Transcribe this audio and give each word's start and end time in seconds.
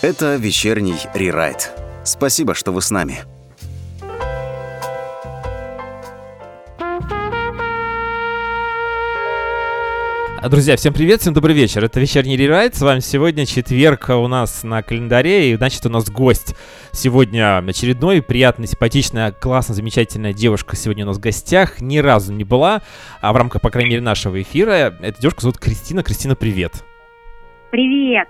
Это 0.00 0.36
вечерний 0.36 0.94
рерайт. 1.12 1.72
Спасибо, 2.04 2.54
что 2.54 2.70
вы 2.70 2.82
с 2.82 2.92
нами. 2.92 3.18
Друзья, 10.48 10.76
всем 10.76 10.94
привет, 10.94 11.20
всем 11.20 11.34
добрый 11.34 11.52
вечер. 11.52 11.84
Это 11.84 11.98
вечерний 11.98 12.36
рерайт. 12.36 12.76
С 12.76 12.82
вами 12.82 13.00
сегодня 13.00 13.44
четверг 13.44 14.08
у 14.10 14.28
нас 14.28 14.62
на 14.62 14.84
календаре. 14.84 15.50
И 15.50 15.56
значит, 15.56 15.84
у 15.84 15.88
нас 15.88 16.08
гость 16.08 16.54
сегодня 16.92 17.58
очередной. 17.58 18.22
Приятная, 18.22 18.68
симпатичная, 18.68 19.32
классная, 19.32 19.74
замечательная 19.74 20.32
девушка 20.32 20.76
сегодня 20.76 21.06
у 21.06 21.08
нас 21.08 21.16
в 21.16 21.20
гостях. 21.20 21.80
Ни 21.80 21.98
разу 21.98 22.32
не 22.32 22.44
была 22.44 22.82
а 23.20 23.32
в 23.32 23.36
рамках, 23.36 23.60
по 23.62 23.70
крайней 23.70 23.90
мере, 23.90 24.02
нашего 24.02 24.40
эфира. 24.40 24.96
Эта 25.02 25.20
девушка 25.20 25.40
зовут 25.40 25.58
Кристина. 25.58 26.04
Кристина, 26.04 26.36
привет. 26.36 26.84
Привет. 27.72 28.28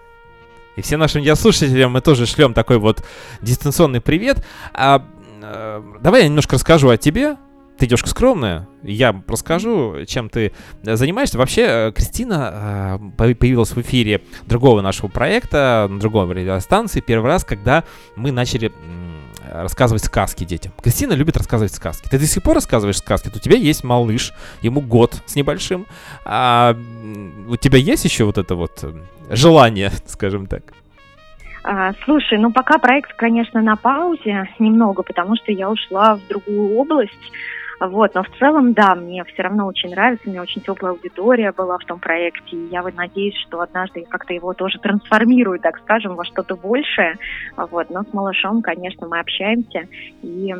И 0.79 0.81
всем 0.81 1.01
нашим 1.01 1.23
радиослушателям 1.23 1.91
мы 1.91 2.01
тоже 2.01 2.25
шлем 2.25 2.55
такой 2.55 2.79
вот 2.79 3.05
дистанционный 3.43 4.01
привет. 4.01 4.47
А, 4.73 5.05
а, 5.43 5.83
давай 6.01 6.23
я 6.23 6.29
немножко 6.29 6.55
расскажу 6.55 6.89
о 6.89 6.97
тебе, 6.97 7.37
ты 7.77 7.87
девушка 7.87 8.09
скромная, 8.09 8.69
я 8.85 9.21
расскажу, 9.27 10.05
чем 10.07 10.29
ты 10.29 10.53
занимаешься. 10.85 11.37
Вообще, 11.37 11.63
э, 11.67 11.93
Кристина 11.93 12.99
э, 13.19 13.35
появилась 13.35 13.73
в 13.73 13.81
эфире 13.81 14.23
другого 14.47 14.81
нашего 14.81 15.09
проекта, 15.09 15.89
на 15.91 15.99
другой 15.99 16.33
радиостанции, 16.33 17.01
первый 17.01 17.27
раз, 17.27 17.45
когда 17.45 17.83
мы 18.15 18.31
начали 18.31 18.71
рассказывать 19.53 20.05
сказки 20.05 20.45
детям. 20.45 20.73
Кристина 20.83 21.13
любит 21.13 21.37
рассказывать 21.37 21.73
сказки. 21.75 22.09
Ты 22.09 22.19
до 22.19 22.27
сих 22.27 22.43
пор 22.43 22.55
рассказываешь 22.55 22.99
сказки? 22.99 23.31
У 23.35 23.39
тебя 23.39 23.57
есть 23.57 23.85
малыш, 23.85 24.33
ему 24.63 24.81
год 24.81 25.23
с 25.27 25.37
небольшим. 25.37 25.87
А 26.25 26.77
у 27.49 27.57
тебя 27.57 27.79
есть 27.79 28.05
еще 28.05 28.25
вот 28.25 28.39
это 28.39 28.55
вот 28.55 28.81
э, 28.83 28.93
желание, 29.31 29.91
скажем 30.07 30.47
так? 30.47 30.63
А, 31.65 31.93
слушай, 32.05 32.39
ну 32.39 32.53
пока 32.53 32.79
проект, 32.79 33.13
конечно, 33.15 33.61
на 33.61 33.77
паузе 33.77 34.49
немного, 34.59 35.03
потому 35.03 35.37
что 35.37 35.53
я 35.53 35.69
ушла 35.69 36.17
в 36.17 36.27
другую 36.29 36.77
область. 36.77 37.13
Вот, 37.81 38.15
но 38.15 38.25
в 38.25 38.31
целом, 38.39 38.73
да, 38.73 38.95
мне 38.97 39.25
все 39.25 39.43
равно 39.43 39.67
очень 39.67 39.91
нравится, 39.91 40.29
у 40.29 40.31
меня 40.31 40.43
очень 40.43 40.61
теплая 40.63 40.93
аудитория 40.93 41.53
была 41.53 41.79
в 41.79 41.85
том 41.85 42.01
проекте, 42.01 42.57
и 42.57 42.69
я 42.71 42.83
вот 42.83 42.95
надеюсь, 42.95 43.37
что 43.47 43.61
однажды 43.61 44.05
как-то 44.09 44.35
его 44.35 44.53
тоже 44.53 44.79
трансформирую, 44.79 45.61
так 45.61 45.79
скажем, 45.79 46.17
во 46.17 46.25
что-то 46.25 46.57
большее. 46.57 47.17
Вот, 47.57 47.91
но 47.91 48.03
с 48.03 48.13
малышом, 48.13 48.63
конечно, 48.63 49.07
мы 49.07 49.21
общаемся, 49.21 49.87
и 50.23 50.55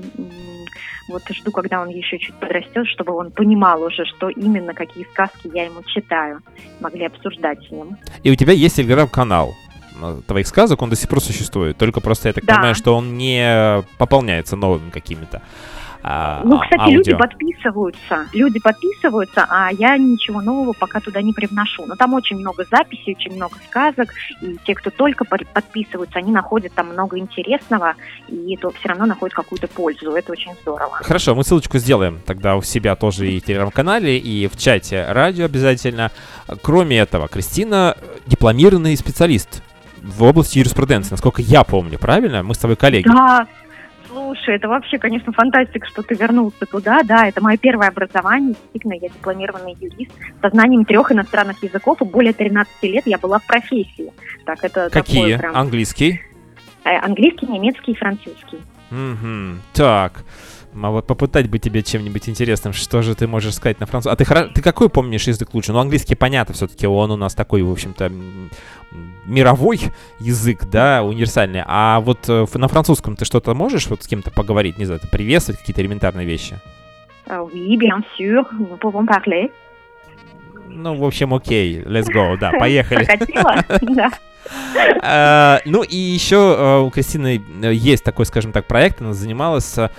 вот 1.09 1.23
жду, 1.31 1.51
когда 1.51 1.83
он 1.83 1.89
еще 1.89 2.19
чуть 2.19 2.35
подрастет, 2.37 2.87
чтобы 2.87 3.15
он 3.15 3.33
понимал 3.33 3.83
уже, 3.83 4.05
что 4.05 4.29
именно, 4.29 4.73
какие 4.75 5.05
сказки 5.05 5.51
я 5.53 5.65
ему 5.65 5.83
читаю, 5.85 6.41
могли 6.81 7.07
обсуждать 7.07 7.59
с 7.67 7.71
ним. 7.71 7.97
И 8.23 8.31
у 8.31 8.37
тебя 8.37 8.53
есть 8.53 8.77
телеграм-канал 8.77 9.55
э, 10.01 10.21
твоих 10.27 10.47
сказок, 10.47 10.83
он 10.83 10.91
до 10.91 10.97
сих 10.97 11.09
пор 11.09 11.21
существует. 11.21 11.77
Только 11.79 12.01
просто 12.01 12.29
я 12.29 12.35
так 12.35 12.45
да. 12.45 12.55
понимаю, 12.55 12.75
что 12.75 12.95
он 12.95 13.17
не 13.17 13.83
пополняется 13.99 14.55
новыми 14.55 14.91
какими-то. 14.91 15.43
А, 16.11 16.41
ну, 16.43 16.59
кстати, 16.59 16.81
аудио. 16.81 16.97
люди 16.97 17.15
подписываются, 17.15 18.29
люди 18.33 18.59
подписываются, 18.61 19.45
а 19.47 19.71
я 19.71 19.99
ничего 19.99 20.41
нового 20.41 20.73
пока 20.73 21.01
туда 21.01 21.21
не 21.21 21.35
привношу. 21.35 21.85
Но 21.85 21.97
там 21.97 22.15
очень 22.15 22.39
много 22.39 22.65
записей, 22.65 23.15
очень 23.15 23.37
много 23.37 23.57
сказок, 23.69 24.15
и 24.41 24.57
те, 24.67 24.75
кто 24.75 24.89
только 24.89 25.27
подписываются, 25.27 26.19
они 26.19 26.33
находят 26.33 26.73
там 26.73 26.89
много 26.95 27.19
интересного, 27.19 27.95
и 28.27 28.57
то 28.57 28.71
все 28.71 28.89
равно 28.89 29.05
находят 29.05 29.35
какую-то 29.35 29.69
пользу. 29.69 30.13
Это 30.13 30.33
очень 30.33 30.53
здорово. 30.63 30.97
Хорошо, 31.03 31.35
мы 31.35 31.45
ссылочку 31.45 31.77
сделаем 31.77 32.21
тогда 32.25 32.57
у 32.57 32.63
себя 32.63 32.97
тоже 32.97 33.31
и 33.31 33.41
в 33.41 33.45
телеграм-канале, 33.45 34.17
и 34.17 34.49
в 34.49 34.57
чате 34.57 35.05
радио 35.11 35.45
обязательно. 35.45 36.11
Кроме 36.63 37.01
этого, 37.01 37.29
Кристина 37.29 37.95
дипломированный 38.25 38.97
специалист 38.97 39.63
в 40.03 40.23
области 40.23 40.57
юриспруденции, 40.57 41.11
насколько 41.11 41.43
я 41.43 41.65
помню, 41.65 41.99
правильно? 41.99 42.43
Мы 42.43 42.55
с 42.55 42.59
тобой 42.59 42.77
коллеги. 42.77 43.09
Да, 43.09 43.47
Слушай, 44.19 44.57
это 44.57 44.69
вообще, 44.69 44.99
конечно, 44.99 45.33
фантастика, 45.33 45.87
что 45.87 46.03
ты 46.03 46.17
вернулся 46.17 46.67
туда. 46.67 47.03
Да, 47.05 47.29
это 47.29 47.41
мое 47.41 47.57
первое 47.57 47.89
образование. 47.89 48.55
Действительно, 48.55 48.95
я 48.95 49.09
дипломированный 49.09 49.77
юрист 49.81 50.11
со 50.43 50.49
знанием 50.51 50.85
трех 50.85 51.13
иностранных 51.13 51.63
языков, 51.63 52.03
и 52.03 52.05
более 52.05 52.33
13 52.33 52.83
лет 52.83 53.07
я 53.07 53.17
была 53.19 53.39
в 53.39 53.47
профессии. 53.47 54.13
Так, 54.45 54.65
это 54.65 54.91
Какие? 54.91 55.37
Прям... 55.37 55.57
Английский? 55.57 56.21
Э, 56.85 56.99
английский, 56.99 57.47
немецкий 57.47 57.93
и 57.93 57.95
французский. 57.95 58.59
Угу. 58.91 59.61
Так. 59.75 60.25
А 60.83 60.91
вот 60.91 61.07
попытать 61.07 61.49
бы 61.49 61.59
тебе 61.59 61.83
чем-нибудь 61.83 62.29
интересным, 62.29 62.73
что 62.73 63.03
же 63.03 63.15
ты 63.15 63.27
можешь 63.27 63.55
сказать 63.55 63.81
на 63.81 63.87
французском. 63.87 64.13
А 64.13 64.17
ты, 64.17 64.25
хора... 64.25 64.49
ты 64.55 64.63
какой 64.63 64.89
помнишь 64.89 65.27
язык 65.27 65.55
лучше? 65.55 65.73
Ну, 65.73 65.79
английский 65.79 66.15
понятно, 66.15 66.55
все-таки 66.55 66.87
он 66.87 67.11
у 67.11 67.17
нас 67.17 67.35
такой, 67.35 67.63
в 67.63 67.71
общем-то, 67.71 68.13
мировой 69.27 69.81
язык, 70.19 70.67
да, 70.71 71.03
универсальный. 71.03 71.63
А 71.67 72.01
вот 72.01 72.29
э, 72.29 72.47
на 72.55 72.69
французском 72.69 73.17
ты 73.17 73.25
что-то 73.25 73.55
можешь 73.55 73.87
вот 73.89 74.03
с 74.03 74.07
кем-то 74.07 74.31
поговорить, 74.31 74.79
не 74.79 74.85
знаю, 74.85 75.01
приветствовать 75.11 75.61
какие-то 75.61 75.83
элементарные 75.83 76.27
вещи? 76.27 76.59
Uh, 77.27 77.47
oui, 77.53 77.77
bien 77.77 78.03
sûr, 78.17 78.43
nous 78.53 78.79
pouvons 78.79 79.05
parler. 79.05 79.51
Ну, 80.71 80.95
в 80.95 81.05
общем, 81.05 81.35
окей, 81.35 81.83
let's 81.83 82.07
go, 82.07 82.39
да, 82.39 82.53
поехали. 82.53 83.07
Да. 83.95 84.11
Uh, 85.03 85.61
ну 85.65 85.83
и 85.83 85.97
еще 85.97 86.37
uh, 86.37 86.81
у 86.83 86.91
Кристины 86.91 87.41
э, 87.63 87.73
есть 87.73 88.05
такой, 88.05 88.27
скажем 88.27 88.53
так, 88.53 88.67
проект, 88.67 89.01
она 89.01 89.13
занималась, 89.13 89.79
uh, 89.79 89.91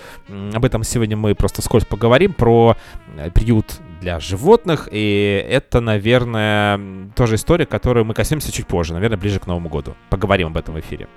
об 0.54 0.66
этом 0.66 0.84
сегодня 0.84 1.16
мы 1.16 1.36
просто 1.36 1.62
вскользь 1.62 1.86
поговорим, 1.86 2.34
про 2.34 2.76
приют 3.34 3.66
для 4.02 4.20
животных, 4.20 4.88
и 4.92 5.46
это, 5.50 5.82
наверное, 5.82 6.80
тоже 7.16 7.36
история, 7.36 7.66
которую 7.66 8.06
мы 8.06 8.14
коснемся 8.14 8.52
чуть 8.52 8.68
позже, 8.68 8.94
наверное, 8.94 9.18
ближе 9.18 9.40
к 9.40 9.48
Новому 9.48 9.70
году. 9.70 9.96
Поговорим 10.10 10.48
об 10.48 10.58
этом 10.58 10.76
в 10.76 10.80
эфире. 10.80 11.08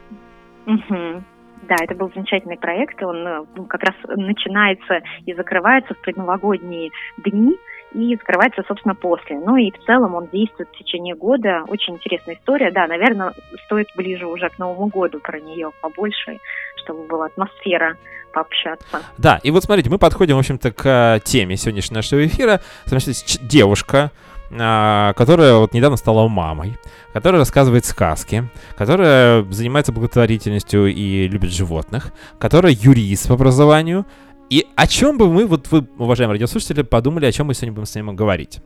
Да, 1.68 1.76
это 1.80 1.94
был 1.94 2.10
замечательный 2.12 2.58
проект, 2.58 3.00
он 3.02 3.26
э, 3.26 3.44
ну, 3.54 3.66
как 3.66 3.82
раз 3.84 3.94
начинается 4.16 5.00
и 5.26 5.32
закрывается 5.32 5.94
в 5.94 5.98
предновогодние 6.00 6.90
дни 7.18 7.56
и 7.94 8.16
закрывается, 8.16 8.62
собственно, 8.66 8.94
после. 8.94 9.38
Ну 9.38 9.56
и 9.56 9.70
в 9.70 9.84
целом 9.84 10.14
он 10.14 10.28
действует 10.32 10.68
в 10.70 10.78
течение 10.78 11.14
года. 11.14 11.64
Очень 11.68 11.94
интересная 11.94 12.36
история. 12.36 12.70
Да, 12.70 12.86
наверное, 12.86 13.32
стоит 13.66 13.88
ближе 13.96 14.26
уже 14.26 14.48
к 14.48 14.58
Новому 14.58 14.86
году 14.86 15.20
про 15.20 15.40
нее 15.40 15.70
побольше, 15.80 16.38
чтобы 16.76 17.06
была 17.06 17.26
атмосфера 17.26 17.96
пообщаться. 18.32 19.02
Да, 19.18 19.40
и 19.42 19.50
вот 19.50 19.64
смотрите, 19.64 19.90
мы 19.90 19.98
подходим, 19.98 20.36
в 20.36 20.38
общем-то, 20.38 20.72
к 20.72 20.86
э, 20.86 21.20
теме 21.22 21.56
сегодняшнего 21.56 21.98
нашего 21.98 22.26
эфира. 22.26 22.60
Значит, 22.86 23.14
девушка, 23.42 24.10
а, 24.58 25.12
которая 25.14 25.54
вот 25.54 25.72
недавно 25.72 25.96
стала 25.96 26.28
мамой, 26.28 26.76
которая 27.12 27.40
рассказывает 27.40 27.84
сказки, 27.86 28.48
которая 28.76 29.44
занимается 29.44 29.92
благотворительностью 29.92 30.86
и 30.86 31.26
любит 31.28 31.50
животных, 31.50 32.12
которая 32.38 32.72
юрист 32.72 33.28
по 33.28 33.34
образованию. 33.34 34.04
И 34.52 34.66
о 34.76 34.86
чем 34.86 35.16
бы 35.16 35.30
мы, 35.30 35.46
вот 35.46 35.68
вы, 35.70 35.86
уважаемые 35.96 36.34
радиослушатели, 36.34 36.82
подумали, 36.82 37.24
о 37.24 37.32
чем 37.32 37.46
мы 37.46 37.54
сегодня 37.54 37.72
будем 37.72 37.86
с 37.86 37.94
ним 37.94 38.14
говорить? 38.14 38.60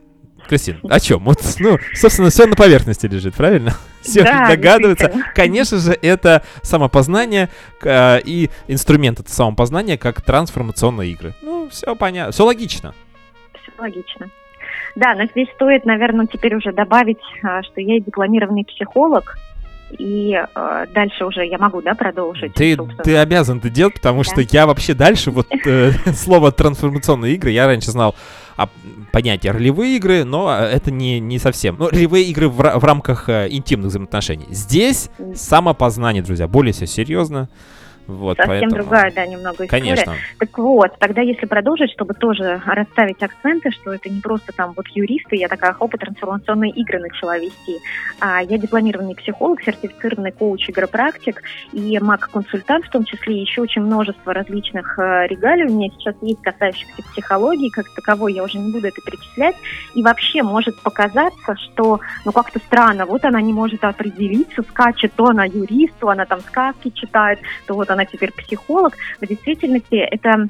Кристина, 0.49 0.79
о 0.83 0.99
чем? 0.99 1.23
Вот, 1.23 1.37
ну, 1.59 1.77
собственно, 1.93 2.29
все 2.29 2.45
на 2.45 2.57
поверхности 2.57 3.05
лежит, 3.05 3.35
правильно? 3.35 3.71
Все 4.01 4.21
да, 4.21 4.49
догадываются. 4.49 5.13
Конечно 5.33 5.77
же, 5.77 5.97
это 6.01 6.43
самопознание 6.61 7.47
э, 7.81 8.19
и 8.25 8.49
инструмент 8.67 9.21
это 9.21 9.31
самопознания 9.31 9.97
как 9.97 10.21
трансформационные 10.21 11.11
игры. 11.11 11.33
Ну, 11.41 11.69
все 11.69 11.95
понятно, 11.95 12.33
все 12.33 12.43
логично. 12.43 12.93
Все 13.53 13.71
логично. 13.79 14.29
Да, 14.97 15.15
но 15.15 15.25
здесь 15.27 15.47
стоит, 15.55 15.85
наверное, 15.85 16.27
теперь 16.27 16.53
уже 16.55 16.73
добавить, 16.73 17.21
э, 17.43 17.61
что 17.63 17.79
я 17.79 18.01
дипломированный 18.01 18.65
психолог, 18.65 19.37
и 19.91 20.33
э, 20.33 20.85
дальше 20.93 21.25
уже 21.25 21.45
я 21.45 21.57
могу, 21.57 21.81
да, 21.81 21.93
продолжить. 21.93 22.53
Ты, 22.53 22.77
ты 23.03 23.17
обязан 23.17 23.59
это 23.59 23.69
делать, 23.69 23.95
потому 23.95 24.23
да. 24.23 24.29
что 24.29 24.41
я 24.41 24.67
вообще 24.67 24.93
дальше, 24.93 25.31
вот 25.31 25.47
э, 25.65 25.91
слово 26.13 26.51
трансформационные 26.51 27.35
игры, 27.35 27.51
я 27.51 27.67
раньше 27.67 27.91
знал 27.91 28.15
а, 28.57 28.69
понятие 29.11 29.53
ролевые 29.53 29.97
игры, 29.97 30.23
но 30.23 30.51
это 30.51 30.91
не, 30.91 31.19
не 31.19 31.39
совсем. 31.39 31.77
Ну, 31.79 31.89
ролевые 31.89 32.25
игры 32.25 32.49
в, 32.49 32.57
в 32.57 32.83
рамках 32.83 33.29
э, 33.29 33.47
интимных 33.49 33.89
взаимоотношений. 33.89 34.47
Здесь 34.49 35.09
самопознание, 35.35 36.21
друзья, 36.21 36.47
более 36.47 36.73
все 36.73 36.85
серьезно. 36.85 37.49
Вот, 38.07 38.37
Совсем 38.37 38.61
поэтому... 38.61 38.75
другая, 38.75 39.11
да, 39.11 39.25
немного 39.25 39.65
история. 39.65 39.81
Конечно. 39.81 40.13
Так 40.39 40.57
вот, 40.57 40.97
тогда 40.97 41.21
если 41.21 41.45
продолжить, 41.45 41.91
чтобы 41.91 42.13
тоже 42.13 42.61
расставить 42.65 43.21
акценты, 43.21 43.69
что 43.71 43.93
это 43.93 44.09
не 44.09 44.21
просто 44.21 44.53
там 44.53 44.73
вот 44.75 44.87
юристы, 44.87 45.35
я 45.35 45.49
такая 45.49 45.73
хоп, 45.73 45.97
трансформационные 45.97 46.71
игры 46.71 46.99
начала 46.99 47.37
вести. 47.37 47.79
А 48.21 48.41
я 48.41 48.57
дипломированный 48.57 49.15
психолог, 49.15 49.61
сертифицированный 49.61 50.31
коуч, 50.31 50.69
игропрактик 50.69 51.41
и 51.73 51.99
маг-консультант, 51.99 52.85
в 52.85 52.91
том 52.91 53.03
числе 53.03 53.41
еще 53.41 53.61
очень 53.61 53.81
множество 53.81 54.33
различных 54.33 54.97
э, 54.99 55.27
регалий 55.27 55.65
у 55.65 55.73
меня 55.73 55.89
сейчас 55.97 56.15
есть, 56.21 56.41
касающихся 56.41 57.03
психологии, 57.11 57.69
как 57.69 57.93
таковой, 57.93 58.33
я 58.33 58.43
уже 58.43 58.57
не 58.57 58.71
буду 58.71 58.87
это 58.87 59.01
перечислять. 59.01 59.55
И 59.95 60.01
вообще 60.01 60.43
может 60.43 60.79
показаться, 60.81 61.55
что 61.57 61.99
ну 62.23 62.31
как-то 62.31 62.59
странно, 62.59 63.05
вот 63.05 63.25
она 63.25 63.41
не 63.41 63.51
может 63.51 63.83
определиться, 63.83 64.63
скачет, 64.63 65.11
то 65.15 65.25
она 65.25 65.43
юрист, 65.43 65.93
то 65.99 66.09
она 66.09 66.25
там 66.25 66.39
сказки 66.39 66.89
читает, 66.91 67.39
то 67.65 67.73
вот 67.73 67.89
она 67.89 67.96
теперь 68.05 68.31
психолог. 68.31 68.93
В 69.19 69.27
действительности 69.27 69.95
это 69.95 70.47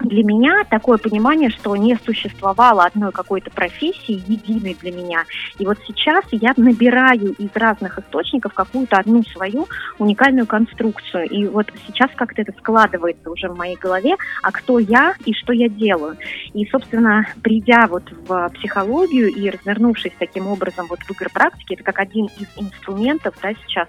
для 0.00 0.24
меня 0.24 0.64
такое 0.68 0.98
понимание, 0.98 1.50
что 1.50 1.76
не 1.76 1.96
существовало 2.04 2.84
одной 2.84 3.12
какой-то 3.12 3.50
профессии, 3.50 4.22
единой 4.26 4.76
для 4.80 4.92
меня. 4.92 5.24
И 5.58 5.66
вот 5.66 5.78
сейчас 5.86 6.24
я 6.30 6.52
набираю 6.56 7.32
из 7.32 7.50
разных 7.54 7.98
источников 7.98 8.54
какую-то 8.54 8.96
одну 8.96 9.22
свою 9.24 9.66
уникальную 9.98 10.46
конструкцию. 10.46 11.28
И 11.28 11.46
вот 11.46 11.70
сейчас 11.86 12.10
как-то 12.14 12.42
это 12.42 12.52
складывается 12.58 13.30
уже 13.30 13.48
в 13.48 13.56
моей 13.56 13.76
голове, 13.76 14.16
а 14.42 14.50
кто 14.52 14.78
я 14.78 15.14
и 15.24 15.34
что 15.34 15.52
я 15.52 15.68
делаю. 15.68 16.16
И, 16.54 16.64
собственно, 16.66 17.26
придя 17.42 17.86
вот 17.86 18.04
в 18.10 18.48
психологию 18.54 19.28
и 19.28 19.50
развернувшись 19.50 20.12
таким 20.18 20.46
образом 20.46 20.86
вот 20.88 21.00
в 21.00 21.10
игропрактике, 21.10 21.74
это 21.74 21.84
как 21.84 21.98
один 21.98 22.26
из 22.38 22.48
инструментов 22.56 23.34
да, 23.42 23.52
сейчас, 23.66 23.88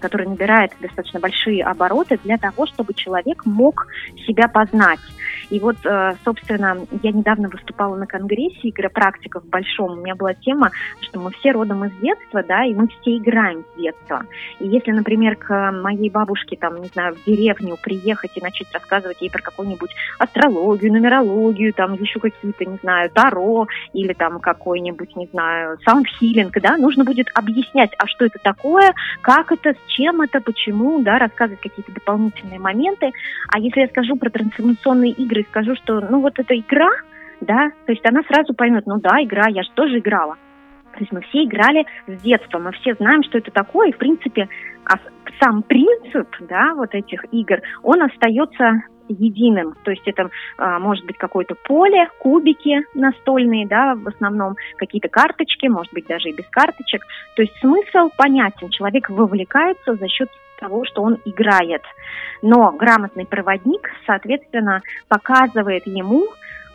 который 0.00 0.26
набирает 0.26 0.72
достаточно 0.80 1.20
большие 1.20 1.64
обороты 1.64 2.18
для 2.24 2.38
того, 2.38 2.66
чтобы 2.66 2.94
человек 2.94 3.44
мог 3.46 3.86
себя 4.26 4.48
познать. 4.48 5.00
И 5.50 5.60
вот, 5.60 5.76
э, 5.84 6.14
собственно, 6.24 6.76
я 7.02 7.12
недавно 7.12 7.48
выступала 7.48 7.96
на 7.96 8.06
конгрессе 8.06 8.68
игропрактиков 8.68 9.44
большом. 9.46 9.92
У 9.92 10.02
меня 10.02 10.14
была 10.14 10.34
тема, 10.34 10.70
что 11.00 11.20
мы 11.20 11.30
все 11.32 11.52
родом 11.52 11.84
из 11.84 11.92
детства, 12.00 12.42
да, 12.42 12.64
и 12.64 12.74
мы 12.74 12.88
все 12.88 13.16
играем 13.16 13.64
с 13.74 13.80
детства. 13.80 14.24
И 14.60 14.68
если, 14.68 14.92
например, 14.92 15.36
к 15.36 15.72
моей 15.72 16.10
бабушке, 16.10 16.56
там, 16.56 16.80
не 16.80 16.88
знаю, 16.88 17.14
в 17.14 17.24
деревню 17.24 17.76
приехать 17.82 18.32
и 18.36 18.42
начать 18.42 18.72
рассказывать 18.72 19.20
ей 19.20 19.30
про 19.30 19.40
какую-нибудь 19.40 19.90
астрологию, 20.18 20.92
нумерологию, 20.92 21.72
там, 21.72 21.94
еще 21.94 22.20
какие-то, 22.20 22.64
не 22.64 22.78
знаю, 22.82 23.10
таро 23.10 23.66
или 23.92 24.12
там 24.12 24.40
какой-нибудь, 24.40 25.16
не 25.16 25.26
знаю, 25.26 25.78
саундхилинг, 25.84 26.60
да, 26.60 26.76
нужно 26.76 27.04
будет 27.04 27.28
объяснять, 27.34 27.90
а 27.98 28.06
что 28.06 28.26
это 28.26 28.38
такое, 28.42 28.92
как 29.22 29.52
это, 29.52 29.57
с 29.64 29.90
чем 29.90 30.20
это, 30.20 30.40
почему, 30.40 31.02
да, 31.02 31.18
рассказывать 31.18 31.60
какие-то 31.60 31.92
дополнительные 31.92 32.58
моменты. 32.58 33.10
А 33.48 33.58
если 33.58 33.80
я 33.80 33.88
скажу 33.88 34.16
про 34.16 34.30
трансформационные 34.30 35.12
игры, 35.12 35.44
скажу, 35.48 35.74
что, 35.76 36.00
ну, 36.00 36.20
вот 36.20 36.38
эта 36.38 36.58
игра, 36.58 36.90
да, 37.40 37.70
то 37.86 37.92
есть 37.92 38.04
она 38.06 38.22
сразу 38.22 38.54
поймет, 38.54 38.86
ну 38.86 38.98
да, 38.98 39.22
игра, 39.22 39.48
я 39.48 39.62
же 39.62 39.70
тоже 39.74 39.98
играла. 39.98 40.36
То 40.92 41.00
есть 41.00 41.12
мы 41.12 41.20
все 41.22 41.44
играли 41.44 41.86
с 42.06 42.22
детства, 42.22 42.58
мы 42.58 42.72
все 42.72 42.94
знаем, 42.94 43.22
что 43.22 43.38
это 43.38 43.50
такое, 43.50 43.88
и, 43.88 43.92
в 43.92 43.98
принципе, 43.98 44.48
а 44.84 44.96
сам 45.40 45.62
принцип, 45.62 46.28
да, 46.40 46.74
вот 46.74 46.94
этих 46.94 47.24
игр, 47.32 47.60
он 47.82 48.02
остается 48.02 48.82
единым. 49.08 49.74
То 49.82 49.90
есть 49.90 50.06
это 50.06 50.30
а, 50.56 50.78
может 50.78 51.04
быть 51.04 51.16
какое-то 51.18 51.54
поле, 51.54 52.08
кубики 52.18 52.84
настольные, 52.94 53.66
да, 53.66 53.94
в 53.94 54.08
основном 54.08 54.56
какие-то 54.76 55.08
карточки, 55.08 55.66
может 55.66 55.92
быть 55.92 56.06
даже 56.06 56.30
и 56.30 56.34
без 56.34 56.46
карточек. 56.48 57.02
То 57.36 57.42
есть 57.42 57.54
смысл 57.60 58.10
понятен. 58.16 58.70
Человек 58.70 59.10
вовлекается 59.10 59.94
за 59.94 60.08
счет 60.08 60.28
того, 60.58 60.84
что 60.84 61.02
он 61.02 61.18
играет. 61.24 61.82
Но 62.42 62.72
грамотный 62.72 63.26
проводник, 63.26 63.88
соответственно, 64.06 64.82
показывает 65.08 65.86
ему, 65.86 66.26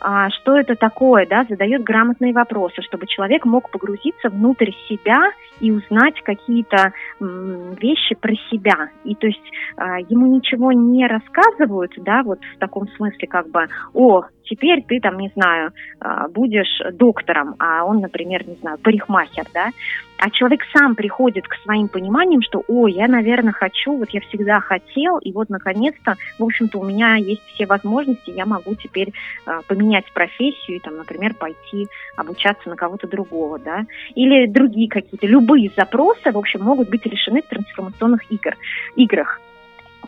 а, 0.06 0.28
что 0.28 0.58
это 0.58 0.74
такое, 0.74 1.26
да, 1.26 1.46
задает 1.48 1.82
грамотные 1.82 2.34
вопросы, 2.34 2.82
чтобы 2.82 3.06
человек 3.06 3.46
мог 3.46 3.70
погрузиться 3.70 4.28
внутрь 4.28 4.70
себя 4.86 5.30
и 5.60 5.72
узнать 5.72 6.20
какие-то 6.22 6.92
вещи 7.20 8.14
про 8.14 8.34
себя. 8.50 8.90
И 9.04 9.14
то 9.14 9.26
есть 9.26 9.50
а, 9.76 9.98
ему 10.00 10.26
ничего 10.26 10.72
не 10.72 11.06
рассказывают, 11.06 11.92
да, 11.96 12.22
вот 12.22 12.38
в 12.54 12.58
таком 12.58 12.86
смысле 12.96 13.26
как 13.28 13.48
бы, 13.48 13.66
о, 13.94 14.24
теперь 14.42 14.84
ты 14.86 15.00
там, 15.00 15.16
не 15.16 15.30
знаю, 15.34 15.72
а, 16.00 16.28
будешь 16.28 16.82
доктором, 16.92 17.54
а 17.58 17.84
он, 17.84 18.00
например, 18.00 18.46
не 18.46 18.56
знаю, 18.56 18.76
парикмахер, 18.82 19.46
да, 19.54 19.70
а 20.24 20.30
человек 20.30 20.62
сам 20.72 20.94
приходит 20.94 21.46
к 21.46 21.54
своим 21.64 21.86
пониманиям, 21.86 22.40
что, 22.40 22.64
о, 22.66 22.88
я, 22.88 23.08
наверное, 23.08 23.52
хочу, 23.52 23.94
вот 23.94 24.08
я 24.08 24.22
всегда 24.22 24.58
хотел, 24.58 25.18
и 25.18 25.30
вот, 25.32 25.50
наконец-то, 25.50 26.14
в 26.38 26.44
общем-то, 26.44 26.78
у 26.78 26.84
меня 26.86 27.16
есть 27.16 27.42
все 27.48 27.66
возможности, 27.66 28.30
я 28.30 28.46
могу 28.46 28.74
теперь 28.74 29.12
э, 29.44 29.60
поменять 29.68 30.10
профессию, 30.14 30.78
и, 30.78 30.80
там, 30.80 30.96
например, 30.96 31.34
пойти 31.34 31.88
обучаться 32.16 32.70
на 32.70 32.76
кого-то 32.76 33.06
другого, 33.06 33.58
да, 33.58 33.84
или 34.14 34.46
другие 34.46 34.88
какие-то, 34.88 35.26
любые 35.26 35.70
запросы, 35.76 36.32
в 36.32 36.38
общем, 36.38 36.62
могут 36.62 36.88
быть 36.88 37.04
решены 37.04 37.42
в 37.42 37.48
трансформационных 37.48 38.22
игр, 38.30 38.56
играх 38.96 39.42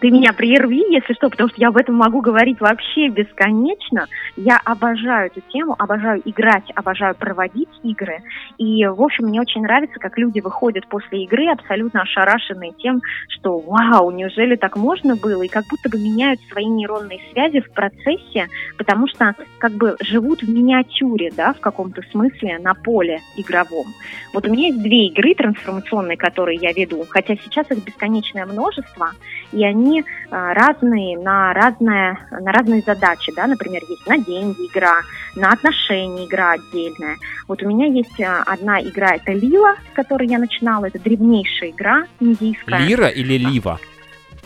ты 0.01 0.11
меня 0.11 0.33
прерви, 0.33 0.83
если 0.91 1.15
что, 1.15 1.29
потому 1.29 1.49
что 1.49 1.61
я 1.61 1.69
об 1.69 1.77
этом 1.77 1.95
могу 1.95 2.21
говорить 2.21 2.61
вообще 2.61 3.09
бесконечно. 3.09 4.07
Я 4.37 4.61
обожаю 4.65 5.27
эту 5.27 5.41
тему, 5.53 5.75
обожаю 5.79 6.23
играть, 6.25 6.65
обожаю 6.75 7.15
проводить 7.15 7.69
игры. 7.83 8.23
И, 8.59 8.87
в 8.87 9.03
общем, 9.03 9.27
мне 9.27 9.41
очень 9.41 9.63
нравится, 9.63 9.99
как 9.99 10.19
люди 10.19 10.41
выходят 10.41 10.87
после 10.89 11.25
игры 11.25 11.49
абсолютно 11.51 12.03
ошарашенные 12.03 12.73
тем, 12.79 13.01
что 13.29 13.59
вау, 13.59 14.11
неужели 14.11 14.57
так 14.57 14.77
можно 14.77 15.17
было? 15.17 15.43
И 15.43 15.49
как 15.49 15.65
будто 15.69 15.89
бы 15.89 15.99
меняют 15.99 16.41
свои 16.51 16.67
нейронные 16.67 17.21
связи 17.33 17.61
в 17.61 17.71
процессе, 17.73 18.49
потому 18.77 19.09
что 19.09 19.35
как 19.59 19.73
бы 19.73 19.97
живут 20.01 20.43
в 20.43 20.49
миниатюре, 20.49 21.33
да, 21.37 21.53
в 21.53 21.61
каком-то 21.61 22.03
смысле 22.11 22.59
на 22.59 22.75
поле 22.75 23.21
игровом. 23.37 23.87
Вот 24.33 24.47
у 24.47 24.53
меня 24.53 24.69
есть 24.69 24.83
две 24.83 25.07
игры 25.07 25.35
трансформационные, 25.35 26.17
которые 26.17 26.59
я 26.61 26.73
веду, 26.73 27.05
хотя 27.09 27.37
сейчас 27.37 27.71
их 27.71 27.85
бесконечное 27.85 28.47
множество, 28.47 29.11
и 29.53 29.65
они 29.65 29.86
они 29.87 30.05
а, 30.31 30.53
разные 30.55 31.19
на, 31.19 31.53
разные 31.53 32.19
на 32.31 32.53
разные 32.53 32.83
задачи, 32.83 33.33
да, 33.35 33.47
например, 33.47 33.83
есть 33.89 34.07
на 34.07 34.19
деньги 34.19 34.67
игра, 34.67 35.01
на 35.35 35.53
отношения 35.53 36.27
игра 36.27 36.53
отдельная. 36.53 37.17
Вот 37.49 37.63
у 37.63 37.69
меня 37.69 37.87
есть 37.87 38.21
а, 38.21 38.43
одна 38.45 38.81
игра, 38.83 39.15
это 39.15 39.33
Лила, 39.33 39.77
с 39.93 39.95
которой 39.95 40.29
я 40.29 40.39
начинала, 40.39 40.87
это 40.87 40.99
древнейшая 40.99 41.71
игра 41.71 42.05
индийская. 42.21 42.79
Лира 42.79 43.09
или 43.09 43.35
Лива? 43.39 43.79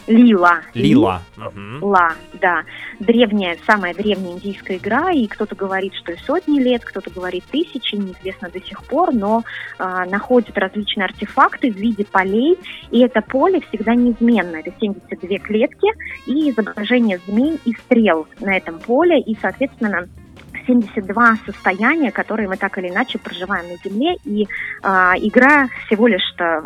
Лила. 0.06 0.62
Лила. 0.75 1.23
Ла, 1.81 2.12
да. 2.41 2.62
Древняя, 2.99 3.56
самая 3.67 3.94
древняя 3.94 4.32
индийская 4.35 4.76
игра, 4.76 5.11
и 5.12 5.26
кто-то 5.26 5.55
говорит, 5.55 5.94
что 5.94 6.12
и 6.12 6.17
сотни 6.17 6.61
лет, 6.61 6.85
кто-то 6.85 7.11
говорит 7.11 7.44
тысячи, 7.50 7.94
неизвестно 7.94 8.50
до 8.50 8.61
сих 8.61 8.82
пор, 8.85 9.12
но 9.14 9.43
э, 9.79 10.05
находят 10.11 10.56
различные 10.56 11.05
артефакты 11.06 11.70
в 11.70 11.76
виде 11.76 12.05
полей, 12.05 12.58
и 12.91 13.00
это 13.00 13.20
поле 13.23 13.61
всегда 13.69 13.94
неизменно. 13.94 14.56
Это 14.56 14.73
72 14.81 15.38
клетки 15.38 15.88
и 16.26 16.50
изображение 16.50 17.20
змей 17.26 17.58
и 17.64 17.73
стрел 17.75 18.26
на 18.41 18.56
этом 18.56 18.79
поле, 18.79 19.20
и, 19.20 19.37
соответственно, 19.41 20.08
72 20.67 21.37
состояния, 21.47 22.11
которые 22.11 22.49
мы 22.49 22.57
так 22.57 22.79
или 22.79 22.89
иначе 22.89 23.19
проживаем 23.19 23.69
на 23.69 23.77
Земле, 23.77 24.17
и 24.25 24.45
э, 24.45 24.89
игра 25.19 25.69
всего 25.87 26.07
лишь-то 26.07 26.65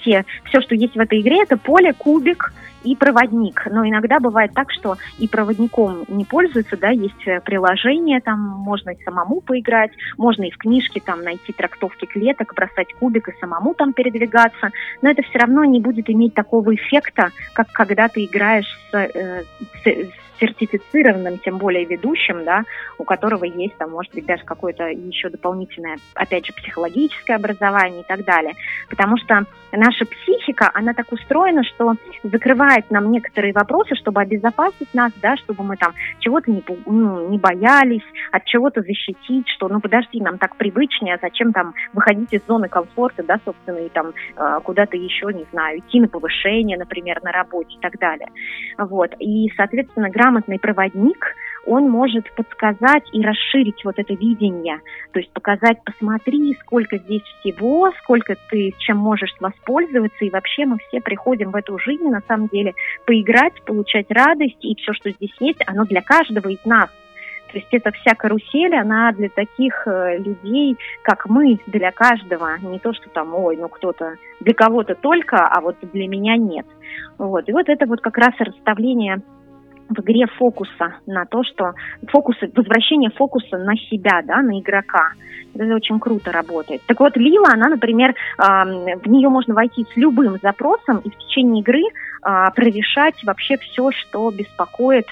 все, 0.00 0.24
все, 0.44 0.60
что 0.60 0.74
есть 0.74 0.94
в 0.94 1.00
этой 1.00 1.20
игре, 1.20 1.42
это 1.42 1.56
поле, 1.56 1.92
кубик, 1.92 2.52
и 2.84 2.96
проводник. 2.96 3.66
Но 3.70 3.86
иногда 3.86 4.18
бывает 4.18 4.52
так, 4.54 4.70
что 4.70 4.96
и 5.18 5.28
проводником 5.28 6.04
не 6.08 6.24
пользуются, 6.24 6.76
да, 6.76 6.90
есть 6.90 7.26
э, 7.26 7.40
приложение, 7.40 8.20
там 8.20 8.40
можно 8.40 8.90
и 8.90 9.02
самому 9.04 9.40
поиграть, 9.40 9.92
можно 10.18 10.44
и 10.44 10.50
в 10.50 10.58
книжке 10.58 11.00
там 11.00 11.22
найти 11.22 11.52
трактовки 11.52 12.06
клеток, 12.06 12.54
бросать 12.54 12.92
кубик 12.94 13.28
и 13.28 13.38
самому 13.40 13.74
там 13.74 13.92
передвигаться, 13.92 14.70
но 15.00 15.10
это 15.10 15.22
все 15.22 15.38
равно 15.38 15.64
не 15.64 15.80
будет 15.80 16.10
иметь 16.10 16.34
такого 16.34 16.74
эффекта, 16.74 17.30
как 17.54 17.70
когда 17.72 18.08
ты 18.08 18.24
играешь 18.24 18.78
с, 18.90 18.94
э, 18.94 19.42
с, 19.84 20.21
сертифицированным, 20.42 21.38
тем 21.38 21.58
более 21.58 21.84
ведущим, 21.84 22.44
да, 22.44 22.64
у 22.98 23.04
которого 23.04 23.44
есть 23.44 23.76
там, 23.76 23.90
может 23.90 24.12
быть, 24.12 24.26
даже 24.26 24.42
какое-то 24.44 24.88
еще 24.88 25.28
дополнительное, 25.28 25.98
опять 26.14 26.46
же, 26.46 26.52
психологическое 26.52 27.34
образование 27.34 28.00
и 28.00 28.06
так 28.06 28.24
далее. 28.24 28.54
Потому 28.90 29.16
что 29.18 29.44
наша 29.72 30.04
психика, 30.04 30.70
она 30.74 30.94
так 30.94 31.10
устроена, 31.12 31.62
что 31.64 31.94
закрывает 32.22 32.90
нам 32.90 33.10
некоторые 33.10 33.52
вопросы, 33.52 33.94
чтобы 33.94 34.20
обезопасить 34.20 34.92
нас, 34.94 35.12
да, 35.20 35.36
чтобы 35.36 35.64
мы 35.64 35.76
там 35.76 35.92
чего-то 36.20 36.50
не, 36.50 36.62
ну, 36.86 37.28
не 37.28 37.38
боялись, 37.38 38.04
от 38.30 38.44
чего-то 38.44 38.82
защитить, 38.82 39.48
что, 39.48 39.68
ну, 39.68 39.80
подожди, 39.80 40.20
нам 40.20 40.38
так 40.38 40.56
привычнее, 40.56 41.14
а 41.14 41.18
зачем 41.20 41.52
там 41.52 41.74
выходить 41.92 42.32
из 42.32 42.44
зоны 42.46 42.68
комфорта, 42.68 43.22
да, 43.22 43.40
собственно, 43.44 43.78
и 43.78 43.88
там 43.88 44.12
э, 44.36 44.60
куда-то 44.64 44.96
еще, 44.96 45.32
не 45.32 45.46
знаю, 45.52 45.78
идти 45.78 46.00
на 46.00 46.08
повышение, 46.08 46.78
например, 46.78 47.22
на 47.22 47.32
работе 47.32 47.74
и 47.74 47.80
так 47.80 47.98
далее. 47.98 48.28
Вот. 48.78 49.14
И, 49.18 49.50
соответственно, 49.56 50.10
грамотный 50.10 50.58
проводник, 50.58 51.34
он 51.66 51.88
может 51.88 52.30
подсказать 52.34 53.04
и 53.12 53.22
расширить 53.22 53.84
вот 53.84 53.98
это 53.98 54.14
видение. 54.14 54.80
То 55.12 55.20
есть 55.20 55.32
показать, 55.32 55.78
посмотри, 55.84 56.56
сколько 56.60 56.98
здесь 56.98 57.22
всего, 57.40 57.92
сколько 58.02 58.36
ты 58.50 58.74
чем 58.78 58.98
можешь 58.98 59.34
воспользоваться. 59.40 60.24
И 60.24 60.30
вообще 60.30 60.66
мы 60.66 60.78
все 60.88 61.00
приходим 61.00 61.50
в 61.50 61.56
эту 61.56 61.78
жизнь, 61.78 62.08
на 62.08 62.22
самом 62.26 62.48
деле, 62.48 62.74
поиграть, 63.06 63.62
получать 63.64 64.06
радость. 64.10 64.58
И 64.60 64.74
все, 64.76 64.92
что 64.92 65.10
здесь 65.10 65.34
есть, 65.40 65.60
оно 65.66 65.84
для 65.84 66.02
каждого 66.02 66.48
из 66.48 66.64
нас. 66.64 66.90
То 67.52 67.58
есть 67.58 67.68
эта 67.70 67.92
вся 67.92 68.14
карусель, 68.14 68.74
она 68.74 69.12
для 69.12 69.28
таких 69.28 69.86
э, 69.86 70.16
людей, 70.18 70.78
как 71.02 71.28
мы, 71.28 71.58
для 71.66 71.90
каждого. 71.92 72.56
Не 72.62 72.78
то, 72.78 72.94
что 72.94 73.10
там, 73.10 73.34
ой, 73.34 73.58
ну 73.58 73.68
кто-то, 73.68 74.16
для 74.40 74.54
кого-то 74.54 74.94
только, 74.94 75.46
а 75.46 75.60
вот 75.60 75.76
для 75.92 76.08
меня 76.08 76.36
нет. 76.36 76.66
Вот. 77.18 77.46
И 77.48 77.52
вот 77.52 77.68
это 77.68 77.84
вот 77.86 78.00
как 78.00 78.16
раз 78.16 78.32
расставление 78.38 79.20
в 79.88 80.00
игре 80.00 80.26
фокуса 80.38 80.96
на 81.06 81.24
то, 81.26 81.42
что 81.44 81.74
фокус, 82.08 82.36
возвращение 82.54 83.10
фокуса 83.10 83.58
на 83.58 83.76
себя, 83.76 84.22
да, 84.24 84.42
на 84.42 84.58
игрока. 84.58 85.12
Это 85.54 85.74
очень 85.74 86.00
круто 86.00 86.32
работает. 86.32 86.80
Так 86.86 87.00
вот, 87.00 87.16
Лила, 87.16 87.50
она, 87.52 87.68
например, 87.68 88.14
в 88.38 89.06
нее 89.06 89.28
можно 89.28 89.54
войти 89.54 89.84
с 89.92 89.96
любым 89.96 90.38
запросом 90.42 90.98
и 91.04 91.10
в 91.10 91.18
течение 91.18 91.60
игры 91.60 91.82
прорешать 92.22 93.22
вообще 93.24 93.58
все, 93.58 93.90
что 93.90 94.30
беспокоит 94.30 95.06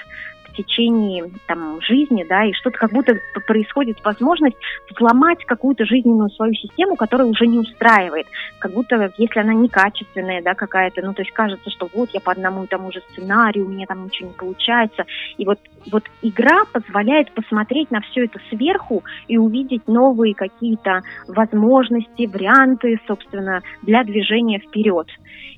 в 0.51 0.55
течение 0.55 1.29
там, 1.47 1.79
жизни, 1.81 2.23
да, 2.27 2.45
и 2.45 2.53
что-то 2.53 2.77
как 2.77 2.91
будто 2.91 3.15
происходит 3.47 4.03
возможность 4.03 4.57
взломать 4.89 5.43
какую-то 5.45 5.85
жизненную 5.85 6.29
свою 6.29 6.53
систему, 6.53 6.95
которая 6.95 7.27
уже 7.27 7.47
не 7.47 7.59
устраивает. 7.59 8.27
Как 8.59 8.73
будто, 8.73 9.11
если 9.17 9.39
она 9.39 9.53
некачественная, 9.53 10.41
да, 10.41 10.53
какая-то, 10.53 11.01
ну, 11.01 11.13
то 11.13 11.21
есть 11.21 11.33
кажется, 11.33 11.69
что 11.69 11.89
вот 11.93 12.09
я 12.11 12.19
по 12.19 12.31
одному 12.31 12.63
и 12.63 12.67
тому 12.67 12.91
же 12.91 13.01
сценарию, 13.11 13.65
у 13.65 13.69
меня 13.69 13.85
там 13.85 14.05
ничего 14.05 14.29
не 14.29 14.35
получается. 14.35 15.05
И 15.37 15.45
вот, 15.45 15.59
вот 15.91 16.03
игра 16.21 16.65
позволяет 16.71 17.31
посмотреть 17.33 17.91
на 17.91 18.01
все 18.01 18.25
это 18.25 18.39
сверху 18.49 19.03
и 19.27 19.37
увидеть 19.37 19.87
новые 19.87 20.33
какие-то 20.35 21.01
возможности, 21.27 22.25
варианты, 22.25 22.99
собственно, 23.07 23.61
для 23.81 24.03
движения 24.03 24.59
вперед. 24.59 25.07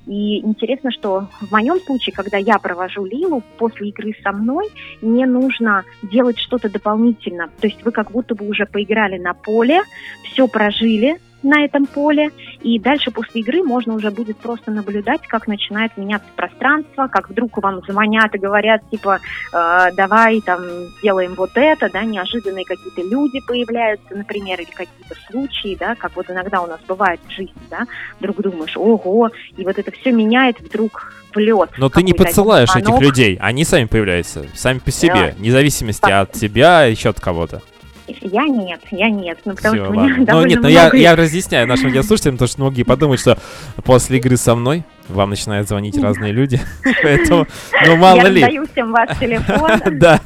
И 0.06 0.40
интересно, 0.40 0.90
что 0.90 1.28
в 1.40 1.50
моем 1.50 1.78
случае, 1.80 2.14
когда 2.14 2.36
я 2.36 2.58
провожу 2.58 3.04
Лилу 3.04 3.42
после 3.58 3.88
игры 3.88 4.12
со 4.22 4.32
мной, 4.32 4.68
не 5.00 5.24
нужно 5.24 5.84
делать 6.02 6.38
что-то 6.38 6.70
дополнительно. 6.70 7.48
То 7.60 7.66
есть 7.66 7.82
вы 7.84 7.90
как 7.90 8.10
будто 8.10 8.34
бы 8.34 8.46
уже 8.46 8.66
поиграли 8.66 9.18
на 9.18 9.34
поле, 9.34 9.80
все 10.24 10.46
прожили, 10.46 11.18
на 11.44 11.64
этом 11.64 11.86
поле. 11.86 12.30
И 12.62 12.78
дальше 12.78 13.10
после 13.10 13.42
игры 13.42 13.62
можно 13.62 13.94
уже 13.94 14.10
будет 14.10 14.38
просто 14.38 14.70
наблюдать, 14.70 15.22
как 15.26 15.46
начинает 15.46 15.96
меняться 15.96 16.28
пространство, 16.34 17.08
как 17.08 17.30
вдруг 17.30 17.58
вам 17.58 17.80
звонят 17.86 18.34
и 18.34 18.38
говорят, 18.38 18.82
типа, 18.90 19.20
э, 19.52 19.88
давай 19.94 20.40
там 20.40 20.60
сделаем 20.98 21.34
вот 21.34 21.50
это, 21.54 21.90
да, 21.90 22.04
неожиданные 22.04 22.64
какие-то 22.64 23.02
люди 23.02 23.40
появляются, 23.46 24.14
например, 24.14 24.60
или 24.60 24.70
какие-то 24.70 25.14
случаи, 25.30 25.76
да, 25.78 25.94
как 25.94 26.16
вот 26.16 26.30
иногда 26.30 26.60
у 26.62 26.66
нас 26.66 26.80
бывает 26.86 27.20
в 27.26 27.30
жизни, 27.30 27.54
да, 27.70 27.84
вдруг 28.18 28.40
думаешь, 28.40 28.76
ого, 28.76 29.30
и 29.56 29.64
вот 29.64 29.78
это 29.78 29.90
все 29.90 30.12
меняет 30.12 30.60
вдруг 30.60 31.12
в 31.34 31.38
лед. 31.38 31.70
Но 31.76 31.88
ты 31.88 32.02
не 32.02 32.12
подсылаешь 32.12 32.74
этих 32.74 32.98
людей, 33.00 33.38
они 33.40 33.64
сами 33.64 33.84
появляются, 33.84 34.46
сами 34.54 34.78
по 34.78 34.90
себе, 34.90 35.32
да. 35.32 35.34
вне 35.36 35.50
зависимости 35.50 36.10
от 36.10 36.32
тебя, 36.32 36.84
еще 36.84 37.10
от 37.10 37.20
кого-то. 37.20 37.62
Я 38.06 38.44
нет, 38.46 38.80
я 38.90 39.08
нет. 39.08 39.38
Ну, 39.44 39.54
потому 39.54 39.74
Все, 39.74 39.84
что 39.84 39.94
ладно. 39.94 40.24
Ну, 40.34 40.46
нет, 40.46 40.62
но 40.62 40.68
я, 40.68 40.90
я 40.92 41.16
разъясняю 41.16 41.66
нашим 41.66 41.86
радиослушателям, 41.86 42.36
потому 42.36 42.48
что 42.48 42.60
многие 42.60 42.82
подумают, 42.82 43.20
что 43.20 43.38
после 43.82 44.18
игры 44.18 44.36
со 44.36 44.54
мной 44.54 44.84
вам 45.08 45.30
начинают 45.30 45.68
звонить 45.68 45.96
разные 45.98 46.32
люди. 46.32 46.60
Поэтому, 47.02 47.46
ну, 47.86 47.96
мало 47.96 48.26
ли. 48.26 48.40
Я 48.40 48.46
раздаю 48.46 48.66
всем 48.66 48.92
ваш 48.92 49.18
телефон. 49.18 49.70
Да. 49.98 50.20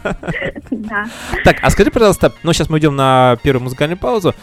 Так, 1.45 1.59
а 1.63 1.71
скажи, 1.71 1.91
пожалуйста, 1.91 2.33
ну, 2.43 2.53
сейчас 2.53 2.69
мы 2.69 2.79
идем 2.79 2.97
на 2.97 3.39
первую 3.43 3.65
музыкальную 3.65 3.99
паузу. 3.99 4.35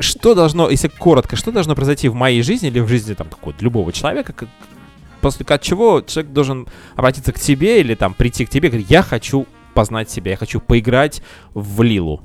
Что 0.00 0.34
должно, 0.34 0.68
если 0.68 0.88
коротко, 0.88 1.36
что 1.36 1.52
должно 1.52 1.74
произойти 1.74 2.08
в 2.08 2.14
моей 2.14 2.42
жизни 2.42 2.68
или 2.68 2.80
в 2.80 2.88
жизни 2.88 3.14
там 3.14 3.28
какого-то 3.28 3.64
любого 3.64 3.92
человека, 3.92 4.34
после 5.20 5.46
чего 5.60 6.02
человек 6.02 6.32
должен 6.32 6.66
обратиться 6.96 7.32
к 7.32 7.40
тебе 7.40 7.80
или 7.80 7.94
там 7.94 8.14
прийти 8.14 8.44
к 8.44 8.50
тебе 8.50 8.68
и 8.68 8.70
говорить, 8.70 8.90
я 8.90 9.02
хочу 9.02 9.46
познать 9.74 10.10
себя, 10.10 10.32
я 10.32 10.36
хочу 10.36 10.60
поиграть 10.60 11.22
в 11.54 11.82
Лилу. 11.82 12.24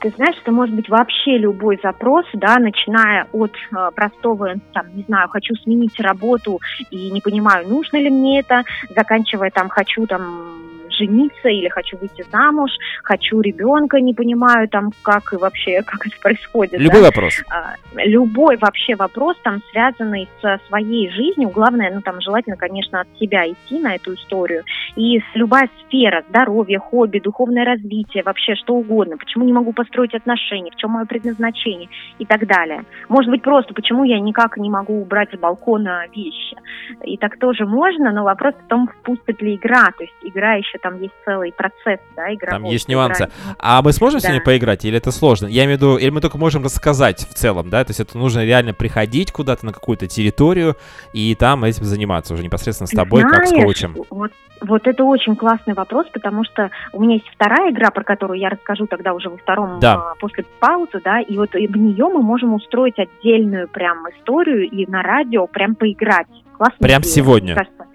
Ты 0.00 0.10
знаешь, 0.16 0.36
это 0.40 0.52
может 0.52 0.74
быть 0.74 0.88
вообще 0.88 1.38
любой 1.38 1.78
запрос, 1.82 2.24
да, 2.32 2.58
начиная 2.58 3.26
от 3.32 3.52
э, 3.52 3.90
простого, 3.94 4.54
там, 4.72 4.86
не 4.94 5.02
знаю, 5.02 5.28
хочу 5.28 5.54
сменить 5.56 5.98
работу 6.00 6.60
и 6.90 7.10
не 7.10 7.20
понимаю, 7.20 7.68
нужно 7.68 7.96
ли 7.96 8.10
мне 8.10 8.40
это, 8.40 8.62
заканчивая 8.94 9.50
там, 9.50 9.68
хочу 9.68 10.06
там 10.06 10.68
жениться 10.98 11.48
или 11.48 11.68
хочу 11.68 11.96
выйти 11.98 12.24
замуж, 12.30 12.70
хочу 13.02 13.40
ребенка, 13.40 14.00
не 14.00 14.14
понимаю 14.14 14.68
там, 14.68 14.90
как 15.02 15.32
и 15.32 15.36
вообще, 15.36 15.82
как 15.86 16.06
это 16.06 16.16
происходит. 16.20 16.80
Любой 16.80 17.00
да? 17.00 17.06
вопрос. 17.06 17.34
А, 17.50 17.74
любой 17.94 18.56
вообще 18.56 18.96
вопрос 18.96 19.36
там, 19.42 19.60
связанный 19.70 20.28
со 20.40 20.60
своей 20.68 21.10
жизнью, 21.10 21.50
главное, 21.50 21.92
ну 21.94 22.00
там 22.00 22.20
желательно, 22.20 22.56
конечно, 22.56 23.00
от 23.00 23.08
себя 23.18 23.46
идти 23.46 23.78
на 23.78 23.94
эту 23.94 24.14
историю, 24.14 24.64
и 24.96 25.20
любая 25.34 25.68
сфера, 25.86 26.24
здоровье, 26.28 26.78
хобби, 26.78 27.18
духовное 27.18 27.64
развитие, 27.64 28.22
вообще 28.22 28.54
что 28.54 28.74
угодно, 28.74 29.16
почему 29.16 29.44
не 29.44 29.52
могу 29.52 29.72
построить 29.88 30.14
отношения, 30.14 30.70
в 30.70 30.76
чем 30.76 30.92
мое 30.92 31.06
предназначение 31.06 31.88
и 32.18 32.26
так 32.26 32.46
далее. 32.46 32.84
Может 33.08 33.30
быть, 33.30 33.42
просто 33.42 33.74
почему 33.74 34.04
я 34.04 34.20
никак 34.20 34.56
не 34.56 34.70
могу 34.70 35.00
убрать 35.00 35.30
с 35.32 35.38
балкона 35.38 36.04
вещи. 36.14 36.56
И 37.04 37.16
так 37.16 37.38
тоже 37.38 37.64
можно, 37.64 38.12
но 38.12 38.24
вопрос 38.24 38.54
в 38.54 38.68
том, 38.68 38.88
впустит 38.88 39.40
ли 39.40 39.56
игра, 39.56 39.86
то 39.96 40.04
есть 40.04 40.14
игра 40.22 40.54
еще 40.54 40.78
там 40.78 41.00
есть 41.00 41.14
целый 41.24 41.52
процесс, 41.52 42.00
да, 42.16 42.32
игровой. 42.34 42.62
Там 42.62 42.64
есть 42.64 42.88
нюансы. 42.88 43.24
Играть. 43.24 43.32
А 43.58 43.82
мы 43.82 43.92
сможем 43.92 44.20
да. 44.20 44.28
сегодня 44.28 44.44
поиграть, 44.44 44.84
или 44.84 44.96
это 44.96 45.10
сложно? 45.10 45.46
Я 45.46 45.64
имею 45.64 45.78
в 45.78 45.80
виду, 45.80 45.96
или 45.96 46.10
мы 46.10 46.20
только 46.20 46.38
можем 46.38 46.64
рассказать 46.64 47.20
в 47.20 47.34
целом, 47.34 47.70
да, 47.70 47.84
то 47.84 47.90
есть 47.90 48.00
это 48.00 48.18
нужно 48.18 48.44
реально 48.44 48.74
приходить 48.74 49.32
куда-то 49.32 49.64
на 49.66 49.72
какую-то 49.72 50.06
территорию 50.06 50.76
и 51.12 51.34
там 51.34 51.64
этим 51.64 51.84
заниматься 51.84 52.34
уже 52.34 52.42
непосредственно 52.42 52.86
с 52.86 52.90
тобой, 52.90 53.22
Знаешь, 53.22 53.36
как 53.36 53.46
с 53.46 53.52
коучем. 53.52 53.96
Вот, 54.10 54.32
вот 54.60 54.86
это 54.86 55.04
очень 55.04 55.36
классный 55.36 55.74
вопрос, 55.74 56.06
потому 56.12 56.44
что 56.44 56.70
у 56.92 57.02
меня 57.02 57.14
есть 57.14 57.28
вторая 57.28 57.70
игра, 57.70 57.90
про 57.90 58.04
которую 58.04 58.38
я 58.38 58.48
расскажу 58.48 58.86
тогда 58.86 59.14
уже 59.14 59.28
во 59.28 59.36
втором, 59.36 59.77
да. 59.80 59.94
а, 59.94 60.14
после 60.20 60.44
паузы, 60.60 61.00
да, 61.04 61.20
и 61.20 61.36
вот 61.36 61.52
в 61.52 61.76
нее 61.76 62.08
мы 62.08 62.22
можем 62.22 62.54
устроить 62.54 62.98
отдельную 62.98 63.68
прям 63.68 64.08
историю 64.10 64.68
и 64.68 64.86
на 64.86 65.02
радио 65.02 65.46
прям 65.46 65.74
поиграть. 65.74 66.28
Классно. 66.56 66.76
Прям 66.78 67.02
идея, 67.02 67.12
сегодня. 67.12 67.54
Кажется. 67.54 67.87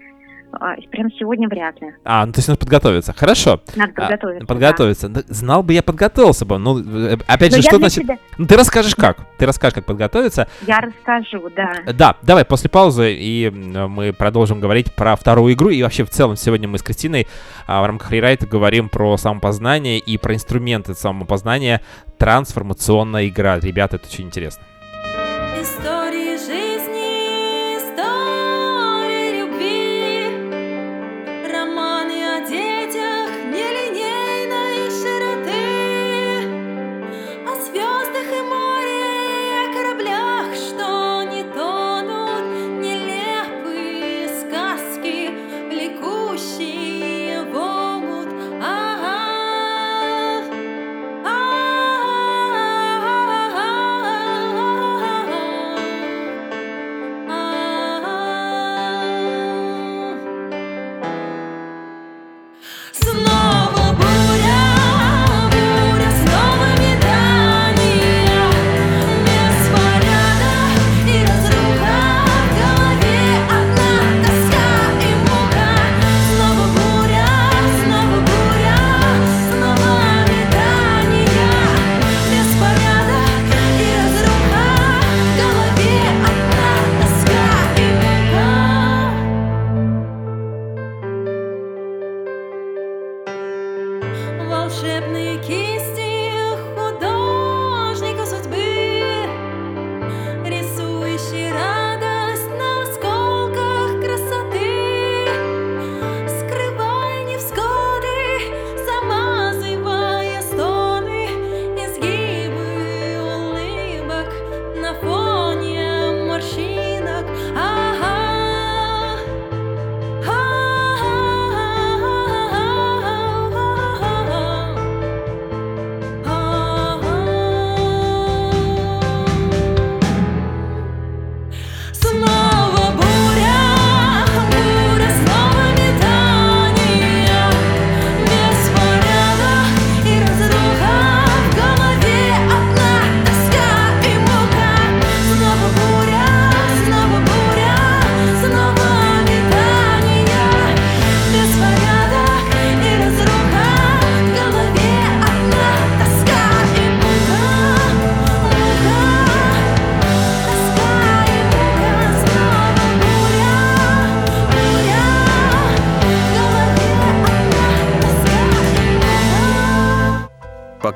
А, 0.60 0.76
прям 0.90 1.10
сегодня 1.18 1.48
вряд 1.48 1.80
ли. 1.80 1.88
А, 2.04 2.24
ну 2.26 2.32
то 2.32 2.38
есть 2.38 2.48
надо 2.48 2.58
подготовиться. 2.60 3.12
Хорошо. 3.12 3.60
Надо 3.76 3.92
а, 3.96 4.00
подготовиться. 4.00 4.44
А, 4.44 4.46
подготовиться. 4.46 5.08
Да. 5.08 5.22
Знал 5.28 5.62
бы 5.62 5.72
я 5.72 5.82
подготовился 5.82 6.44
бы. 6.44 6.58
Ну, 6.58 6.78
э, 6.78 7.16
опять 7.26 7.52
Но 7.52 7.56
же, 7.56 7.62
что 7.62 7.76
значит... 7.78 8.04
Тебя... 8.04 8.18
Ну, 8.38 8.46
ты 8.46 8.56
расскажешь 8.56 8.94
как. 8.94 9.18
Ты 9.38 9.46
расскажешь, 9.46 9.74
как 9.74 9.86
подготовиться. 9.86 10.48
Я 10.66 10.80
расскажу, 10.80 11.50
да. 11.54 11.72
Да, 11.92 12.16
давай 12.22 12.44
после 12.44 12.70
паузы, 12.70 13.14
и 13.14 13.50
мы 13.50 14.12
продолжим 14.12 14.60
говорить 14.60 14.94
про 14.94 15.16
вторую 15.16 15.54
игру. 15.54 15.70
И 15.70 15.82
вообще, 15.82 16.04
в 16.04 16.10
целом, 16.10 16.36
сегодня 16.36 16.68
мы 16.68 16.78
с 16.78 16.82
Кристиной 16.82 17.26
а, 17.66 17.82
в 17.82 17.86
рамках 17.86 18.10
рерайта 18.10 18.46
говорим 18.46 18.88
про 18.88 19.16
самопознание 19.16 19.98
и 19.98 20.18
про 20.18 20.34
инструменты 20.34 20.94
самопознания. 20.94 21.80
Трансформационная 22.18 23.28
игра. 23.28 23.58
Ребята, 23.58 23.96
это 23.96 24.06
очень 24.06 24.26
интересно. 24.26 24.62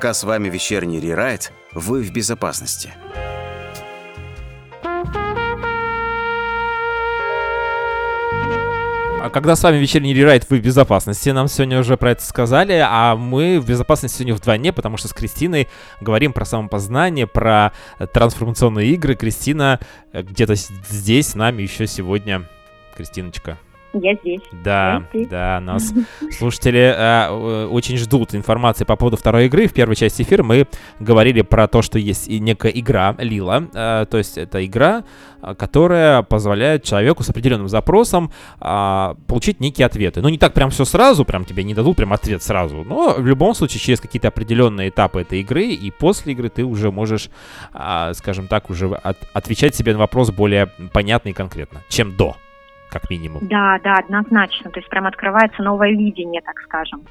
Пока 0.09 0.15
с 0.15 0.25
вами 0.25 0.49
вечерний 0.49 1.01
рерайт, 1.01 1.53
вы 1.75 2.03
в 2.03 2.11
безопасности. 2.11 2.95
А 9.21 9.29
когда 9.31 9.55
с 9.55 9.63
вами 9.63 9.77
вечерний 9.77 10.15
рерайт, 10.15 10.47
вы 10.49 10.61
в 10.61 10.63
безопасности, 10.63 11.29
нам 11.29 11.47
сегодня 11.47 11.79
уже 11.79 11.99
про 11.99 12.13
это 12.13 12.23
сказали, 12.23 12.83
а 12.83 13.17
мы 13.17 13.61
в 13.61 13.67
безопасности 13.67 14.17
сегодня 14.17 14.35
вдвойне, 14.35 14.73
потому 14.73 14.97
что 14.97 15.09
с 15.09 15.13
Кристиной 15.13 15.69
говорим 16.01 16.33
про 16.33 16.47
самопознание, 16.47 17.27
про 17.27 17.73
трансформационные 18.15 18.89
игры. 18.95 19.15
Кристина 19.15 19.79
э, 20.15 20.23
где-то 20.23 20.55
здесь 20.55 21.29
с 21.29 21.35
нами 21.35 21.61
еще 21.61 21.87
сегодня. 21.87 22.49
Кристиночка. 22.97 23.59
Я 23.95 24.15
здесь. 24.17 24.41
Да, 24.53 24.95
Я 24.95 25.07
здесь. 25.13 25.29
да, 25.29 25.61
нас 25.61 25.95
слушатели 26.31 26.95
э, 26.95 27.67
очень 27.67 27.97
ждут 27.97 28.35
информации 28.35 28.85
по 28.85 28.97
поводу 28.97 29.17
второй 29.17 29.47
игры. 29.47 29.67
В 29.67 29.73
первой 29.73 29.97
части 29.97 30.23
эфира 30.23 30.43
мы 30.43 30.67
говорили 31.01 31.43
про 31.43 31.69
то, 31.69 31.81
что 31.81 31.99
есть 31.99 32.29
и 32.29 32.39
некая 32.39 32.71
игра 32.73 33.15
Лила, 33.19 33.65
э, 33.73 34.07
то 34.11 34.19
есть 34.19 34.37
это 34.37 34.65
игра, 34.65 35.05
э, 35.43 35.55
которая 35.55 36.23
позволяет 36.23 36.83
человеку 36.85 37.23
с 37.23 37.31
определенным 37.31 37.69
запросом 37.69 38.31
э, 38.61 39.15
получить 39.27 39.61
некие 39.61 39.87
ответы. 39.87 40.21
Ну, 40.21 40.29
не 40.29 40.39
так 40.39 40.53
прям 40.53 40.71
все 40.71 40.85
сразу, 40.85 41.25
прям 41.25 41.45
тебе 41.45 41.65
не 41.65 41.75
дадут 41.75 41.97
прям 41.97 42.13
ответ 42.13 42.43
сразу, 42.43 42.85
но 42.85 43.15
в 43.15 43.27
любом 43.27 43.55
случае 43.55 43.81
через 43.81 44.01
какие-то 44.01 44.29
определенные 44.29 44.91
этапы 44.91 45.23
этой 45.23 45.41
игры 45.41 45.65
и 45.65 45.91
после 45.91 46.33
игры 46.35 46.51
ты 46.51 46.65
уже 46.65 46.91
можешь, 46.93 47.31
э, 47.73 48.13
скажем 48.15 48.49
так, 48.49 48.69
уже 48.69 48.89
от, 48.89 49.17
отвечать 49.33 49.75
себе 49.75 49.93
на 49.95 49.99
вопрос 49.99 50.31
более 50.31 50.67
понятно 50.93 51.31
и 51.31 51.33
конкретно, 51.33 51.83
чем 51.89 52.15
до 52.17 52.37
как 52.91 53.11
минимум. 53.11 53.47
Да, 53.49 53.79
да, 53.83 53.99
однозначно. 53.99 54.71
То 54.71 54.81
есть 54.81 54.89
прям 54.89 55.07
открывается 55.07 55.63
новое 55.63 55.91
видение, 55.91 56.41
так 56.43 56.59
скажем. 56.65 57.03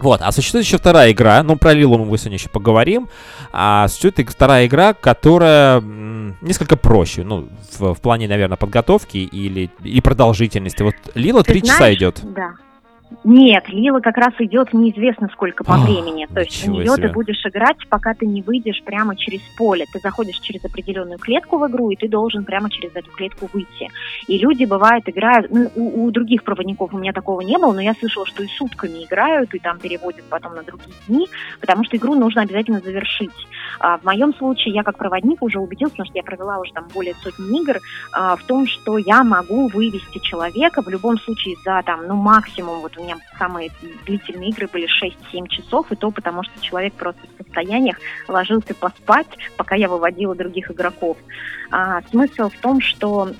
Вот, 0.00 0.22
а 0.22 0.32
существует 0.32 0.64
еще 0.64 0.78
вторая 0.78 1.12
игра, 1.12 1.42
ну, 1.42 1.56
про 1.56 1.74
Лилу 1.74 1.98
мы 1.98 2.16
сегодня 2.16 2.38
еще 2.38 2.48
поговорим, 2.48 3.10
а 3.52 3.86
существует 3.86 4.30
вторая 4.30 4.66
игра, 4.66 4.94
которая 4.94 5.82
несколько 5.82 6.78
проще, 6.78 7.22
ну, 7.22 7.48
в, 7.78 7.92
в 7.92 8.00
плане, 8.00 8.26
наверное, 8.26 8.56
подготовки 8.56 9.18
или, 9.18 9.68
и 9.84 10.00
продолжительности. 10.00 10.82
Вот 10.82 10.94
Лила 11.14 11.42
три 11.42 11.62
часа 11.62 11.92
идет. 11.92 12.20
Да, 12.22 12.54
нет, 13.24 13.68
Лила 13.68 14.00
как 14.00 14.16
раз 14.16 14.32
идет 14.38 14.72
неизвестно 14.72 15.28
сколько 15.32 15.64
по 15.64 15.76
времени. 15.76 16.26
То 16.26 16.40
есть 16.40 16.64
в 16.64 16.70
нее 16.70 16.94
себе. 16.94 17.08
ты 17.08 17.12
будешь 17.12 17.44
играть, 17.44 17.76
пока 17.88 18.14
ты 18.14 18.24
не 18.26 18.40
выйдешь 18.40 18.82
прямо 18.84 19.16
через 19.16 19.40
поле. 19.56 19.84
Ты 19.92 19.98
заходишь 19.98 20.38
через 20.38 20.64
определенную 20.64 21.18
клетку 21.18 21.58
в 21.58 21.68
игру, 21.68 21.90
и 21.90 21.96
ты 21.96 22.08
должен 22.08 22.44
прямо 22.44 22.70
через 22.70 22.94
эту 22.94 23.10
клетку 23.10 23.48
выйти. 23.52 23.88
И 24.26 24.38
люди, 24.38 24.64
бывает, 24.64 25.08
играют... 25.08 25.50
Ну, 25.50 25.70
у, 25.74 26.04
у 26.04 26.10
других 26.10 26.44
проводников 26.44 26.94
у 26.94 26.98
меня 26.98 27.12
такого 27.12 27.40
не 27.40 27.58
было, 27.58 27.72
но 27.72 27.80
я 27.80 27.94
слышала, 27.94 28.26
что 28.26 28.42
и 28.42 28.46
сутками 28.46 29.04
играют, 29.04 29.54
и 29.54 29.58
там 29.58 29.78
переводят 29.78 30.24
потом 30.28 30.54
на 30.54 30.62
другие 30.62 30.94
дни, 31.08 31.28
потому 31.60 31.84
что 31.84 31.96
игру 31.96 32.14
нужно 32.14 32.42
обязательно 32.42 32.80
завершить. 32.80 33.30
А 33.80 33.98
в 33.98 34.04
моем 34.04 34.34
случае 34.34 34.74
я 34.74 34.82
как 34.82 34.96
проводник 34.96 35.42
уже 35.42 35.58
убедилась, 35.58 35.92
потому 35.92 36.06
что 36.06 36.16
я 36.16 36.22
провела 36.22 36.58
уже 36.58 36.72
там 36.72 36.86
более 36.94 37.14
сотни 37.14 37.60
игр, 37.60 37.78
а, 38.12 38.36
в 38.36 38.44
том, 38.44 38.66
что 38.66 38.98
я 38.98 39.24
могу 39.24 39.68
вывести 39.68 40.18
человека 40.20 40.82
в 40.82 40.88
любом 40.88 41.18
случае 41.18 41.56
за 41.64 41.82
там, 41.84 42.06
ну, 42.06 42.14
максимум 42.14 42.80
вот 42.80 42.96
у 43.00 43.04
меня 43.04 43.16
самые 43.38 43.70
длительные 44.04 44.50
игры 44.50 44.68
были 44.68 44.86
6-7 44.86 45.48
часов, 45.48 45.90
и 45.90 45.96
то 45.96 46.10
потому, 46.10 46.42
что 46.42 46.60
человек 46.60 46.94
просто 46.94 47.20
в 47.26 47.42
состояниях 47.42 47.96
ложился 48.28 48.74
поспать, 48.74 49.26
пока 49.56 49.74
я 49.74 49.88
выводила 49.88 50.34
других 50.34 50.70
игроков. 50.70 51.16
А, 51.72 52.02
смысл 52.10 52.48
в 52.48 52.58
том, 52.58 52.80
что 52.80 53.30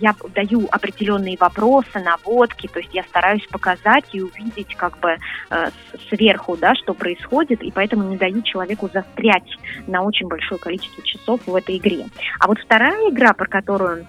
я 0.00 0.14
даю 0.34 0.66
определенные 0.70 1.36
вопросы, 1.38 2.00
наводки, 2.00 2.66
то 2.66 2.80
есть 2.80 2.92
я 2.92 3.04
стараюсь 3.04 3.46
показать 3.46 4.04
и 4.12 4.20
увидеть 4.20 4.74
как 4.74 4.98
бы 4.98 5.16
э, 5.50 5.68
сверху, 6.08 6.56
да, 6.56 6.74
что 6.74 6.94
происходит, 6.94 7.62
и 7.62 7.70
поэтому 7.70 8.08
не 8.08 8.16
даю 8.16 8.42
человеку 8.42 8.90
застрять 8.92 9.48
на 9.86 10.02
очень 10.02 10.26
большое 10.26 10.58
количество 10.58 11.02
часов 11.04 11.40
в 11.46 11.54
этой 11.54 11.76
игре. 11.76 12.06
А 12.40 12.48
вот 12.48 12.58
вторая 12.58 13.10
игра, 13.10 13.32
про 13.32 13.46
которую 13.46 14.06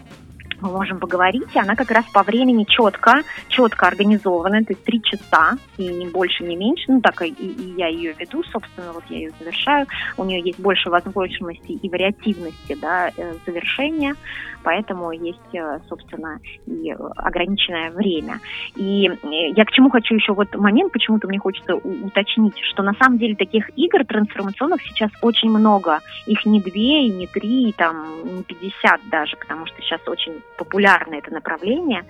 мы 0.61 0.69
можем 0.71 0.99
поговорить, 0.99 1.55
она 1.55 1.75
как 1.75 1.91
раз 1.91 2.05
по 2.13 2.23
времени 2.23 2.65
четко, 2.65 3.23
четко 3.47 3.87
организована, 3.87 4.63
то 4.63 4.73
есть 4.73 4.83
три 4.83 5.01
часа, 5.01 5.57
и 5.77 5.87
не 5.87 6.07
больше, 6.07 6.43
не 6.43 6.55
меньше, 6.55 6.85
ну 6.87 7.01
так 7.01 7.21
и, 7.21 7.29
и 7.29 7.73
я 7.77 7.87
ее 7.87 8.13
веду, 8.13 8.43
собственно, 8.43 8.93
вот 8.93 9.03
я 9.09 9.17
ее 9.17 9.31
завершаю, 9.39 9.87
у 10.17 10.23
нее 10.25 10.41
есть 10.41 10.59
больше 10.59 10.89
возможностей 10.89 11.73
и 11.73 11.89
вариативности, 11.89 12.77
да, 12.81 13.09
э, 13.15 13.33
завершения, 13.45 14.15
поэтому 14.63 15.11
есть, 15.11 15.39
э, 15.53 15.79
собственно, 15.87 16.39
и 16.65 16.95
ограниченное 17.15 17.91
время. 17.91 18.39
И 18.75 19.07
э, 19.07 19.49
я 19.55 19.65
к 19.65 19.71
чему 19.71 19.89
хочу 19.89 20.15
еще 20.15 20.33
вот 20.33 20.53
момент, 20.55 20.91
почему-то 20.91 21.27
мне 21.27 21.39
хочется 21.39 21.75
уточнить, 21.75 22.57
что 22.71 22.83
на 22.83 22.93
самом 22.93 23.17
деле 23.17 23.35
таких 23.35 23.69
игр 23.77 24.05
трансформационных 24.05 24.81
сейчас 24.83 25.11
очень 25.21 25.49
много, 25.49 25.99
их 26.25 26.45
не 26.45 26.61
две, 26.61 27.05
и 27.05 27.09
не 27.09 27.27
три, 27.27 27.69
и 27.69 27.73
там 27.73 28.05
не 28.23 28.43
пятьдесят 28.43 29.01
даже, 29.09 29.37
потому 29.37 29.65
что 29.65 29.81
сейчас 29.81 30.01
очень 30.07 30.41
популярно 30.59 31.15
это 31.15 31.33
направление. 31.33 32.03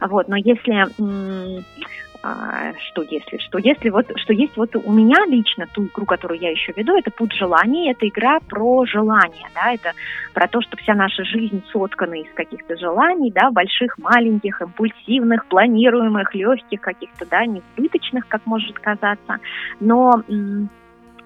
Вот, 0.00 0.28
но 0.28 0.36
если 0.36 1.62
а, 2.22 2.72
что 2.90 3.02
если, 3.02 3.38
что 3.38 3.58
если 3.58 3.88
вот, 3.88 4.06
что 4.16 4.34
есть 4.34 4.54
вот 4.56 4.76
у 4.76 4.92
меня 4.92 5.24
лично 5.26 5.66
ту 5.72 5.86
игру, 5.86 6.04
которую 6.04 6.38
я 6.38 6.50
еще 6.50 6.72
веду, 6.76 6.94
это 6.94 7.10
путь 7.10 7.32
желаний, 7.32 7.90
это 7.90 8.06
игра 8.06 8.40
про 8.40 8.84
желания, 8.84 9.48
да, 9.54 9.72
это 9.72 9.92
про 10.34 10.46
то, 10.46 10.60
что 10.60 10.76
вся 10.76 10.94
наша 10.94 11.24
жизнь 11.24 11.62
соткана 11.72 12.20
из 12.20 12.30
каких-то 12.34 12.76
желаний, 12.76 13.32
да, 13.34 13.50
больших, 13.50 13.96
маленьких, 13.96 14.60
импульсивных, 14.60 15.46
планируемых, 15.46 16.34
легких 16.34 16.80
каких-то, 16.82 17.24
да, 17.24 17.46
несбыточных, 17.46 18.28
как 18.28 18.44
может 18.44 18.78
казаться, 18.78 19.38
но 19.80 20.22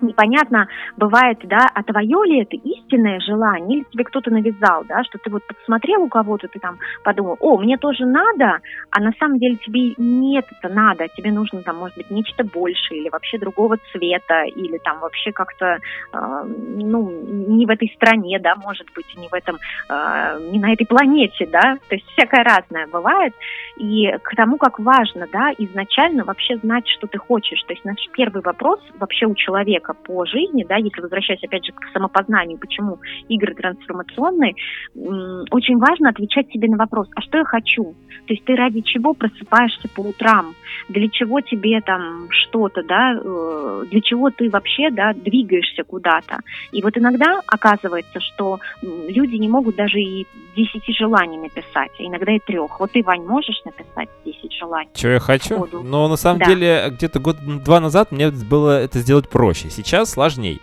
непонятно 0.01 0.69
бывает, 0.97 1.39
да, 1.45 1.67
а 1.75 1.83
твое 1.83 2.19
ли 2.27 2.43
это 2.43 2.57
истинное 2.57 3.21
желание, 3.21 3.79
или 3.79 3.87
тебе 3.91 4.05
кто-то 4.05 4.31
навязал, 4.31 4.85
да, 4.85 5.03
что 5.05 5.19
ты 5.19 5.31
вот 5.31 5.47
подсмотрел 5.47 6.03
у 6.03 6.09
кого-то, 6.09 6.49
ты 6.49 6.59
там 6.59 6.79
подумал, 7.03 7.37
о, 7.41 7.59
мне 7.59 7.77
тоже 7.77 8.07
надо, 8.07 8.59
а 8.91 9.01
на 9.01 9.13
самом 9.19 9.39
деле 9.39 9.57
тебе 9.57 9.95
нет 9.97 10.47
это 10.59 10.73
надо, 10.73 11.09
тебе 11.09 11.33
нужно 11.33 11.63
там, 11.63 11.77
может 11.77 11.97
быть, 11.97 12.11
нечто 12.11 12.45
большее, 12.45 13.01
или 13.01 13.09
вообще 13.09 13.39
другого 13.39 13.77
цвета, 13.93 14.45
или 14.45 14.79
там 14.79 15.01
вообще 15.01 15.33
как-то, 15.33 15.79
э, 16.13 16.45
ну, 16.45 17.11
не 17.11 17.67
в 17.67 17.71
этой 17.71 17.93
стране, 17.97 18.39
да, 18.41 18.55
может 18.57 18.87
быть, 18.95 19.07
не 19.17 19.29
в 19.29 19.35
этом, 19.35 19.57
э, 19.89 20.49
не 20.53 20.59
на 20.59 20.73
этой 20.73 20.87
планете, 20.87 21.47
да, 21.47 21.77
то 21.89 21.95
есть 21.95 22.07
всякое 22.13 22.45
разное 22.45 22.87
бывает, 22.87 23.35
и 23.77 24.17
к 24.23 24.37
тому, 24.37 24.57
как 24.57 24.79
важно, 24.79 25.27
да, 25.33 25.53
изначально 25.59 26.25
вообще 26.25 26.57
знать, 26.59 26.89
что 26.89 27.07
ты 27.07 27.19
хочешь, 27.19 27.63
то 27.65 27.73
есть 27.73 27.85
наш 27.85 27.99
первый 28.13 28.43
вопрос 28.43 28.81
вообще 28.99 29.27
у 29.27 29.35
человека, 29.35 29.84
по 29.93 30.25
жизни, 30.25 30.65
да, 30.67 30.77
если 30.77 31.01
возвращаясь 31.01 31.43
опять 31.43 31.67
же 31.67 31.73
к 31.73 31.93
самопознанию, 31.93 32.59
почему 32.59 32.99
игры 33.29 33.55
трансформационные, 33.55 34.55
очень 34.95 35.79
важно 35.79 36.11
отвечать 36.11 36.51
себе 36.51 36.69
на 36.69 36.77
вопрос, 36.77 37.09
а 37.15 37.21
что 37.21 37.39
я 37.39 37.45
хочу? 37.45 37.95
То 38.27 38.33
есть 38.33 38.45
ты 38.45 38.55
ради 38.55 38.81
чего 38.81 39.13
просыпаешься 39.13 39.89
по 39.89 40.01
утрам? 40.01 40.55
Для 40.89 41.09
чего 41.09 41.41
тебе 41.41 41.81
там 41.81 42.29
что-то, 42.31 42.83
да, 42.83 43.15
э, 43.23 43.85
для 43.91 44.01
чего 44.01 44.31
ты 44.31 44.49
вообще, 44.51 44.91
да, 44.91 45.13
двигаешься 45.13 45.85
куда-то? 45.85 46.39
И 46.73 46.83
вот 46.83 46.97
иногда 46.97 47.41
оказывается, 47.47 48.21
что 48.21 48.61
люди 48.83 49.37
не 49.37 49.49
могут 49.49 49.77
даже 49.77 50.01
и 50.01 50.27
десяти 50.57 50.93
желаний 50.93 51.39
написать, 51.39 51.91
а 51.99 52.03
иногда 52.03 52.33
и 52.33 52.39
трех. 52.39 52.79
Вот 52.81 52.93
ты, 52.93 53.03
Вань, 53.03 53.25
можешь 53.25 53.61
написать 53.65 54.09
десять 54.25 54.53
желаний? 54.53 54.91
Что 54.95 55.09
я 55.09 55.21
хочу? 55.21 55.67
Но 55.83 56.09
на 56.09 56.17
самом 56.17 56.39
да. 56.39 56.47
деле 56.47 56.85
где-то 56.91 57.19
год-два 57.19 57.81
назад 57.81 58.13
мне 58.13 58.31
было 58.31 58.81
это 58.81 58.99
сделать 59.01 59.29
проще 59.29 59.69
сейчас 59.75 60.11
сложней. 60.11 60.61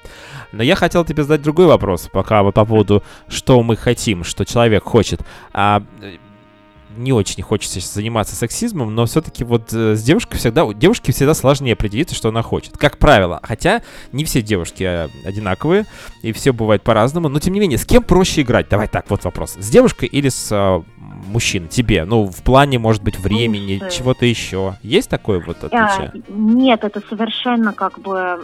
Но 0.51 0.63
я 0.63 0.75
хотел 0.75 1.05
тебе 1.05 1.23
задать 1.23 1.41
другой 1.41 1.65
вопрос, 1.67 2.09
пока 2.11 2.43
вот 2.43 2.53
по 2.53 2.65
поводу, 2.65 3.03
что 3.27 3.61
мы 3.63 3.75
хотим, 3.75 4.23
что 4.23 4.45
человек 4.45 4.83
хочет. 4.83 5.21
А, 5.53 5.83
не 6.97 7.13
очень 7.13 7.41
хочется 7.43 7.79
заниматься 7.79 8.35
сексизмом, 8.35 8.93
но 8.93 9.05
все-таки 9.05 9.43
вот 9.43 9.73
э, 9.73 9.95
с 9.95 10.03
девушкой 10.03 10.37
всегда, 10.37 10.71
девушке 10.73 11.11
всегда 11.11 11.33
сложнее 11.33 11.73
определиться, 11.73 12.15
что 12.15 12.29
она 12.29 12.41
хочет. 12.41 12.77
Как 12.77 12.97
правило. 12.97 13.39
Хотя 13.43 13.81
не 14.11 14.25
все 14.25 14.41
девушки 14.41 14.83
э, 14.83 15.07
одинаковые, 15.25 15.85
и 16.21 16.31
все 16.31 16.53
бывает 16.53 16.83
по-разному. 16.83 17.29
Но 17.29 17.39
тем 17.39 17.53
не 17.53 17.59
менее, 17.59 17.77
с 17.77 17.85
кем 17.85 18.03
проще 18.03 18.41
играть? 18.41 18.69
Давай 18.69 18.87
так, 18.87 19.09
вот 19.09 19.23
вопрос. 19.23 19.55
С 19.57 19.69
девушкой 19.69 20.09
или 20.09 20.29
с 20.29 20.51
э, 20.51 20.81
мужчиной? 20.97 21.69
Тебе? 21.69 22.05
Ну, 22.05 22.25
в 22.25 22.43
плане, 22.43 22.79
может 22.79 23.03
быть, 23.03 23.17
времени, 23.19 23.77
Слушай. 23.79 23.97
чего-то 23.97 24.25
еще. 24.25 24.77
Есть 24.81 25.09
такое 25.09 25.39
вот 25.39 25.63
отличие? 25.63 26.11
А, 26.13 26.13
нет, 26.29 26.83
это 26.83 27.01
совершенно 27.07 27.73
как 27.73 27.99
бы 27.99 28.39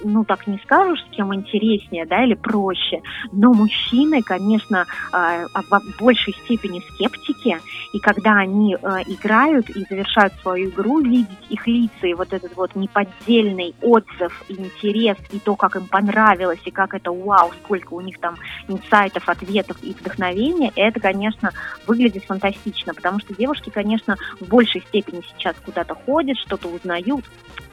ну, 0.00 0.24
так 0.24 0.46
не 0.46 0.58
скажешь, 0.58 1.04
с 1.04 1.14
кем 1.14 1.34
интереснее, 1.34 2.06
да, 2.06 2.24
или 2.24 2.34
проще, 2.34 3.02
но 3.32 3.52
мужчины, 3.52 4.22
конечно, 4.22 4.86
а, 5.12 5.44
а, 5.52 5.62
в 5.62 5.98
большей 5.98 6.34
степени 6.44 6.80
скептики, 6.80 7.58
и 7.92 7.98
когда 7.98 8.34
они 8.34 8.76
а, 8.76 9.02
играют 9.02 9.70
и 9.70 9.84
завершают 9.88 10.34
свою 10.40 10.70
игру, 10.70 11.00
видеть 11.00 11.28
их 11.48 11.66
лица 11.66 12.06
и 12.06 12.14
вот 12.14 12.32
этот 12.32 12.56
вот 12.56 12.74
неподдельный 12.74 13.74
отзыв, 13.82 14.44
интерес, 14.48 15.16
и 15.32 15.38
то, 15.38 15.56
как 15.56 15.76
им 15.76 15.86
понравилось, 15.86 16.60
и 16.64 16.70
как 16.70 16.94
это 16.94 17.12
вау, 17.12 17.52
сколько 17.64 17.94
у 17.94 18.00
них 18.00 18.18
там 18.18 18.36
инсайтов, 18.68 19.28
ответов 19.28 19.76
и 19.82 19.92
вдохновения, 19.92 20.72
это, 20.76 21.00
конечно, 21.00 21.50
выглядит 21.86 22.24
фантастично, 22.24 22.94
потому 22.94 23.20
что 23.20 23.34
девушки, 23.34 23.70
конечно, 23.70 24.16
в 24.40 24.48
большей 24.48 24.82
степени 24.82 25.22
сейчас 25.36 25.56
куда-то 25.64 25.94
ходят, 25.94 26.36
что-то 26.38 26.68
узнают, 26.68 27.24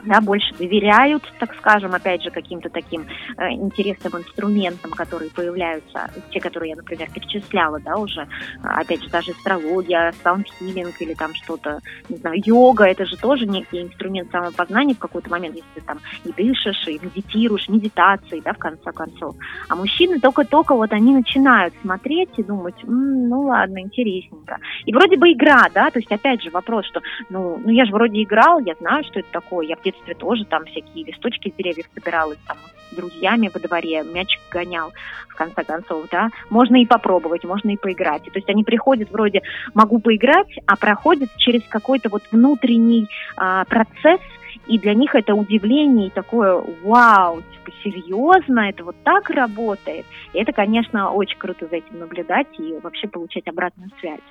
да, 0.05 0.21
больше 0.21 0.53
доверяют, 0.55 1.23
так 1.39 1.55
скажем, 1.55 1.93
опять 1.93 2.23
же, 2.23 2.31
каким-то 2.31 2.69
таким 2.69 3.05
э, 3.37 3.51
интересным 3.51 4.17
инструментам, 4.17 4.91
которые 4.91 5.31
появляются, 5.31 6.09
те, 6.31 6.39
которые 6.39 6.71
я, 6.71 6.75
например, 6.75 7.09
перечисляла, 7.11 7.79
да, 7.79 7.95
уже, 7.95 8.27
опять 8.63 9.03
же, 9.03 9.09
даже 9.09 9.31
астрология, 9.31 10.13
саундхилинг 10.23 11.01
или 11.01 11.13
там 11.13 11.33
что-то, 11.35 11.79
не 12.09 12.17
знаю, 12.17 12.41
йога, 12.43 12.85
это 12.85 13.05
же 13.05 13.17
тоже 13.17 13.45
некий 13.45 13.81
инструмент 13.81 14.31
самопознания 14.31 14.95
в 14.95 14.99
какой-то 14.99 15.29
момент, 15.29 15.55
если 15.55 15.69
ты 15.75 15.81
там 15.81 15.99
и 16.23 16.31
дышишь, 16.31 16.87
и 16.87 16.99
медитируешь, 17.01 17.69
медитации, 17.69 18.41
да, 18.43 18.53
в 18.53 18.57
конце 18.57 18.91
концов. 18.91 19.35
А 19.69 19.75
мужчины 19.75 20.19
только-только 20.19 20.75
вот 20.75 20.91
они 20.91 21.13
начинают 21.13 21.73
смотреть 21.81 22.29
и 22.37 22.43
думать, 22.43 22.75
М, 22.83 23.29
ну 23.29 23.43
ладно, 23.43 23.79
интересненько. 23.79 24.57
И 24.85 24.93
вроде 24.93 25.17
бы 25.17 25.31
игра, 25.31 25.69
да, 25.73 25.89
то 25.89 25.99
есть 25.99 26.11
опять 26.11 26.41
же 26.41 26.49
вопрос, 26.49 26.85
что, 26.85 27.01
ну, 27.29 27.59
ну 27.63 27.69
я 27.71 27.85
же 27.85 27.91
вроде 27.91 28.21
играл, 28.21 28.59
я 28.59 28.75
знаю, 28.75 29.03
что 29.03 29.19
это 29.19 29.29
такое, 29.31 29.67
я 29.67 29.75
в 29.75 29.81
детстве 29.93 30.13
тоже 30.15 30.45
там 30.45 30.65
всякие 30.65 31.05
листочки 31.05 31.49
с 31.49 31.53
деревьев 31.53 31.85
собиралась, 31.93 32.39
там, 32.47 32.57
с 32.91 32.95
друзьями 32.95 33.49
во 33.53 33.59
дворе, 33.59 34.03
мячик 34.03 34.41
гонял, 34.51 34.91
в 35.29 35.35
конце 35.35 35.63
концов, 35.63 36.07
да, 36.11 36.29
можно 36.49 36.81
и 36.81 36.85
попробовать, 36.85 37.43
можно 37.43 37.71
и 37.71 37.77
поиграть. 37.77 38.27
И, 38.27 38.29
то 38.29 38.37
есть 38.37 38.49
они 38.49 38.63
приходят 38.63 39.09
вроде 39.11 39.41
«могу 39.73 39.99
поиграть», 39.99 40.47
а 40.67 40.75
проходят 40.75 41.29
через 41.37 41.63
какой-то 41.67 42.09
вот 42.09 42.23
внутренний 42.31 43.07
а, 43.35 43.65
процесс, 43.65 44.21
и 44.67 44.77
для 44.77 44.93
них 44.93 45.15
это 45.15 45.33
удивление 45.33 46.07
и 46.07 46.11
такое 46.11 46.63
«Вау, 46.83 47.41
типа, 47.41 47.71
серьезно? 47.83 48.69
Это 48.69 48.83
вот 48.83 48.95
так 49.03 49.29
работает?» 49.29 50.05
И 50.33 50.39
это, 50.39 50.53
конечно, 50.53 51.11
очень 51.11 51.37
круто 51.37 51.67
за 51.67 51.77
этим 51.77 51.99
наблюдать 51.99 52.47
и 52.59 52.79
вообще 52.81 53.07
получать 53.07 53.47
обратную 53.47 53.89
связь. 53.99 54.21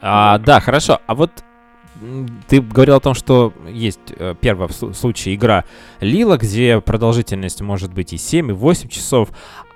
А, 0.00 0.38
да, 0.38 0.60
хорошо. 0.60 1.00
А 1.06 1.14
вот 1.14 1.30
ты 2.48 2.60
говорил 2.60 2.96
о 2.96 3.00
том, 3.00 3.14
что 3.14 3.52
есть 3.68 4.00
э, 4.10 4.34
первый 4.40 4.68
случай 4.94 5.34
игра 5.34 5.64
Лила, 6.00 6.36
где 6.36 6.80
продолжительность 6.80 7.60
может 7.60 7.92
быть 7.92 8.12
и 8.12 8.18
7, 8.18 8.50
и 8.50 8.52
8 8.52 8.88
часов. 8.88 9.28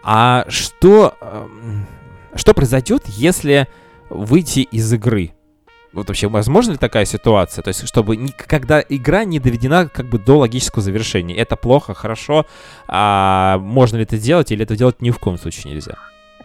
А 0.02 0.44
что, 0.48 1.14
эм, 1.20 1.86
что 2.34 2.54
произойдет, 2.54 3.04
если 3.06 3.68
выйти 4.10 4.60
из 4.60 4.92
игры? 4.92 5.32
Вот 5.92 6.08
вообще, 6.08 6.28
возможно 6.28 6.72
ли 6.72 6.76
такая 6.76 7.04
ситуация? 7.04 7.62
То 7.62 7.68
есть, 7.68 7.86
чтобы 7.88 8.16
когда 8.46 8.82
игра 8.86 9.24
не 9.24 9.40
доведена 9.40 9.88
как 9.88 10.06
бы 10.06 10.18
до 10.18 10.38
логического 10.38 10.82
завершения. 10.82 11.34
Это 11.34 11.56
плохо, 11.56 11.94
хорошо. 11.94 12.46
А 12.86 13.58
можно 13.58 13.96
ли 13.96 14.02
это 14.02 14.18
делать, 14.18 14.52
или 14.52 14.62
это 14.62 14.76
делать 14.76 15.00
ни 15.00 15.10
в 15.10 15.18
коем 15.18 15.38
случае 15.38 15.72
нельзя? 15.72 15.96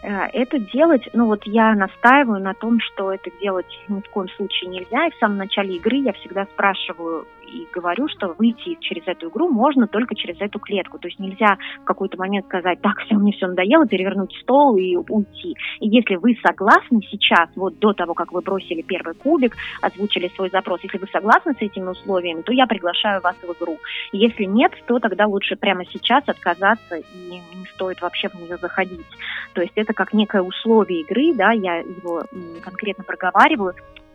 Э, 0.04 0.26
это 0.34 0.58
делать, 0.58 1.08
ну 1.14 1.26
вот 1.26 1.40
я 1.46 1.74
настаиваю 1.74 2.42
на 2.42 2.52
том, 2.52 2.78
что 2.78 3.12
это 3.12 3.30
делать 3.40 3.66
ни 3.88 4.00
в 4.00 4.08
коем 4.10 4.28
случае 4.36 4.70
нельзя. 4.70 5.06
И 5.06 5.10
в 5.10 5.16
самом 5.16 5.38
начале 5.38 5.76
игры 5.76 5.96
я 5.96 6.12
всегда 6.12 6.44
спрашиваю 6.44 7.26
и 7.44 7.66
говорю, 7.72 8.08
что 8.08 8.34
выйти 8.38 8.76
через 8.80 9.06
эту 9.06 9.28
игру 9.28 9.48
можно 9.48 9.86
только 9.86 10.14
через 10.14 10.40
эту 10.40 10.58
клетку. 10.58 10.98
То 10.98 11.08
есть 11.08 11.18
нельзя 11.18 11.56
в 11.80 11.84
какой-то 11.84 12.16
момент 12.18 12.46
сказать, 12.46 12.80
так, 12.80 12.98
все, 13.00 13.14
мне 13.14 13.32
все 13.32 13.46
надоело, 13.46 13.86
перевернуть 13.86 14.34
стол 14.42 14.76
и 14.76 14.96
уйти. 14.96 15.56
И 15.80 15.88
если 15.88 16.16
вы 16.16 16.36
согласны 16.42 17.00
сейчас, 17.10 17.48
вот 17.56 17.78
до 17.78 17.92
того, 17.92 18.14
как 18.14 18.32
вы 18.32 18.40
бросили 18.40 18.82
первый 18.82 19.14
кубик, 19.14 19.56
озвучили 19.80 20.30
свой 20.34 20.50
запрос, 20.50 20.80
если 20.82 20.98
вы 20.98 21.06
согласны 21.08 21.52
с 21.54 21.62
этими 21.62 21.88
условиями, 21.88 22.42
то 22.42 22.52
я 22.52 22.66
приглашаю 22.66 23.20
вас 23.20 23.36
в 23.36 23.52
игру. 23.52 23.78
Если 24.12 24.44
нет, 24.44 24.72
то 24.86 24.98
тогда 24.98 25.26
лучше 25.26 25.56
прямо 25.56 25.84
сейчас 25.86 26.24
отказаться 26.28 26.96
и 26.96 27.30
не 27.30 27.66
стоит 27.74 28.00
вообще 28.00 28.28
в 28.28 28.34
нее 28.34 28.56
заходить. 28.56 29.06
То 29.52 29.62
есть 29.62 29.74
это 29.76 29.92
как 29.92 30.12
некое 30.12 30.42
условие 30.42 31.02
игры, 31.02 31.34
да, 31.34 31.52
я 31.52 31.78
его 31.78 32.22
конкретно 32.62 33.04
проговариваю, 33.04 33.74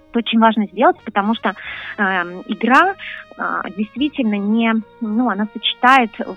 это 0.09 0.19
очень 0.19 0.39
важно 0.39 0.65
сделать, 0.67 0.97
потому 1.03 1.35
что 1.35 1.49
э, 1.49 2.03
игра 2.47 2.95
э, 3.37 3.61
действительно 3.77 4.35
не, 4.35 4.73
ну, 5.01 5.29
она 5.29 5.47
сочетает 5.53 6.11
в 6.19 6.35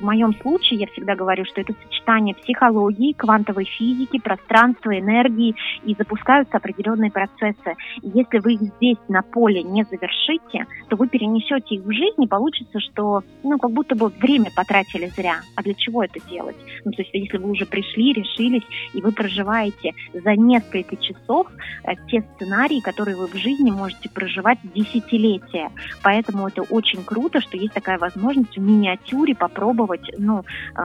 моем 0.00 0.34
случае 0.34 0.80
я 0.80 0.86
всегда 0.88 1.14
говорю, 1.14 1.44
что 1.44 1.60
это 1.60 1.74
сочетание 1.84 2.34
психологии, 2.34 3.12
квантовой 3.12 3.64
физики, 3.64 4.18
пространства, 4.18 4.98
энергии, 4.98 5.54
и 5.84 5.94
запускаются 5.94 6.56
определенные 6.56 7.10
процессы. 7.10 7.74
И 8.02 8.08
если 8.14 8.38
вы 8.38 8.54
их 8.54 8.60
здесь 8.76 8.98
на 9.08 9.22
поле 9.22 9.62
не 9.62 9.84
завершите, 9.84 10.66
то 10.88 10.96
вы 10.96 11.08
перенесете 11.08 11.76
их 11.76 11.82
в 11.82 11.92
жизнь, 11.92 12.22
и 12.22 12.26
получится, 12.26 12.80
что, 12.80 13.22
ну, 13.42 13.58
как 13.58 13.70
будто 13.70 13.94
бы 13.94 14.08
время 14.08 14.50
потратили 14.54 15.06
зря. 15.06 15.40
А 15.54 15.62
для 15.62 15.74
чего 15.74 16.02
это 16.02 16.20
делать? 16.28 16.56
Ну, 16.84 16.92
то 16.92 17.02
есть, 17.02 17.14
если 17.14 17.38
вы 17.38 17.50
уже 17.50 17.66
пришли, 17.66 18.12
решились, 18.12 18.64
и 18.94 19.00
вы 19.00 19.12
проживаете 19.12 19.92
за 20.12 20.34
несколько 20.36 20.96
часов 20.96 21.46
э, 21.84 21.92
те 22.08 22.24
сценарии, 22.34 22.80
которые 22.80 23.16
вы 23.16 23.26
в 23.28 23.34
жизни 23.34 23.70
можете 23.70 24.08
проживать 24.08 24.58
десятилетия. 24.74 25.70
Поэтому 26.02 26.48
это 26.48 26.62
очень 26.62 27.04
круто, 27.04 27.40
что 27.40 27.56
есть 27.56 27.74
такая 27.74 27.98
возможность 27.98 28.56
в 28.56 28.60
миниатюре 28.60 29.34
попробовать 29.34 29.67
попробовать, 29.68 30.10
ну, 30.18 30.44
э, 30.76 30.82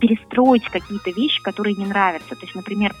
перестроить 0.00 0.68
какие-то 0.70 1.10
вещи, 1.10 1.42
которые 1.42 1.74
не 1.74 1.86
нравятся. 1.86 2.30
То 2.30 2.42
есть, 2.42 2.54
например, 2.54 2.94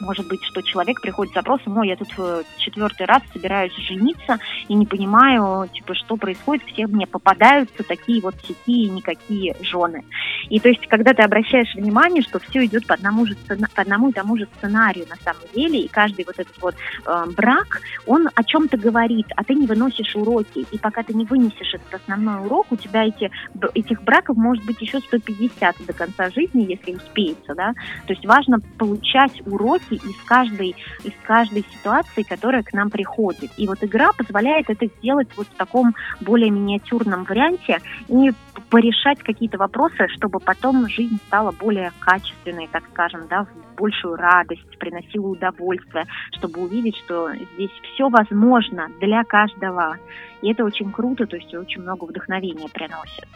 может 0.00 0.26
быть, 0.28 0.42
что 0.44 0.62
человек 0.62 1.00
приходит 1.00 1.32
с 1.32 1.34
запросом, 1.34 1.76
ой, 1.78 1.88
я 1.88 1.96
тут 1.96 2.08
э, 2.18 2.42
четвертый 2.58 3.06
раз 3.06 3.22
собираюсь 3.32 3.74
жениться 3.76 4.38
и 4.68 4.74
не 4.74 4.86
понимаю, 4.86 5.68
типа, 5.68 5.94
что 5.94 6.16
происходит, 6.16 6.64
все 6.66 6.86
мне 6.86 7.06
попадаются 7.06 7.82
такие 7.82 8.20
вот 8.20 8.34
сякие 8.46 8.88
никакие 8.88 9.56
жены. 9.62 10.04
И 10.48 10.60
то 10.60 10.68
есть, 10.68 10.86
когда 10.86 11.12
ты 11.12 11.22
обращаешь 11.22 11.74
внимание, 11.74 12.22
что 12.22 12.38
все 12.38 12.64
идет 12.64 12.86
по 12.86 12.94
одному, 12.94 13.26
же, 13.26 13.36
по 13.46 13.82
одному 13.82 14.10
и 14.10 14.12
тому 14.12 14.36
же 14.36 14.48
сценарию 14.56 15.06
на 15.08 15.16
самом 15.16 15.42
деле, 15.54 15.80
и 15.80 15.88
каждый 15.88 16.24
вот 16.24 16.38
этот 16.38 16.60
вот 16.60 16.74
э, 16.74 17.24
брак, 17.36 17.80
он 18.06 18.28
о 18.34 18.44
чем-то 18.44 18.76
говорит, 18.76 19.26
а 19.36 19.44
ты 19.44 19.54
не 19.54 19.66
выносишь 19.66 20.14
уроки. 20.14 20.66
И 20.70 20.78
пока 20.78 21.02
ты 21.02 21.14
не 21.14 21.24
вынесешь 21.24 21.74
этот 21.74 21.94
основной 21.94 22.46
урок, 22.46 22.66
у 22.70 22.76
тебя 22.76 23.04
эти, 23.04 23.30
этих 23.74 24.02
браков 24.02 24.36
может 24.36 24.64
быть 24.64 24.80
еще 24.80 25.00
150 25.00 25.76
до 25.86 25.92
конца 25.92 26.30
жизни, 26.30 26.66
если 26.68 26.94
успеется, 26.94 27.54
да. 27.54 27.72
То 28.06 28.12
есть 28.12 28.24
важно 28.26 28.60
получать 28.78 29.42
уроки 29.46 29.85
уроки 29.86 30.04
из 30.04 30.16
каждой, 30.24 30.76
из 31.04 31.12
каждой 31.24 31.64
ситуации, 31.72 32.22
которая 32.22 32.62
к 32.62 32.72
нам 32.72 32.90
приходит. 32.90 33.50
И 33.56 33.66
вот 33.66 33.82
игра 33.82 34.12
позволяет 34.12 34.70
это 34.70 34.86
сделать 34.98 35.28
вот 35.36 35.46
в 35.46 35.56
таком 35.56 35.94
более 36.20 36.50
миниатюрном 36.50 37.24
варианте 37.24 37.80
и 38.08 38.32
порешать 38.70 39.18
какие-то 39.20 39.58
вопросы, 39.58 40.08
чтобы 40.16 40.40
потом 40.40 40.88
жизнь 40.88 41.18
стала 41.26 41.52
более 41.52 41.92
качественной, 42.00 42.68
так 42.70 42.84
скажем, 42.92 43.26
да, 43.28 43.44
в 43.44 43.76
большую 43.76 44.16
радость, 44.16 44.78
приносила 44.78 45.28
удовольствие, 45.28 46.06
чтобы 46.32 46.62
увидеть, 46.62 46.96
что 47.04 47.30
здесь 47.54 47.70
все 47.92 48.08
возможно 48.08 48.88
для 49.00 49.22
каждого. 49.24 49.96
И 50.42 50.50
это 50.50 50.64
очень 50.64 50.90
круто, 50.92 51.26
то 51.26 51.36
есть 51.36 51.54
очень 51.54 51.82
много 51.82 52.04
вдохновения 52.04 52.68
приносит. 52.68 53.26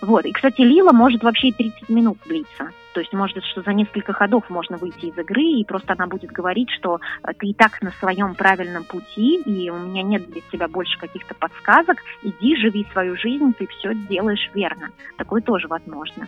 Вот. 0.00 0.26
И, 0.26 0.32
кстати, 0.32 0.60
Лила 0.60 0.92
может 0.92 1.22
вообще 1.22 1.52
30 1.52 1.88
минут 1.88 2.18
длиться. 2.26 2.70
То 2.96 3.00
есть 3.00 3.12
может, 3.12 3.44
что 3.44 3.60
за 3.60 3.74
несколько 3.74 4.14
ходов 4.14 4.48
можно 4.48 4.78
выйти 4.78 5.04
из 5.04 5.18
игры, 5.18 5.42
и 5.42 5.64
просто 5.64 5.92
она 5.92 6.06
будет 6.06 6.30
говорить, 6.32 6.70
что 6.70 6.98
э, 7.22 7.34
ты 7.38 7.48
и 7.48 7.52
так 7.52 7.82
на 7.82 7.90
своем 7.90 8.34
правильном 8.34 8.84
пути, 8.84 9.36
и 9.42 9.68
у 9.68 9.76
меня 9.76 10.02
нет 10.02 10.26
для 10.30 10.40
тебя 10.50 10.66
больше 10.66 10.98
каких-то 10.98 11.34
подсказок, 11.34 11.98
иди, 12.22 12.56
живи 12.56 12.86
свою 12.92 13.14
жизнь, 13.18 13.52
ты 13.52 13.66
все 13.66 13.94
делаешь 13.94 14.50
верно. 14.54 14.88
Такое 15.18 15.42
тоже 15.42 15.68
возможно. 15.68 16.26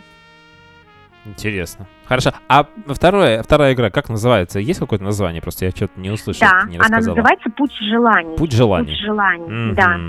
Интересно. 1.25 1.87
Хорошо. 2.05 2.33
А 2.47 2.67
второе, 2.85 3.41
вторая 3.41 3.73
игра, 3.73 3.89
как 3.89 4.07
называется? 4.09 4.59
Есть 4.59 4.79
какое-то 4.79 5.03
название? 5.03 5.41
Просто 5.41 5.65
я 5.65 5.71
что-то 5.71 5.99
не 5.99 6.11
услышал, 6.11 6.47
да, 6.47 6.69
не 6.69 6.77
она 6.77 6.97
называется 6.97 7.49
«Путь 7.49 7.73
желаний». 7.81 8.37
«Путь 8.37 8.51
желаний». 8.51 8.89
«Путь 8.89 8.99
желаний», 8.99 9.49
mm-hmm. 9.49 9.73
да. 9.73 9.99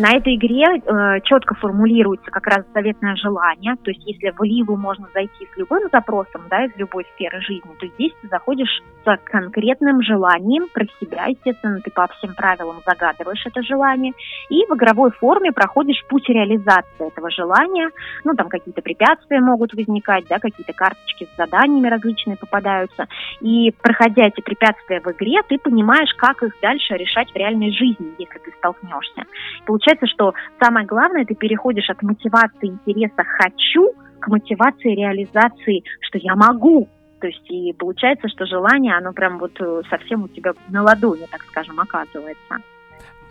На 0.00 0.16
этой 0.16 0.36
игре 0.36 0.64
э, 0.64 1.20
четко 1.24 1.54
формулируется 1.56 2.30
как 2.30 2.46
раз 2.46 2.64
заветное 2.72 3.16
желание. 3.16 3.76
То 3.84 3.90
есть, 3.90 4.02
если 4.06 4.30
в 4.30 4.42
Ливу 4.42 4.76
можно 4.76 5.06
зайти 5.12 5.46
с 5.52 5.56
любым 5.58 5.90
запросом, 5.92 6.42
да, 6.48 6.64
из 6.64 6.70
любой 6.76 7.06
сферы 7.14 7.40
жизни, 7.42 7.70
то 7.78 7.86
здесь 7.86 8.12
ты 8.22 8.28
заходишь 8.28 8.82
с 9.04 9.18
конкретным 9.24 10.02
желанием 10.02 10.68
про 10.72 10.86
себя, 11.00 11.26
естественно, 11.26 11.80
ты 11.80 11.90
по 11.90 12.06
всем 12.08 12.34
правилам 12.34 12.76
загадываешь 12.86 13.44
это 13.44 13.62
желание, 13.62 14.12
и 14.48 14.64
в 14.66 14.74
игровой 14.74 15.10
форме 15.10 15.52
проходишь 15.52 16.02
путь 16.08 16.28
реализации 16.28 17.08
этого 17.08 17.30
желания. 17.30 17.90
Ну, 18.24 18.34
там 18.34 18.48
какие-то 18.48 18.80
препятствия 18.80 19.40
могут 19.40 19.74
возникать, 19.74 20.24
да, 20.28 20.38
какие-то 20.38 20.72
карточки 20.72 21.28
с 21.30 21.36
заданиями 21.36 21.88
различные 21.88 22.36
попадаются. 22.38 23.06
И 23.40 23.70
проходя 23.82 24.28
эти 24.28 24.40
препятствия 24.40 25.00
в 25.00 25.12
игре, 25.12 25.42
ты 25.46 25.58
понимаешь, 25.58 26.14
как 26.16 26.42
их 26.42 26.54
дальше 26.62 26.94
решать 26.94 27.30
в 27.30 27.36
реальной 27.36 27.70
жизни, 27.72 28.14
если 28.18 28.38
ты 28.38 28.52
столкнешься. 28.58 29.24
Получается, 29.66 30.06
что 30.06 30.34
самое 30.60 30.86
главное, 30.86 31.24
ты 31.24 31.34
переходишь 31.34 31.88
от 31.90 32.02
мотивации 32.02 32.68
интереса 32.68 33.22
«хочу» 33.24 33.92
к 34.20 34.28
мотивации 34.28 34.94
реализации, 34.94 35.82
что 36.00 36.18
я 36.18 36.34
могу. 36.36 36.88
То 37.20 37.26
есть 37.26 37.50
и 37.50 37.72
получается, 37.72 38.28
что 38.28 38.46
желание, 38.46 38.96
оно 38.96 39.12
прям 39.12 39.38
вот 39.38 39.52
э, 39.60 39.82
совсем 39.90 40.24
у 40.24 40.28
тебя 40.28 40.52
на 40.68 40.82
ладони, 40.82 41.26
так 41.30 41.42
скажем, 41.42 41.78
оказывается. 41.78 42.56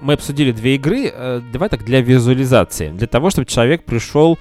Мы 0.02 0.14
обсудили 0.14 0.52
две 0.52 0.76
игры. 0.76 1.12
Э, 1.12 1.42
давай 1.52 1.70
так 1.70 1.84
для 1.84 2.02
визуализации. 2.02 2.90
Для 2.90 3.08
того, 3.08 3.30
чтобы 3.30 3.46
человек 3.46 3.84
пришел 3.84 4.38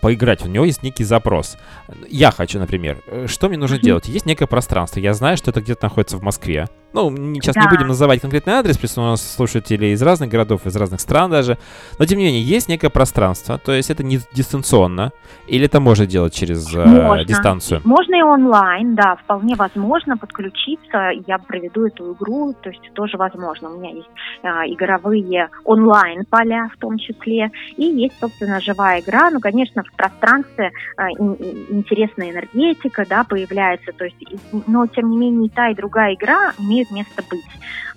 поиграть. 0.00 0.44
У 0.44 0.48
него 0.48 0.64
есть 0.64 0.82
некий 0.82 1.04
запрос. 1.04 1.56
Я 2.08 2.30
хочу, 2.30 2.58
например, 2.58 2.98
э, 3.06 3.26
что 3.28 3.48
мне 3.48 3.58
нужно 3.58 3.78
делать? 3.78 4.08
Есть 4.08 4.26
некое 4.26 4.46
пространство. 4.46 4.98
Я 5.00 5.14
знаю, 5.14 5.36
что 5.36 5.50
это 5.50 5.60
где-то 5.60 5.84
находится 5.84 6.16
в 6.16 6.22
Москве. 6.22 6.68
Ну, 6.92 7.10
сейчас 7.34 7.54
да. 7.54 7.62
не 7.62 7.68
будем 7.68 7.88
называть 7.88 8.20
конкретный 8.20 8.54
адрес, 8.54 8.76
потому 8.76 8.88
что 8.88 9.00
у 9.00 9.04
нас 9.04 9.34
слушатели 9.34 9.86
из 9.86 10.02
разных 10.02 10.28
городов, 10.30 10.66
из 10.66 10.76
разных 10.76 11.00
стран 11.00 11.30
даже, 11.30 11.58
но 11.98 12.06
тем 12.06 12.18
не 12.18 12.24
менее 12.24 12.42
есть 12.42 12.68
некое 12.68 12.90
пространство, 12.90 13.58
то 13.58 13.72
есть 13.72 13.90
это 13.90 14.02
не 14.02 14.20
дистанционно, 14.32 15.12
или 15.46 15.66
это 15.66 15.80
можно 15.80 16.06
делать 16.06 16.34
через 16.34 16.68
э, 16.74 17.24
дистанцию? 17.24 17.80
Можно 17.84 18.16
и 18.16 18.22
онлайн, 18.22 18.94
да, 18.94 19.16
вполне 19.16 19.54
возможно 19.54 20.16
подключиться, 20.16 21.10
я 21.26 21.38
проведу 21.38 21.86
эту 21.86 22.12
игру, 22.12 22.54
то 22.60 22.70
есть 22.70 22.92
тоже 22.94 23.16
возможно. 23.16 23.70
У 23.70 23.78
меня 23.78 23.90
есть 23.90 24.08
э, 24.42 24.48
игровые 24.72 25.48
онлайн 25.64 26.24
поля 26.28 26.68
в 26.74 26.78
том 26.78 26.98
числе, 26.98 27.50
и 27.76 27.84
есть, 27.84 28.18
собственно, 28.20 28.60
живая 28.60 29.00
игра, 29.00 29.30
ну, 29.30 29.40
конечно, 29.40 29.82
в 29.82 29.92
пространстве 29.96 30.72
э, 30.96 31.02
интересная 31.18 32.30
энергетика, 32.30 33.04
да, 33.08 33.24
появляется, 33.24 33.92
то 33.92 34.04
есть, 34.04 34.16
но 34.66 34.86
тем 34.86 35.10
не 35.10 35.16
менее 35.16 35.46
и 35.46 35.50
та, 35.50 35.70
и 35.70 35.74
другая 35.74 36.14
игра 36.14 36.52
имеют 36.58 36.81
место 36.90 37.22
быть. 37.30 37.44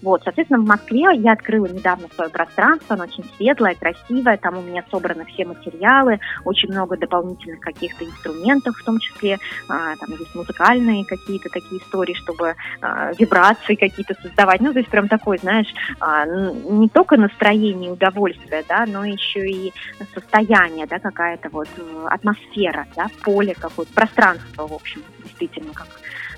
Вот, 0.01 0.21
соответственно, 0.23 0.61
в 0.61 0.67
Москве 0.67 1.05
я 1.15 1.33
открыла 1.33 1.67
недавно 1.67 2.07
свое 2.13 2.29
пространство, 2.29 2.95
оно 2.95 3.05
очень 3.05 3.25
светлое, 3.35 3.75
красивое, 3.75 4.37
там 4.37 4.57
у 4.57 4.61
меня 4.61 4.83
собраны 4.91 5.25
все 5.25 5.45
материалы, 5.45 6.19
очень 6.43 6.69
много 6.69 6.97
дополнительных 6.97 7.59
каких-то 7.59 8.05
инструментов, 8.05 8.75
в 8.77 8.83
том 8.83 8.99
числе 8.99 9.39
а, 9.67 9.95
там 9.95 10.11
есть 10.11 10.35
музыкальные 10.35 11.05
какие-то 11.05 11.49
такие 11.49 11.81
истории, 11.81 12.13
чтобы 12.13 12.55
а, 12.81 13.11
вибрации 13.17 13.75
какие-то 13.75 14.15
создавать. 14.21 14.61
Ну, 14.61 14.73
то 14.73 14.79
есть 14.79 14.89
прям 14.89 15.07
такой, 15.07 15.37
знаешь, 15.37 15.73
а, 15.99 16.25
не 16.25 16.89
только 16.89 17.17
настроение 17.17 17.89
и 17.89 17.93
удовольствие, 17.93 18.63
да, 18.67 18.85
но 18.85 19.05
еще 19.05 19.49
и 19.49 19.73
состояние, 20.13 20.85
да, 20.87 20.99
какая-то 20.99 21.49
вот 21.49 21.69
атмосфера, 22.09 22.85
да, 22.95 23.07
поле 23.23 23.55
какое-то, 23.55 23.93
пространство, 23.93 24.67
в 24.67 24.73
общем, 24.73 25.01
действительно, 25.23 25.73
как 25.73 25.87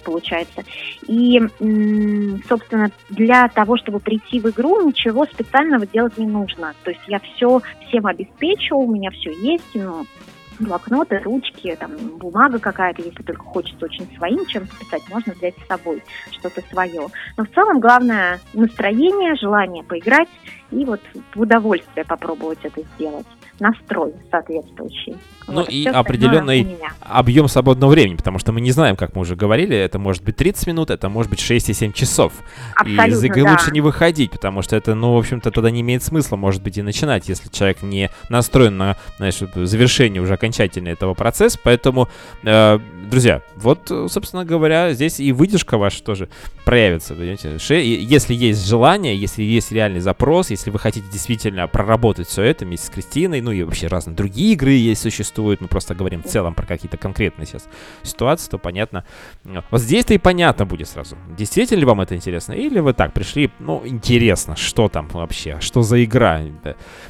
получается. 0.08 0.63
И, 1.06 1.38
собственно, 2.48 2.89
для 3.10 3.50
того, 3.50 3.76
чтобы 3.78 4.00
прийти 4.00 4.39
в 4.39 4.50
игру, 4.50 4.88
ничего 4.88 5.26
специального 5.26 5.86
делать 5.86 6.17
не 6.17 6.26
нужно. 6.26 6.74
То 6.84 6.91
есть 6.91 7.04
я 7.08 7.20
все 7.20 7.62
всем 7.88 8.08
обеспечу, 8.08 8.78
у 8.78 8.89
меня 8.89 9.12
все 9.12 9.32
есть, 9.34 9.65
ну, 9.74 10.06
блокноты, 10.60 11.20
ручки, 11.20 11.76
там, 11.76 11.91
бумага 12.17 12.58
какая-то, 12.58 13.02
если 13.02 13.22
только 13.22 13.43
хочется 13.43 13.86
очень 13.86 14.08
своим 14.17 14.46
чем-то 14.46 14.76
писать, 14.78 15.04
можно 15.10 15.34
взять 15.34 15.56
с 15.58 15.67
собой 15.67 16.02
что-то 16.32 16.62
свое. 16.70 17.08
Но 17.36 17.43
в 17.43 17.50
целом 17.50 17.80
главное 17.80 18.39
настроение, 18.54 19.36
желание 19.36 19.84
поиграть 19.84 20.30
и 20.72 20.86
вот 20.86 21.02
в 21.36 21.41
удовольствие 21.41 22.06
попробовать 22.06 22.60
это 22.63 22.82
сделать 22.96 23.28
настрой 23.60 24.13
соответствующий. 24.32 25.17
Ну 25.48 25.62
вот, 25.62 25.70
и 25.70 25.86
определенный 25.86 26.78
объем 27.00 27.48
свободного 27.48 27.91
времени, 27.91 28.17
потому 28.17 28.38
что 28.38 28.52
мы 28.52 28.60
не 28.60 28.72
знаем, 28.72 28.98
как 28.98 29.15
мы 29.15 29.22
уже 29.22 29.36
говорили, 29.36 29.76
это 29.76 29.98
может 29.98 30.24
быть 30.24 30.36
30 30.36 30.67
минут, 30.67 30.89
это 30.89 31.08
может 31.08 31.30
быть 31.30 31.39
6 31.39 31.70
и 31.70 31.74
7 31.74 31.93
часов. 31.93 32.34
Абсолютно, 32.76 33.06
и 33.06 33.10
из 33.12 33.24
игры 33.24 33.43
да. 33.43 33.52
лучше 33.52 33.72
не 33.72 33.80
выходить, 33.80 34.32
потому 34.32 34.62
что 34.62 34.76
это, 34.76 34.93
ну, 34.93 35.13
в 35.13 35.17
общем-то, 35.17 35.52
тогда 35.52 35.72
не 35.72 35.82
имеет 35.82 36.04
смысла, 36.04 36.36
может 36.36 36.62
быть, 36.62 36.78
и 36.78 36.82
начинать, 36.82 37.30
если 37.30 37.50
человек 37.50 37.82
не 37.82 38.10
настроен 38.30 38.78
на, 38.78 38.98
знаешь, 39.17 39.38
завершение 39.56 40.22
уже 40.22 40.34
окончательно 40.34 40.89
этого 40.89 41.13
процесса. 41.13 41.58
Поэтому, 41.63 42.10
э, 42.43 42.80
друзья, 43.10 43.41
вот, 43.56 43.88
собственно 43.88 44.43
говоря, 44.43 44.91
здесь 44.93 45.22
и 45.22 45.32
выдержка 45.32 45.78
ваша 45.78 46.04
тоже 46.04 46.28
проявится, 46.65 47.13
понимаете? 47.13 47.58
Если 47.58 48.34
есть 48.34 48.67
желание, 48.67 49.15
если 49.15 49.43
есть 49.43 49.72
реальный 49.72 50.02
запрос, 50.02 50.50
если 50.50 50.72
вы 50.72 50.80
хотите 50.80 51.08
действительно 51.10 51.67
проработать 51.67 52.28
все 52.28 52.43
это 52.43 52.65
вместе 52.65 52.88
с 52.88 52.89
Кристиной, 52.89 53.39
ну 53.47 53.53
и 53.53 53.63
вообще 53.63 53.88
разные 53.88 54.13
другие 54.13 54.53
игры 54.53 54.71
есть, 54.71 55.01
существуют, 55.01 55.62
мы 55.62 55.69
просто 55.69 55.95
говорим 55.95 56.21
в 56.21 56.25
целом 56.25 56.53
про 56.53 56.65
какие-то 56.65 56.97
конкретные 56.97 57.45
сейчас 57.45 57.65
ситуации, 58.03 58.49
то 58.49 58.57
понятно. 58.57 59.05
Вот 59.71 59.81
здесь-то 59.81 60.13
и 60.13 60.17
понятно 60.17 60.65
будет 60.65 60.89
сразу, 60.89 61.17
действительно 61.38 61.79
ли 61.79 61.86
вам 61.86 62.01
это 62.01 62.13
интересно, 62.13 62.51
или 62.51 62.79
вы 62.79 62.93
так 62.93 63.13
пришли, 63.13 63.49
ну, 63.60 63.81
интересно, 63.86 64.57
что 64.57 64.89
там 64.89 65.07
вообще, 65.07 65.60
что 65.62 65.81
за 65.81 66.03
игра 66.03 66.41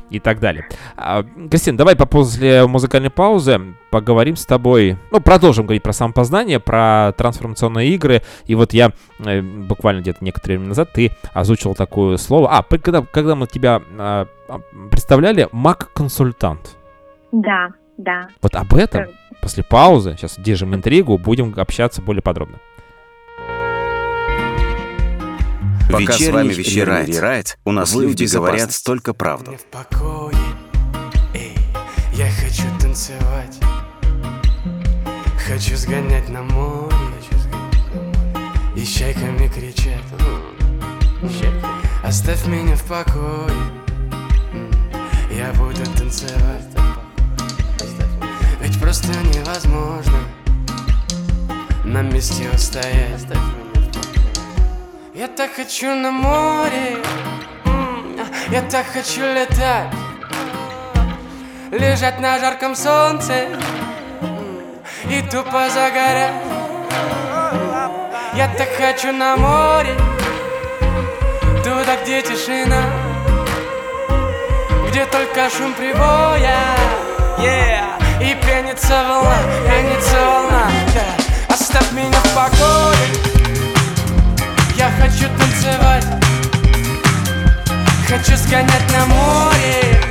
и 0.09 0.19
так 0.19 0.39
далее. 0.39 0.67
А, 0.95 1.23
Кристина, 1.49 1.77
давай 1.77 1.95
по 1.95 2.05
после 2.05 2.65
музыкальной 2.65 3.09
паузы 3.09 3.59
поговорим 3.89 4.35
с 4.35 4.45
тобой, 4.45 4.97
ну, 5.11 5.19
продолжим 5.19 5.65
говорить 5.65 5.83
про 5.83 5.93
самопознание, 5.93 6.59
про 6.59 7.13
трансформационные 7.17 7.89
игры, 7.89 8.21
и 8.45 8.55
вот 8.55 8.73
я 8.73 8.91
э, 9.19 9.41
буквально 9.41 10.01
где-то 10.01 10.23
некоторое 10.23 10.55
время 10.55 10.69
назад 10.69 10.93
ты 10.93 11.11
озвучил 11.33 11.75
такое 11.75 12.17
слово, 12.17 12.49
а, 12.57 12.63
когда, 12.63 13.01
когда 13.01 13.35
мы 13.35 13.47
тебя 13.47 13.81
а, 13.97 14.27
а, 14.47 14.59
представляли 14.89 15.47
маг-консультант. 15.51 16.77
Да, 17.31 17.69
да. 17.97 18.27
Вот 18.41 18.55
об 18.55 18.73
этом 18.73 19.01
э. 19.03 19.07
после 19.41 19.63
паузы, 19.63 20.15
сейчас 20.17 20.39
держим 20.39 20.73
интригу, 20.73 21.17
будем 21.17 21.53
общаться 21.57 22.01
более 22.01 22.21
подробно. 22.21 22.57
Пока 25.91 26.13
с 26.13 26.27
вами 26.27 26.53
вечерает, 26.53 27.09
Рерайт, 27.09 27.57
у 27.65 27.71
нас 27.71 27.93
люди 27.95 28.25
говорят 28.25 28.71
столько 28.71 29.13
правду. 29.13 29.57
В 29.57 29.65
покое, 29.65 30.35
эй, 31.33 31.57
я 32.13 32.29
хочу 32.29 32.63
танцевать, 32.79 33.57
хочу 35.47 35.75
сгонять 35.77 36.29
на 36.29 36.43
море, 36.43 36.95
и 38.75 38.85
чайками 38.85 39.47
кричать. 39.47 40.03
Оставь 42.03 42.45
меня 42.47 42.75
в 42.75 42.83
покое. 42.83 43.51
Я 45.31 45.51
буду 45.53 45.83
танцевать. 45.97 46.67
Ведь 48.61 48.79
просто 48.79 49.09
невозможно 49.33 50.19
На 51.83 52.01
месте 52.01 52.49
устоять 52.53 53.25
Я 55.17 55.27
так 55.27 55.55
хочу 55.55 55.95
на 55.95 56.11
море. 56.11 56.97
Я 58.51 58.61
так 58.61 58.85
хочу 58.85 59.21
летать. 59.21 59.91
Лежать 61.71 62.19
на 62.19 62.37
жарком 62.37 62.75
солнце. 62.75 63.47
И 65.09 65.21
тупо 65.31 65.69
загорять 65.69 66.35
Я 68.35 68.47
так 68.59 68.69
хочу 68.77 69.11
на 69.11 69.35
море. 69.37 69.95
Туда, 71.63 71.97
где 72.03 72.21
тишина. 72.21 72.83
Где 74.87 75.03
только 75.07 75.49
шум 75.49 75.73
прибоя. 75.73 76.59
Yeah. 77.39 78.21
И 78.21 78.35
пенится 78.45 79.03
волна, 79.09 79.37
пенится 79.67 80.17
волна. 80.19 80.69
Yeah. 80.93 81.53
Оставь 81.53 81.91
меня 81.93 82.19
в 82.19 82.35
покое 82.35 83.36
Я 84.87 84.93
хочу 85.03 85.27
танцевать. 85.37 86.05
Хочу 88.07 88.37
сгонять 88.37 88.91
на 88.93 89.05
море. 89.07 90.01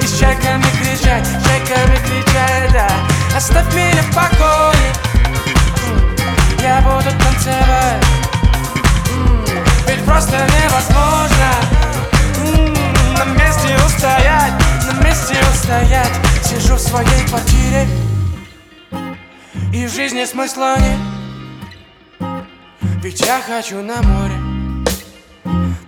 И 0.00 0.06
с 0.06 0.18
чайками 0.18 0.64
кричать, 0.80 1.28
чайками 1.44 1.96
кричать, 1.96 2.72
да. 2.72 2.88
Оставь 3.36 3.74
меня 3.74 4.02
в 4.04 4.14
покое. 4.14 4.92
Я 6.62 6.80
буду 6.80 7.10
танцевать. 7.10 8.02
Ведь 9.86 10.02
просто 10.06 10.46
невозможно 10.62 11.52
на 13.18 13.24
месте 13.34 13.76
устоять, 13.84 14.54
на 14.86 15.04
месте 15.04 15.36
устоять. 15.52 16.12
Сижу 16.42 16.76
в 16.76 16.80
своей 16.80 17.26
квартире 17.28 17.86
И 19.74 19.86
в 19.86 19.92
жизни 19.94 20.24
смысла 20.24 20.78
нет 20.78 21.11
Ведь 23.02 23.20
я 23.22 23.40
хочу 23.44 23.82
на 23.82 24.00
море. 24.00 24.36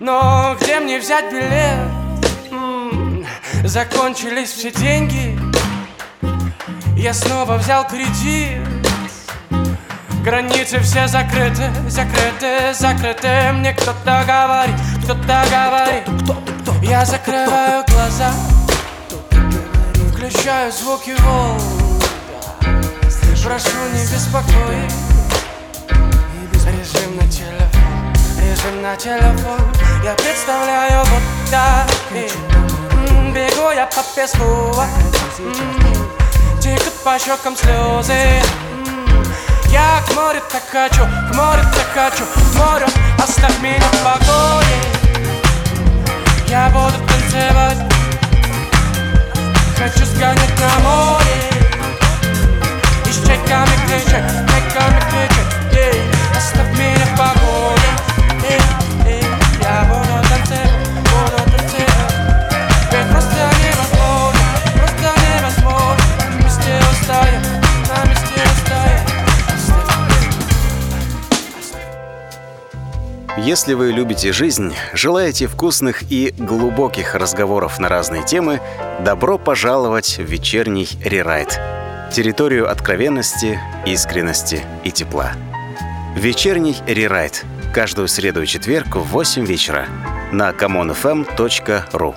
Но 0.01 0.57
где 0.59 0.81
мне 0.81 0.99
взять 0.99 1.31
билет? 1.31 1.89
закончились 3.63 4.49
все 4.49 4.69
деньги. 4.69 5.39
Я 6.97 7.13
снова 7.13 7.55
взял 7.55 7.87
кредит. 7.87 8.59
Границы 10.25 10.79
все 10.79 11.07
закрыты, 11.07 11.71
закрыты, 11.87 12.73
закрыты. 12.73 13.53
Мне 13.53 13.73
кто-то 13.73 14.25
говорит, 14.27 14.75
кто-то 15.05 15.45
говорит. 15.49 16.03
Кто 16.63 16.73
я 16.83 17.05
закрываю 17.05 17.85
глаза. 17.87 18.33
Включаю 20.11 20.69
звуки 20.69 21.15
волн. 21.21 21.61
Прошу 23.41 23.77
не 23.93 24.01
беспокоить 24.01 25.04
телефон. 29.05 29.59
Я 30.03 30.13
представляю 30.15 31.05
вот 31.05 31.21
так. 31.51 31.87
Бегу 32.11 33.69
я 33.71 33.85
по 33.85 34.01
песку. 34.15 34.83
Текут 36.59 36.93
по 37.03 37.19
щекам 37.19 37.55
слезы 37.55 38.41
Я 39.69 40.01
к 40.07 40.15
морю 40.15 40.41
так 40.51 40.63
хочу, 40.71 41.03
к 41.05 41.35
морю 41.35 41.61
так 41.75 41.87
хочу 41.93 42.23
К 42.25 42.55
морю 42.57 42.87
оставь 43.21 43.59
меня 43.61 43.85
в 43.91 44.03
покое 44.03 44.65
я 46.47 46.69
буду 46.69 46.93
танцевать. 47.07 47.77
Хочу 49.77 50.05
сгонять 50.05 50.59
на 50.59 50.79
море. 50.79 51.49
И 53.05 53.11
с 53.11 53.25
чайками 53.25 53.75
кричать, 53.87 54.31
чайками 54.49 54.99
кричать 55.09 55.73
Ей, 55.73 56.01
оставь 56.37 56.71
меня 56.77 57.05
в 57.05 57.17
покое 57.17 57.85
если 73.37 73.75
вы 73.75 73.91
любите 73.91 74.33
жизнь, 74.33 74.73
желаете 74.93 75.47
вкусных 75.47 76.11
и 76.11 76.33
глубоких 76.35 77.13
разговоров 77.13 77.77
на 77.77 77.89
разные 77.89 78.23
темы, 78.25 78.59
добро 79.01 79.37
пожаловать 79.37 80.17
в 80.17 80.23
вечерний 80.23 80.89
рерайт. 81.03 81.59
Территорию 82.11 82.71
откровенности, 82.71 83.59
искренности 83.85 84.63
и 84.83 84.91
тепла. 84.91 85.33
Вечерний 86.15 86.75
рерайт– 86.87 87.45
Каждую 87.75 88.07
среду 88.07 88.41
и 88.41 88.47
четверг 88.47 88.95
в 88.95 89.01
8 89.01 89.45
вечера 89.45 89.85
на 90.31 90.51
commonfm.ru. 90.51 92.15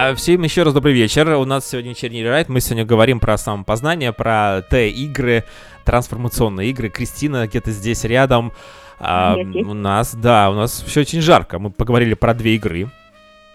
А 0.00 0.14
Всем 0.14 0.42
еще 0.42 0.62
раз 0.62 0.72
добрый 0.72 0.94
вечер. 0.94 1.28
У 1.34 1.44
нас 1.44 1.68
сегодня 1.68 1.90
вечерний 1.90 2.26
райд. 2.26 2.48
Мы 2.48 2.62
сегодня 2.62 2.86
говорим 2.86 3.20
про 3.20 3.36
самопознание, 3.36 4.14
про 4.14 4.62
Т-игры, 4.70 5.44
трансформационные 5.84 6.70
игры. 6.70 6.88
Кристина 6.88 7.46
где-то 7.46 7.72
здесь 7.72 8.04
рядом. 8.04 8.54
А, 8.98 9.36
у 9.36 9.74
нас, 9.74 10.14
да, 10.14 10.48
у 10.48 10.54
нас 10.54 10.82
все 10.86 11.02
очень 11.02 11.20
жарко. 11.20 11.58
Мы 11.58 11.70
поговорили 11.70 12.14
про 12.14 12.32
две 12.32 12.54
игры. 12.54 12.88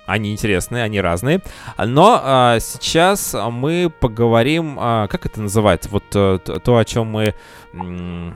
Они 0.06 0.32
интересные, 0.34 0.84
они 0.84 1.00
разные. 1.00 1.42
Но 1.78 2.20
а, 2.22 2.60
сейчас 2.60 3.36
мы 3.52 3.92
поговорим, 4.00 4.78
а, 4.80 5.08
как 5.08 5.26
это 5.26 5.42
называется, 5.42 5.90
вот 5.90 6.04
а, 6.16 6.40
то, 6.40 6.78
о 6.78 6.84
чем 6.86 7.08
мы 7.08 7.34
м, 7.74 8.36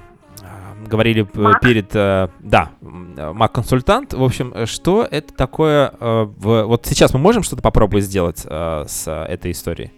говорили 0.85 1.23
Mac. 1.33 1.59
перед, 1.61 1.93
э, 1.93 2.29
да, 2.39 2.69
Mac-консультант. 2.81 4.13
В 4.13 4.23
общем, 4.23 4.53
что 4.65 5.05
это 5.09 5.33
такое? 5.33 5.91
э, 5.99 6.23
в- 6.37 6.63
вот 6.63 6.85
сейчас 6.85 7.13
мы 7.13 7.19
можем 7.19 7.43
что-то 7.43 7.61
попробовать 7.61 8.05
сделать 8.05 8.45
э, 8.49 8.85
с 8.87 9.11
этой 9.11 9.51
историей? 9.51 9.91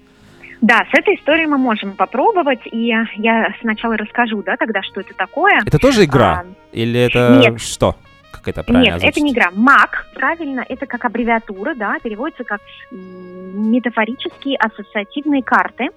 Да, 0.62 0.80
с 0.92 0.98
этой 0.98 1.16
историей 1.16 1.46
мы 1.48 1.58
можем 1.58 1.94
попробовать, 1.94 2.60
и 2.66 2.88
я 3.18 3.54
сначала 3.62 3.96
расскажу, 3.96 4.42
да, 4.44 4.58
тогда, 4.58 4.82
что 4.82 5.02
это 5.02 5.14
такое. 5.14 5.60
Это 5.66 5.78
тоже 5.78 6.04
игра? 6.06 6.44
А, 6.44 6.46
Или 6.74 7.00
это 7.00 7.38
нет. 7.40 7.62
что? 7.62 7.96
Как 8.32 8.48
это 8.48 8.64
правильно 8.64 8.94
Нет, 8.94 9.04
это 9.04 9.22
не 9.22 9.32
игра. 9.32 9.50
МАК, 9.52 10.08
правильно, 10.14 10.66
это 10.68 10.86
как 10.86 11.06
аббревиатура, 11.06 11.74
да, 11.76 11.98
переводится 12.02 12.44
как 12.44 12.62
метафорические 12.92 14.58
ассоциативные 14.58 15.44
карты. 15.44 15.90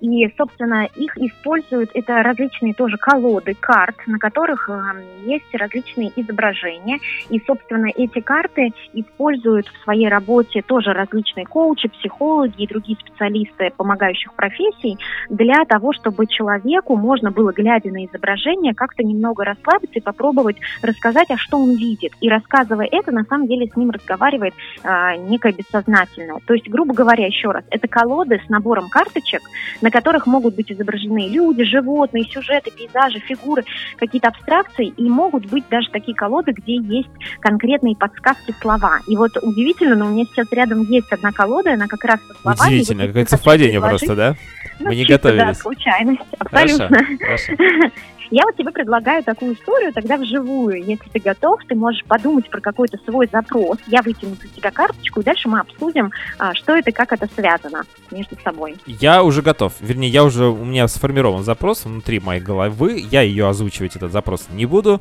И, 0.00 0.28
собственно, 0.36 0.88
их 0.96 1.16
используют, 1.18 1.90
это 1.94 2.22
различные 2.22 2.74
тоже 2.74 2.96
колоды 2.96 3.54
карт, 3.54 3.96
на 4.06 4.18
которых 4.18 4.68
э, 4.68 5.02
есть 5.24 5.54
различные 5.54 6.12
изображения. 6.16 6.98
И, 7.30 7.40
собственно, 7.46 7.86
эти 7.94 8.20
карты 8.20 8.72
используют 8.92 9.68
в 9.68 9.84
своей 9.84 10.08
работе 10.08 10.62
тоже 10.62 10.92
различные 10.92 11.46
коучи, 11.46 11.88
психологи 11.88 12.62
и 12.62 12.66
другие 12.66 12.98
специалисты 12.98 13.72
помогающих 13.76 14.34
профессий 14.34 14.98
для 15.30 15.64
того, 15.64 15.92
чтобы 15.92 16.26
человеку 16.26 16.96
можно 16.96 17.30
было, 17.30 17.52
глядя 17.52 17.90
на 17.90 18.04
изображение, 18.04 18.74
как-то 18.74 19.02
немного 19.02 19.44
расслабиться 19.44 19.98
и 19.98 20.02
попробовать 20.02 20.56
рассказать, 20.82 21.30
а 21.30 21.36
что 21.36 21.58
он 21.58 21.76
видит. 21.76 22.12
И 22.20 22.28
рассказывая 22.28 22.88
это, 22.90 23.12
на 23.12 23.24
самом 23.24 23.46
деле 23.46 23.66
с 23.66 23.76
ним 23.76 23.90
разговаривает 23.90 24.54
а, 24.82 25.16
некое 25.16 25.52
бессознательное. 25.52 26.38
То 26.46 26.54
есть, 26.54 26.68
грубо 26.68 26.94
говоря, 26.94 27.26
еще 27.26 27.50
раз, 27.50 27.64
это 27.70 27.88
колоды 27.88 28.40
с 28.44 28.48
набором 28.48 28.88
карточек, 28.88 29.40
на 29.80 29.90
которых 29.90 30.26
могут 30.26 30.54
быть 30.54 30.70
изображены 30.70 31.28
люди, 31.28 31.64
животные, 31.64 32.24
сюжеты, 32.24 32.70
пейзажи, 32.70 33.18
фигуры, 33.20 33.64
какие-то 33.96 34.28
абстракции, 34.28 34.88
и 34.88 35.08
могут 35.08 35.46
быть 35.46 35.64
даже 35.70 35.90
такие 35.90 36.16
колоды, 36.16 36.52
где 36.52 36.76
есть 36.76 37.10
конкретные 37.40 37.96
подсказки 37.96 38.54
слова. 38.60 39.00
И 39.06 39.16
вот 39.16 39.36
удивительно, 39.42 39.96
но 39.96 40.06
у 40.06 40.10
меня 40.10 40.24
сейчас 40.24 40.46
рядом 40.52 40.82
есть 40.82 41.12
одна 41.12 41.32
колода, 41.32 41.72
она 41.72 41.86
как 41.86 42.04
раз 42.04 42.20
со 42.28 42.34
словами. 42.40 42.68
Удивительно, 42.68 43.02
Вот 43.02 43.08
какое 43.08 43.26
совпадение 43.26 43.80
просто, 43.80 44.14
да? 44.14 44.36
ну, 44.78 44.86
Мы 44.86 44.96
не 44.96 45.06
чисто, 45.06 45.28
готовились. 45.30 45.46
Да, 45.46 45.54
случайность, 45.54 46.20
Хорошо, 46.38 46.74
абсолютно. 46.76 47.18
хорошо. 47.18 47.52
Я 48.30 48.44
вот 48.44 48.56
тебе 48.56 48.70
предлагаю 48.70 49.22
такую 49.22 49.54
историю 49.54 49.92
тогда 49.92 50.16
вживую. 50.16 50.84
Если 50.84 51.08
ты 51.12 51.20
готов, 51.20 51.60
ты 51.68 51.74
можешь 51.74 52.04
подумать 52.04 52.48
про 52.50 52.60
какой-то 52.60 52.98
свой 53.04 53.28
запрос. 53.30 53.78
Я 53.86 54.02
вытяну 54.02 54.34
за 54.34 54.48
тебя 54.48 54.70
карточку, 54.70 55.20
и 55.20 55.24
дальше 55.24 55.48
мы 55.48 55.60
обсудим, 55.60 56.10
а, 56.38 56.54
что 56.54 56.76
это, 56.76 56.92
как 56.92 57.12
это 57.12 57.28
связано 57.34 57.82
между 58.10 58.36
собой. 58.42 58.76
Я 58.86 59.22
уже 59.22 59.42
готов. 59.42 59.74
Вернее, 59.80 60.08
я 60.08 60.24
уже, 60.24 60.46
у 60.46 60.64
меня 60.64 60.88
сформирован 60.88 61.44
запрос 61.44 61.84
внутри 61.84 62.20
моей 62.20 62.40
головы. 62.40 63.04
Я 63.10 63.22
ее 63.22 63.48
озвучивать, 63.48 63.96
этот 63.96 64.12
запрос, 64.12 64.48
не 64.50 64.66
буду. 64.66 65.00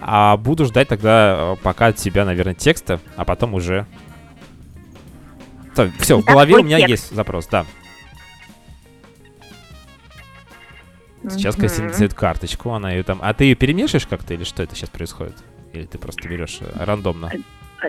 А 0.00 0.36
буду 0.36 0.66
ждать 0.66 0.88
тогда 0.88 1.54
э, 1.54 1.56
пока 1.62 1.86
от 1.86 1.96
тебя, 1.96 2.24
наверное, 2.24 2.54
текста, 2.54 3.00
а 3.16 3.24
потом 3.24 3.54
уже... 3.54 3.86
Все, 5.98 6.18
в 6.18 6.24
голове 6.24 6.56
у 6.56 6.62
меня 6.62 6.78
текст. 6.78 6.90
есть 6.90 7.14
запрос, 7.14 7.46
да. 7.46 7.66
Сейчас. 11.30 11.56
Кристина 11.56 11.88
достает 11.88 12.14
карточку, 12.14 12.70
она 12.70 12.92
ее 12.92 13.02
там... 13.02 13.18
А 13.22 13.32
ты 13.34 13.44
ее 13.44 13.54
перемешиваешь 13.54 14.06
как-то 14.06 14.34
или 14.34 14.44
что 14.44 14.62
это 14.62 14.74
сейчас 14.74 14.90
происходит? 14.90 15.34
Или 15.72 15.84
ты 15.84 15.98
просто 15.98 16.28
берешь 16.28 16.58
э, 16.60 16.84
рандомно? 16.84 17.30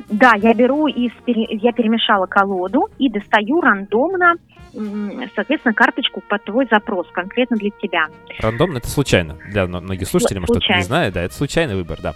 Да, 0.10 0.34
я 0.36 0.54
беру 0.54 0.88
из 0.88 1.12
пере- 1.26 1.48
я 1.58 1.72
перемешала 1.72 2.26
колоду 2.26 2.90
и 2.98 3.10
достаю 3.10 3.62
рандомно, 3.62 4.36
соответственно, 5.36 5.74
карточку 5.74 6.22
под 6.28 6.44
твой 6.44 6.68
запрос, 6.70 7.08
конкретно 7.14 7.56
для 7.58 7.70
тебя. 7.82 8.08
Рандомно 8.40 8.80
это 8.80 8.90
случайно. 8.90 9.38
Для 9.50 9.66
мно- 9.66 9.80
многих 9.82 10.08
слушателей, 10.08 10.42
может, 10.42 10.58
кто-то 10.58 10.76
не 10.76 10.84
знает, 10.84 11.14
да, 11.14 11.22
это 11.24 11.34
случайный 11.34 11.76
выбор, 11.76 12.00
да. 12.02 12.16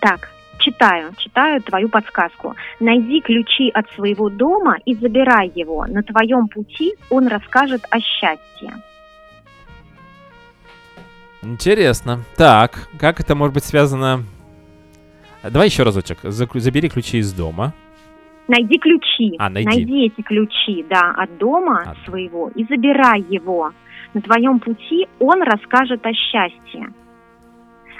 Так, 0.00 0.30
читаю, 0.58 1.12
читаю 1.18 1.60
твою 1.62 1.88
подсказку. 1.88 2.54
Найди 2.78 3.20
ключи 3.20 3.70
от 3.74 3.90
своего 3.92 4.30
дома 4.30 4.76
и 4.84 4.94
забирай 4.94 5.50
его. 5.54 5.84
На 5.86 6.02
твоем 6.04 6.46
пути 6.48 6.94
он 7.10 7.26
расскажет 7.26 7.84
о 7.90 7.98
счастье. 7.98 8.72
Интересно. 11.48 12.24
Так, 12.36 12.88
как 13.00 13.20
это 13.20 13.34
может 13.34 13.54
быть 13.54 13.64
связано... 13.64 14.24
А, 15.42 15.50
Давай 15.50 15.68
еще 15.68 15.82
разочек. 15.82 16.18
Забери 16.22 16.90
ключи 16.90 17.18
из 17.18 17.32
дома. 17.32 17.72
Найди 18.48 18.78
ключи. 18.78 19.34
А, 19.38 19.48
найди. 19.48 20.06
эти 20.06 20.20
ключи, 20.20 20.84
да, 20.90 21.14
от 21.16 21.38
дома 21.38 21.82
От- 21.86 21.98
своего 22.04 22.50
и 22.54 22.64
забирай 22.64 23.24
его. 23.30 23.72
На 24.12 24.20
твоем 24.20 24.58
пути 24.58 25.06
он 25.18 25.42
расскажет 25.42 26.04
о 26.04 26.12
счастье. 26.12 26.88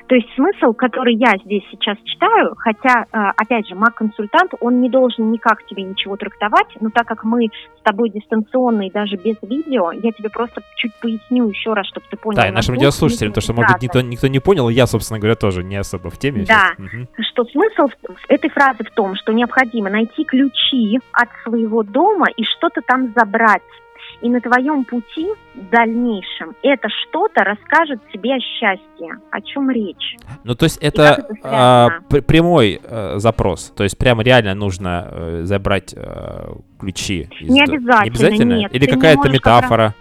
То 0.09 0.15
есть 0.15 0.29
смысл, 0.35 0.73
который 0.73 1.15
я 1.15 1.37
здесь 1.45 1.63
сейчас 1.71 1.99
читаю, 2.05 2.55
хотя, 2.57 3.05
э, 3.13 3.19
опять 3.37 3.69
же, 3.69 3.75
маг-консультант, 3.75 4.53
он 4.61 4.81
не 4.81 4.89
должен 4.89 5.31
никак 5.31 5.67
тебе 5.67 5.83
ничего 5.83 6.17
трактовать, 6.17 6.69
но 6.81 6.89
так 6.89 7.07
как 7.07 7.25
мы 7.25 7.49
с 7.79 7.83
тобой 7.83 8.09
дистанционно 8.09 8.87
и 8.87 8.91
даже 8.91 9.17
без 9.17 9.37
видео, 9.43 9.93
я 9.93 10.11
тебе 10.13 10.31
просто 10.31 10.63
чуть 10.77 10.95
поясню 10.95 11.49
еще 11.51 11.75
раз, 11.75 11.87
чтобы 11.89 12.07
ты 12.11 12.17
понял. 12.17 12.37
Да, 12.37 12.49
и 12.49 12.51
нашим 12.51 12.77
радиослушателям, 12.77 13.35
то, 13.35 13.43
что, 13.43 13.53
может 13.53 13.75
быть, 13.75 13.83
никто, 13.83 14.01
никто 14.01 14.29
не 14.29 14.41
понял, 14.41 14.71
я, 14.71 14.87
собственно 14.87 15.21
говоря, 15.21 15.35
тоже 15.35 15.63
не 15.63 15.77
особо 15.77 16.09
в 16.09 16.19
теме. 16.19 16.47
Да. 16.49 16.73
Мгм. 16.79 17.07
что 17.31 17.45
смысл 17.45 17.89
этой 18.29 18.49
фразы 18.49 18.85
в 18.85 18.91
том, 18.93 19.15
что 19.15 19.33
необходимо 19.33 19.91
найти 19.91 20.25
ключи 20.25 20.99
от 21.13 21.29
своего 21.45 21.83
дома 21.83 22.27
и 22.35 22.45
что-то 22.45 22.81
там 22.81 23.13
забрать. 23.15 23.63
И 24.21 24.29
на 24.29 24.41
твоем 24.41 24.85
пути 24.85 25.29
в 25.55 25.71
дальнейшем 25.71 26.55
это 26.63 26.89
что-то 26.89 27.45
расскажет 27.45 28.01
тебе 28.13 28.35
о 28.35 28.41
счастье. 28.41 29.17
О 29.31 29.41
чем 29.41 29.71
речь? 29.71 30.17
Ну, 30.45 30.55
то 30.55 30.65
есть 30.65 30.79
это, 30.79 31.25
это 31.29 31.39
а, 31.45 31.89
пр- 32.09 32.23
прямой 32.23 32.81
э, 32.83 33.19
запрос. 33.19 33.73
То 33.77 33.85
есть 33.85 33.97
прям 33.97 34.21
реально 34.21 34.55
нужно 34.55 35.09
э, 35.11 35.41
забрать 35.45 35.95
э, 35.97 36.53
ключи. 36.81 37.29
из 37.41 37.49
Не 37.49 37.63
обязательно, 37.63 38.03
Не 38.03 38.09
обязательно? 38.09 38.53
нет. 38.55 38.75
Или 38.75 38.87
какая-то 38.87 39.19
можешь 39.19 39.41
как 39.41 39.71
раз- 39.71 39.93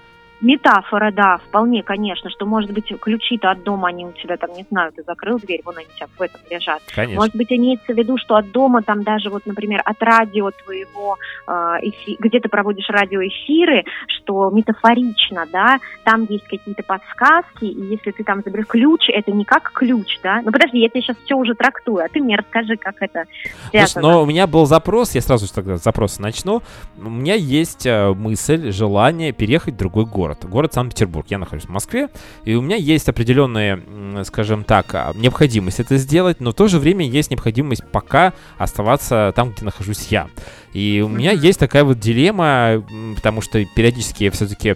метафора? 0.42 1.12
Да, 1.12 1.38
вполне, 1.38 1.84
конечно, 1.84 2.30
что, 2.30 2.46
может 2.46 2.72
быть, 2.72 2.94
ключи-то 3.00 3.52
от 3.52 3.64
дома, 3.64 3.90
они 3.90 4.06
у 4.06 4.12
тебя 4.12 4.38
там, 4.38 4.52
не 4.54 4.66
знаю, 4.70 4.92
ты 4.92 5.04
закрыл 5.04 5.40
дверь, 5.40 5.62
вон 5.66 5.78
они 5.78 5.88
тебя 5.96 6.08
в 6.18 6.22
этом 6.22 6.40
лежат. 6.50 6.82
Конечно. 6.94 7.16
Может 7.16 7.36
быть, 7.36 7.52
имеется 7.52 7.94
в 7.94 7.98
виду, 7.98 8.18
что 8.18 8.36
от 8.36 8.52
дома, 8.52 8.82
там 8.82 9.04
даже 9.04 9.30
вот, 9.30 9.46
например, 9.46 9.82
от 9.84 10.02
радио 10.02 10.52
твоего, 10.52 11.18
э, 11.48 11.52
эфи- 11.82 12.18
где 12.20 12.40
ты 12.40 12.50
проводишь 12.50 12.90
радиоэфиры, 12.90 13.84
что 14.08 14.50
метафорично, 14.50 15.46
да, 15.52 15.80
там 16.04 16.26
есть 16.30 16.48
какие-то 16.48 16.84
подсказки, 16.84 17.66
и 17.66 17.86
если 17.86 18.12
ты 18.12 18.24
там 18.24 18.42
заберешь 18.44 18.68
ключ, 18.68 19.10
это 19.10 19.32
не 19.32 19.46
как 19.46 19.72
ключ, 19.74 20.20
да. 20.22 20.42
Ну 20.44 20.52
подожди, 20.52 20.80
я 20.80 20.90
тебе 20.90 21.02
сейчас 21.02 21.18
все 21.24 21.36
уже 21.36 21.54
трактую, 21.54 22.04
а 22.04 22.08
ты 22.10 22.22
мне 22.22 22.36
расскажи, 22.36 22.76
как 22.78 22.96
это 23.00 23.24
Слушай, 23.44 23.70
связано. 23.72 24.08
но 24.08 24.24
у 24.24 24.26
меня 24.26 24.48
был 24.48 24.66
запрос, 24.66 25.16
я 25.16 25.22
сразу 25.22 25.46
же 25.46 25.54
тогда 25.54 25.78
с 25.78 25.84
запроса 25.84 26.22
начну. 26.22 26.62
У 26.98 27.10
меня 27.10 27.36
есть 27.36 27.86
э, 27.86 28.14
мысль, 28.14 28.72
желание 28.72 29.32
переехать 29.32 29.76
в 29.76 29.78
другой 29.78 30.06
город. 30.06 30.27
Город 30.48 30.74
Санкт-Петербург. 30.74 31.26
Я 31.30 31.38
нахожусь 31.38 31.66
в 31.66 31.70
Москве, 31.70 32.10
и 32.44 32.56
у 32.56 32.62
меня 32.62 32.76
есть 32.76 33.08
определенная, 33.10 34.24
скажем 34.24 34.64
так, 34.64 34.94
а, 34.94 35.14
необходимость 35.16 35.80
это 35.80 35.98
сделать, 35.98 36.40
но 36.40 36.52
в 36.52 36.54
то 36.54 36.68
же 36.68 36.80
время 36.80 37.08
есть 37.08 37.32
необходимость 37.32 37.84
пока 37.92 38.34
оставаться 38.58 39.34
там, 39.36 39.52
где 39.52 39.66
нахожусь 39.66 40.08
я. 40.10 40.28
И 40.74 41.04
у 41.06 41.10
меня 41.10 41.32
есть 41.32 41.60
такая 41.60 41.84
вот 41.84 42.00
дилемма, 42.00 42.84
потому 43.16 43.42
что 43.42 43.64
периодически 43.76 44.26
я 44.26 44.32
все-таки 44.32 44.76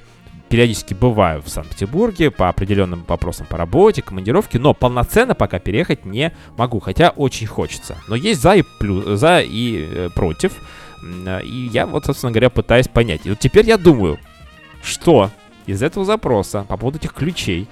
периодически 0.52 0.94
бываю 0.94 1.42
в 1.42 1.50
Санкт-Петербурге 1.50 2.30
по 2.30 2.50
определенным 2.50 3.06
вопросам 3.08 3.48
по 3.48 3.58
работе, 3.58 4.02
командировке, 4.02 4.60
но 4.60 4.74
полноценно 4.74 5.34
пока 5.34 5.60
переехать 5.60 6.06
не 6.06 6.34
могу, 6.58 6.80
хотя 6.82 7.12
очень 7.12 7.48
хочется. 7.48 7.98
Но 8.10 8.16
есть 8.16 8.42
за 8.42 8.56
и 8.56 8.64
плюс, 8.80 9.06
за 9.18 9.40
и 9.40 9.88
э, 9.90 10.10
против. 10.14 10.52
Э, 11.26 11.42
И 11.44 11.70
я 11.72 11.86
вот, 11.86 12.06
собственно 12.06 12.32
говоря, 12.32 12.50
пытаюсь 12.50 12.90
понять. 12.90 13.22
И 13.24 13.30
вот 13.30 13.40
теперь 13.40 13.66
я 13.66 13.78
думаю, 13.78 14.20
что 14.84 15.32
из 15.66 15.84
этого 15.84 16.06
запроса 16.06 16.66
по 16.68 16.78
поводу 16.78 16.98
этих 16.98 17.14
ключей. 17.14 17.68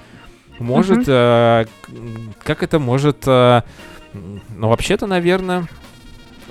Может, 0.60 1.06
э, 1.08 1.66
как 2.44 2.64
это 2.64 2.80
может, 2.80 3.24
э, 3.26 3.62
ну, 4.14 4.68
вообще-то, 4.68 5.08
наверное, 5.08 5.68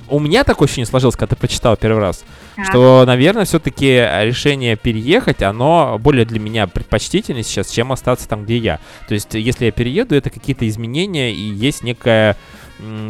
у 0.09 0.19
меня 0.19 0.43
такое 0.43 0.65
ощущение 0.65 0.87
сложилось, 0.87 1.15
когда 1.15 1.35
ты 1.35 1.39
прочитал 1.39 1.77
первый 1.77 1.99
раз, 1.99 2.23
Так. 2.55 2.65
что, 2.65 3.03
наверное, 3.05 3.45
все-таки 3.45 3.87
решение 4.23 4.75
переехать, 4.75 5.41
оно 5.41 5.97
более 5.99 6.25
для 6.25 6.39
меня 6.39 6.67
предпочтительнее 6.67 7.43
сейчас, 7.43 7.69
чем 7.69 7.91
остаться 7.91 8.27
там, 8.27 8.43
где 8.43 8.57
я. 8.57 8.79
То 9.07 9.13
есть, 9.13 9.33
если 9.33 9.65
я 9.65 9.71
перееду, 9.71 10.15
это 10.15 10.29
какие-то 10.29 10.67
изменения 10.67 11.31
и 11.33 11.41
есть 11.41 11.83
некая 11.83 12.35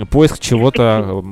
поиск 0.10 0.39
чего-то 0.39 1.24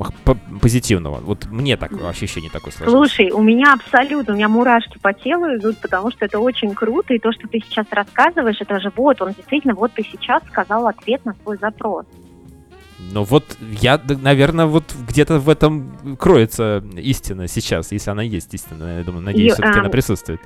позитивного. 0.62 1.20
Вот 1.22 1.48
мне 1.48 1.76
так 1.76 1.92
ощущение 2.04 2.52
такое 2.52 2.72
сложилось. 2.72 3.10
Слушай, 3.10 3.32
у 3.32 3.42
меня 3.42 3.74
абсолютно, 3.74 4.34
у 4.34 4.38
меня 4.38 4.48
мурашки 4.48 5.00
по 5.00 5.12
телу 5.12 5.56
идут, 5.58 5.80
потому 5.80 6.12
что 6.12 6.26
это 6.26 6.38
очень 6.38 6.76
круто, 6.76 7.16
и 7.16 7.20
то, 7.20 7.32
что 7.32 7.48
ты 7.48 7.60
сейчас 7.60 7.88
рассказываешь, 7.90 8.58
это 8.60 8.80
же 8.80 8.92
вот, 8.96 9.22
он 9.24 9.34
действительно, 9.34 9.74
вот 9.74 9.94
ты 9.94 10.04
сейчас 10.04 10.44
сказал 10.52 10.86
ответ 10.86 11.26
на 11.26 11.36
свой 11.42 11.58
запрос. 11.58 12.06
Ну 13.00 13.24
вот 13.24 13.58
я, 13.62 14.02
наверное, 14.08 14.66
вот 14.66 14.84
где-то 15.08 15.40
в 15.40 15.50
этом 15.50 16.18
кроется 16.18 16.84
истина 16.96 17.48
сейчас, 17.48 17.92
если 17.92 18.10
она 18.10 18.24
есть 18.24 18.54
истина. 18.54 18.98
Я 19.00 19.04
думаю, 19.04 19.24
надеюсь, 19.24 19.54
все-таки 19.54 19.78
а, 19.78 19.82
она 19.82 19.90
присутствует. 19.90 20.42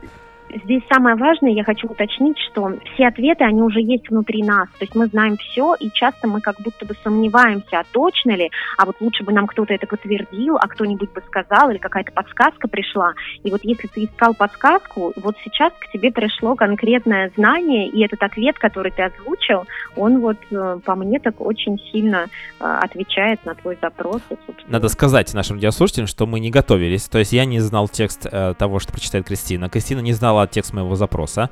Здесь 0.65 0.81
самое 0.91 1.15
важное, 1.15 1.51
я 1.51 1.63
хочу 1.63 1.87
уточнить, 1.87 2.37
что 2.51 2.73
все 2.93 3.07
ответы, 3.07 3.43
они 3.43 3.61
уже 3.61 3.81
есть 3.81 4.09
внутри 4.09 4.43
нас. 4.43 4.67
То 4.77 4.83
есть 4.83 4.95
мы 4.95 5.07
знаем 5.07 5.37
все, 5.37 5.75
и 5.75 5.89
часто 5.91 6.27
мы 6.27 6.41
как 6.41 6.59
будто 6.61 6.85
бы 6.85 6.93
сомневаемся, 7.03 7.79
а 7.79 7.85
точно 7.91 8.31
ли, 8.31 8.51
а 8.77 8.85
вот 8.85 8.97
лучше 8.99 9.23
бы 9.23 9.31
нам 9.31 9.47
кто-то 9.47 9.73
это 9.73 9.87
подтвердил, 9.87 10.57
а 10.57 10.67
кто-нибудь 10.67 11.11
бы 11.11 11.21
сказал, 11.27 11.69
или 11.69 11.77
какая-то 11.77 12.11
подсказка 12.11 12.67
пришла. 12.67 13.13
И 13.43 13.51
вот 13.51 13.61
если 13.63 13.87
ты 13.87 14.05
искал 14.05 14.33
подсказку, 14.33 15.13
вот 15.15 15.35
сейчас 15.43 15.71
к 15.79 15.91
тебе 15.91 16.11
пришло 16.11 16.55
конкретное 16.55 17.31
знание, 17.35 17.87
и 17.87 18.03
этот 18.03 18.21
ответ, 18.23 18.59
который 18.59 18.91
ты 18.91 19.03
озвучил, 19.03 19.65
он 19.95 20.19
вот 20.19 20.37
э, 20.51 20.79
по 20.83 20.95
мне 20.95 21.19
так 21.19 21.39
очень 21.39 21.79
сильно 21.91 22.27
э, 22.59 22.63
отвечает 22.65 23.45
на 23.45 23.55
твой 23.55 23.77
запрос. 23.81 24.21
Надо 24.67 24.89
сказать 24.89 25.33
нашим 25.33 25.57
радиослушателям, 25.57 26.07
что 26.07 26.25
мы 26.25 26.39
не 26.39 26.51
готовились. 26.51 27.07
То 27.07 27.19
есть 27.19 27.33
я 27.33 27.45
не 27.45 27.59
знал 27.59 27.87
текст 27.87 28.27
э, 28.29 28.53
того, 28.57 28.79
что 28.79 28.91
прочитает 28.91 29.25
Кристина. 29.25 29.69
Кристина 29.69 29.99
не 29.99 30.13
знала 30.13 30.40
текст 30.47 30.73
моего 30.73 30.95
запроса. 30.95 31.49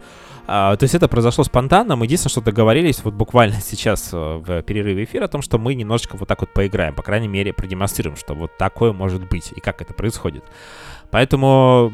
А, 0.52 0.76
то 0.76 0.84
есть 0.84 0.96
это 0.96 1.08
произошло 1.08 1.44
спонтанно. 1.44 1.96
Мы 1.96 2.06
единственное, 2.06 2.32
что 2.32 2.42
договорились 2.42 3.04
вот 3.04 3.14
буквально 3.14 3.56
сейчас 3.62 4.10
э, 4.14 4.18
в 4.18 4.64
перерыве 4.64 5.04
эфира 5.04 5.26
о 5.26 5.28
том, 5.28 5.44
что 5.44 5.60
мы 5.60 5.76
немножечко 5.76 6.18
вот 6.18 6.28
так 6.28 6.42
вот 6.42 6.50
поиграем. 6.52 6.96
По 6.96 7.04
крайней 7.04 7.28
мере, 7.28 7.54
продемонстрируем, 7.54 8.18
что 8.18 8.34
вот 8.34 8.58
такое 8.58 8.92
может 8.92 9.30
быть 9.30 9.52
и 9.56 9.60
как 9.60 9.82
это 9.82 9.94
происходит. 9.94 10.44
Поэтому... 11.12 11.92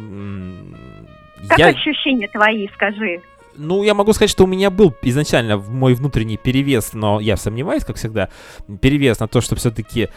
Как 1.50 1.60
я... 1.60 1.68
ощущения 1.68 2.30
твои, 2.30 2.70
скажи? 2.74 3.22
Ну, 3.58 3.84
я 3.84 3.94
могу 3.94 4.14
сказать, 4.14 4.30
что 4.30 4.44
у 4.44 4.48
меня 4.48 4.70
был 4.70 4.94
изначально 5.02 5.58
мой 5.58 5.94
внутренний 5.94 6.38
перевес, 6.38 6.94
но 6.94 7.20
я 7.20 7.38
сомневаюсь, 7.38 7.86
как 7.86 7.96
всегда, 7.98 8.30
перевес 8.82 9.20
на 9.20 9.28
то, 9.28 9.42
что 9.42 9.56
все-таки, 9.56 10.10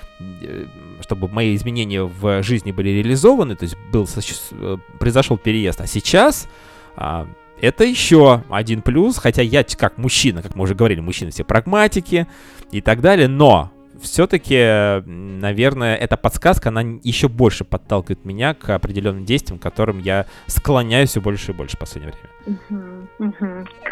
чтобы 1.09 1.27
мои 1.29 1.57
изменения 1.57 2.03
в 2.03 2.43
жизни 2.43 2.71
были 2.71 2.91
реализованы, 2.91 3.57
то 3.57 3.63
есть 3.63 3.77
был, 3.91 4.07
э, 4.51 4.77
произошел 4.99 5.39
переезд. 5.39 5.81
А 5.81 5.87
сейчас 5.87 6.49
а, 6.97 7.27
это 7.63 7.85
еще 7.85 8.45
один 8.51 8.83
плюс, 8.83 9.17
хотя 9.17 9.41
я 9.41 9.65
как 9.65 9.97
мужчина, 9.97 10.43
как 10.43 10.55
мы 10.55 10.65
уже 10.65 10.75
говорили, 10.75 11.01
мужчины 11.01 11.31
все 11.31 11.45
прагматики 11.45 12.27
и 12.73 12.83
так 12.83 13.01
далее, 13.01 13.27
но 13.27 13.73
все-таки, 14.03 15.03
наверное, 15.07 15.97
эта 15.97 16.19
подсказка, 16.19 16.69
она 16.69 16.83
еще 17.03 17.29
больше 17.29 17.65
подталкивает 17.65 18.27
меня 18.27 18.53
к 18.53 18.69
определенным 18.69 19.25
действиям, 19.25 19.59
к 19.59 19.63
которым 19.63 20.01
я 20.01 20.27
склоняюсь 20.47 21.09
все 21.09 21.23
больше 21.23 21.53
и 21.53 21.55
больше 21.55 21.77
в 21.77 21.81
последнее 21.81 22.13
время. 22.13 22.29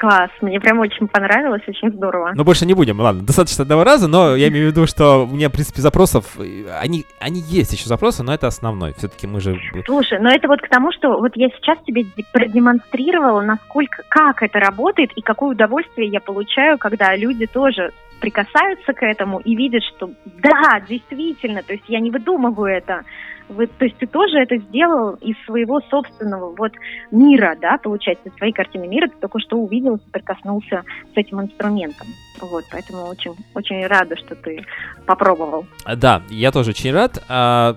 Класс, 0.00 0.30
мне 0.40 0.60
прям 0.60 0.78
очень 0.80 1.08
понравилось, 1.08 1.62
очень 1.66 1.90
здорово. 1.92 2.32
Но 2.34 2.44
больше 2.44 2.66
не 2.66 2.74
будем, 2.74 3.00
ладно, 3.00 3.22
достаточно 3.22 3.62
одного 3.62 3.84
раза, 3.84 4.08
но 4.08 4.36
я 4.36 4.48
имею 4.48 4.68
в 4.68 4.70
виду, 4.72 4.86
что 4.86 5.24
у 5.24 5.34
меня, 5.34 5.48
в 5.48 5.52
принципе, 5.52 5.80
запросов, 5.80 6.38
э, 6.38 6.64
они, 6.80 7.04
они 7.20 7.40
есть 7.40 7.72
еще 7.72 7.86
запросы, 7.86 8.22
но 8.22 8.32
это 8.32 8.46
основной. 8.46 8.94
Все-таки 8.94 9.26
мы 9.26 9.40
же... 9.40 9.58
Слушай, 9.84 10.20
но 10.20 10.30
это 10.30 10.48
вот 10.48 10.60
к 10.60 10.68
тому, 10.68 10.92
что 10.92 11.18
вот 11.18 11.32
я 11.34 11.48
сейчас 11.50 11.78
тебе 11.86 12.04
продемонстрировала, 12.32 13.42
насколько, 13.42 14.02
как 14.08 14.42
это 14.42 14.58
работает 14.58 15.12
и 15.16 15.22
какое 15.22 15.50
удовольствие 15.50 16.08
я 16.08 16.20
получаю, 16.20 16.78
когда 16.78 17.14
люди 17.16 17.46
тоже 17.46 17.92
прикасаются 18.20 18.92
к 18.92 19.02
этому 19.02 19.40
и 19.40 19.54
видят, 19.54 19.82
что 19.84 20.10
да, 20.24 20.80
действительно, 20.88 21.62
то 21.62 21.72
есть 21.72 21.84
я 21.88 22.00
не 22.00 22.10
выдумываю 22.10 22.74
это. 22.74 23.02
Вы, 23.48 23.66
то 23.66 23.84
есть 23.84 23.96
ты 23.98 24.06
тоже 24.06 24.38
это 24.38 24.56
сделал 24.56 25.14
из 25.14 25.36
своего 25.44 25.80
собственного 25.88 26.54
вот 26.56 26.72
мира, 27.10 27.56
да, 27.60 27.78
получается, 27.78 28.28
из 28.28 28.34
своей 28.36 28.52
картины 28.52 28.88
мира, 28.88 29.08
ты 29.08 29.14
только 29.20 29.38
что 29.40 29.56
увидел, 29.56 29.98
прикоснулся 30.10 30.82
с 31.14 31.16
этим 31.16 31.40
инструментом. 31.40 32.08
Вот, 32.40 32.64
поэтому 32.70 33.06
очень, 33.06 33.32
очень 33.54 33.86
рада, 33.86 34.16
что 34.16 34.34
ты 34.34 34.64
попробовал. 35.06 35.66
А, 35.84 35.96
Да, 35.96 36.22
я 36.28 36.50
тоже 36.50 36.70
очень 36.70 36.92
рад. 36.92 37.22
А, 37.28 37.76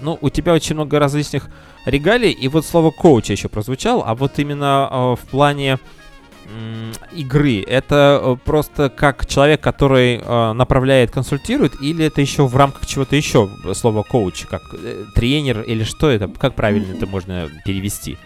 ну, 0.00 0.18
у 0.20 0.30
тебя 0.30 0.54
очень 0.54 0.74
много 0.74 0.98
различных 0.98 1.50
регалий, 1.84 2.32
и 2.32 2.48
вот 2.48 2.64
слово 2.64 2.90
коуч 2.90 3.30
еще 3.30 3.48
прозвучал, 3.48 4.02
а 4.06 4.14
вот 4.14 4.38
именно 4.38 4.88
а, 4.90 5.16
в 5.16 5.20
плане 5.28 5.78
игры, 7.12 7.62
это 7.66 8.20
э, 8.22 8.36
просто 8.44 8.88
как 8.88 9.26
человек, 9.26 9.60
который 9.60 10.20
э, 10.22 10.52
направляет, 10.52 11.10
консультирует, 11.10 11.80
или 11.80 12.04
это 12.04 12.20
еще 12.20 12.46
в 12.46 12.56
рамках 12.56 12.86
чего-то 12.86 13.16
еще 13.16 13.48
слово 13.74 14.02
коуч, 14.02 14.46
как 14.46 14.62
э, 14.72 15.04
тренер, 15.14 15.62
или 15.62 15.84
что 15.84 16.10
это, 16.10 16.28
как 16.28 16.54
правильно 16.54 16.92
это 16.94 17.06
можно 17.06 17.48
перевести? 17.64 18.16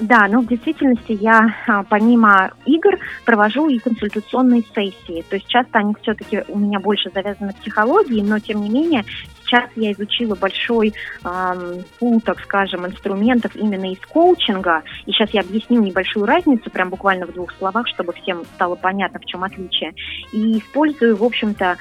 Да, 0.00 0.26
ну 0.28 0.42
в 0.42 0.46
действительности 0.46 1.12
я 1.20 1.54
а, 1.66 1.82
помимо 1.82 2.50
игр 2.66 2.98
провожу 3.24 3.68
и 3.68 3.78
консультационные 3.78 4.62
сессии. 4.74 5.24
То 5.28 5.36
есть 5.36 5.46
часто 5.46 5.78
они 5.78 5.94
все-таки 6.02 6.44
у 6.48 6.58
меня 6.58 6.80
больше 6.80 7.10
завязаны 7.14 7.48
на 7.48 7.52
психологии, 7.54 8.20
но 8.20 8.38
тем 8.38 8.60
не 8.60 8.68
менее 8.68 9.04
сейчас 9.46 9.70
я 9.76 9.92
изучила 9.92 10.34
большой 10.34 10.92
ам, 11.22 11.82
пул, 11.98 12.20
так 12.20 12.40
скажем, 12.40 12.86
инструментов 12.86 13.54
именно 13.56 13.90
из 13.92 14.00
коучинга. 14.00 14.82
И 15.06 15.12
сейчас 15.12 15.30
я 15.30 15.40
объясню 15.40 15.80
небольшую 15.80 16.26
разницу, 16.26 16.70
прям 16.70 16.90
буквально 16.90 17.26
в 17.26 17.32
двух 17.32 17.52
словах, 17.54 17.86
чтобы 17.88 18.12
всем 18.12 18.44
стало 18.54 18.74
понятно, 18.74 19.20
в 19.20 19.24
чем 19.24 19.44
отличие. 19.44 19.94
И 20.32 20.58
использую, 20.58 21.16
в 21.16 21.24
общем-то, 21.24 21.76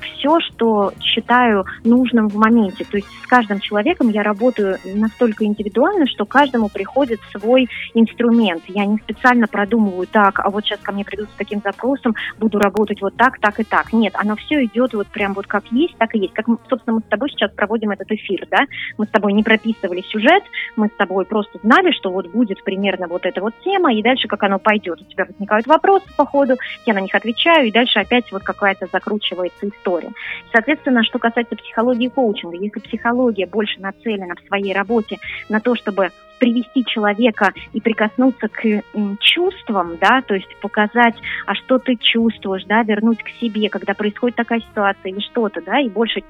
все, 0.00 0.40
что 0.40 0.92
считаю 1.00 1.64
нужным 1.84 2.28
в 2.28 2.36
моменте. 2.36 2.84
То 2.84 2.96
есть 2.96 3.08
с 3.22 3.26
каждым 3.26 3.60
человеком 3.60 4.08
я 4.10 4.22
работаю 4.22 4.78
настолько 4.84 5.44
индивидуально, 5.44 6.06
что 6.06 6.24
каждому 6.24 6.68
приходит 6.68 7.20
свой 7.30 7.68
инструмент. 7.94 8.64
Я 8.68 8.86
не 8.86 8.98
специально 8.98 9.46
продумываю 9.46 10.06
так, 10.06 10.40
а 10.40 10.50
вот 10.50 10.64
сейчас 10.64 10.80
ко 10.80 10.92
мне 10.92 11.04
придут 11.04 11.28
с 11.30 11.36
таким 11.36 11.60
запросом, 11.62 12.14
буду 12.38 12.58
работать 12.58 13.00
вот 13.00 13.14
так, 13.16 13.38
так 13.38 13.60
и 13.60 13.64
так. 13.64 13.92
Нет, 13.92 14.14
оно 14.16 14.36
все 14.36 14.64
идет 14.64 14.94
вот 14.94 15.06
прям 15.08 15.34
вот 15.34 15.46
как 15.46 15.64
есть, 15.70 15.96
так 15.98 16.14
и 16.14 16.18
есть. 16.18 16.34
Как, 16.34 16.46
собственно, 16.72 16.96
мы 16.96 17.00
с 17.02 17.10
тобой 17.10 17.28
сейчас 17.30 17.50
проводим 17.52 17.90
этот 17.90 18.10
эфир, 18.10 18.46
да? 18.50 18.60
Мы 18.96 19.04
с 19.04 19.08
тобой 19.10 19.34
не 19.34 19.42
прописывали 19.42 20.00
сюжет, 20.00 20.42
мы 20.76 20.88
с 20.88 20.92
тобой 20.92 21.26
просто 21.26 21.58
знали, 21.62 21.92
что 21.92 22.10
вот 22.10 22.28
будет 22.28 22.64
примерно 22.64 23.08
вот 23.08 23.26
эта 23.26 23.42
вот 23.42 23.52
тема, 23.62 23.92
и 23.92 24.02
дальше 24.02 24.26
как 24.26 24.42
оно 24.42 24.58
пойдет. 24.58 25.00
У 25.02 25.04
тебя 25.04 25.26
возникают 25.26 25.66
вопросы 25.66 26.06
по 26.16 26.24
ходу, 26.24 26.54
я 26.86 26.94
на 26.94 27.00
них 27.00 27.14
отвечаю, 27.14 27.66
и 27.66 27.72
дальше 27.72 27.98
опять 27.98 28.32
вот 28.32 28.42
какая-то 28.42 28.86
закручивается 28.90 29.68
история. 29.68 30.12
Соответственно, 30.50 31.04
что 31.04 31.18
касается 31.18 31.56
психологии 31.56 32.08
коучинга, 32.08 32.56
если 32.56 32.80
психология 32.80 33.46
больше 33.46 33.78
нацелена 33.80 34.34
в 34.34 34.46
своей 34.46 34.72
работе 34.72 35.18
на 35.50 35.60
то, 35.60 35.74
чтобы 35.74 36.08
привести 36.42 36.84
человека 36.84 37.52
и 37.72 37.80
прикоснуться 37.80 38.48
к 38.48 38.82
чувствам, 39.20 39.96
да, 40.00 40.22
то 40.22 40.34
есть 40.34 40.48
показать, 40.60 41.14
а 41.46 41.54
что 41.54 41.78
ты 41.78 41.94
чувствуешь, 41.94 42.64
да, 42.64 42.82
вернуть 42.82 43.22
к 43.22 43.28
себе, 43.40 43.68
когда 43.68 43.94
происходит 43.94 44.36
такая 44.36 44.58
ситуация 44.58 45.12
или 45.12 45.20
что-то, 45.20 45.60
да, 45.60 45.78
и 45.78 45.88
больше 45.88 46.24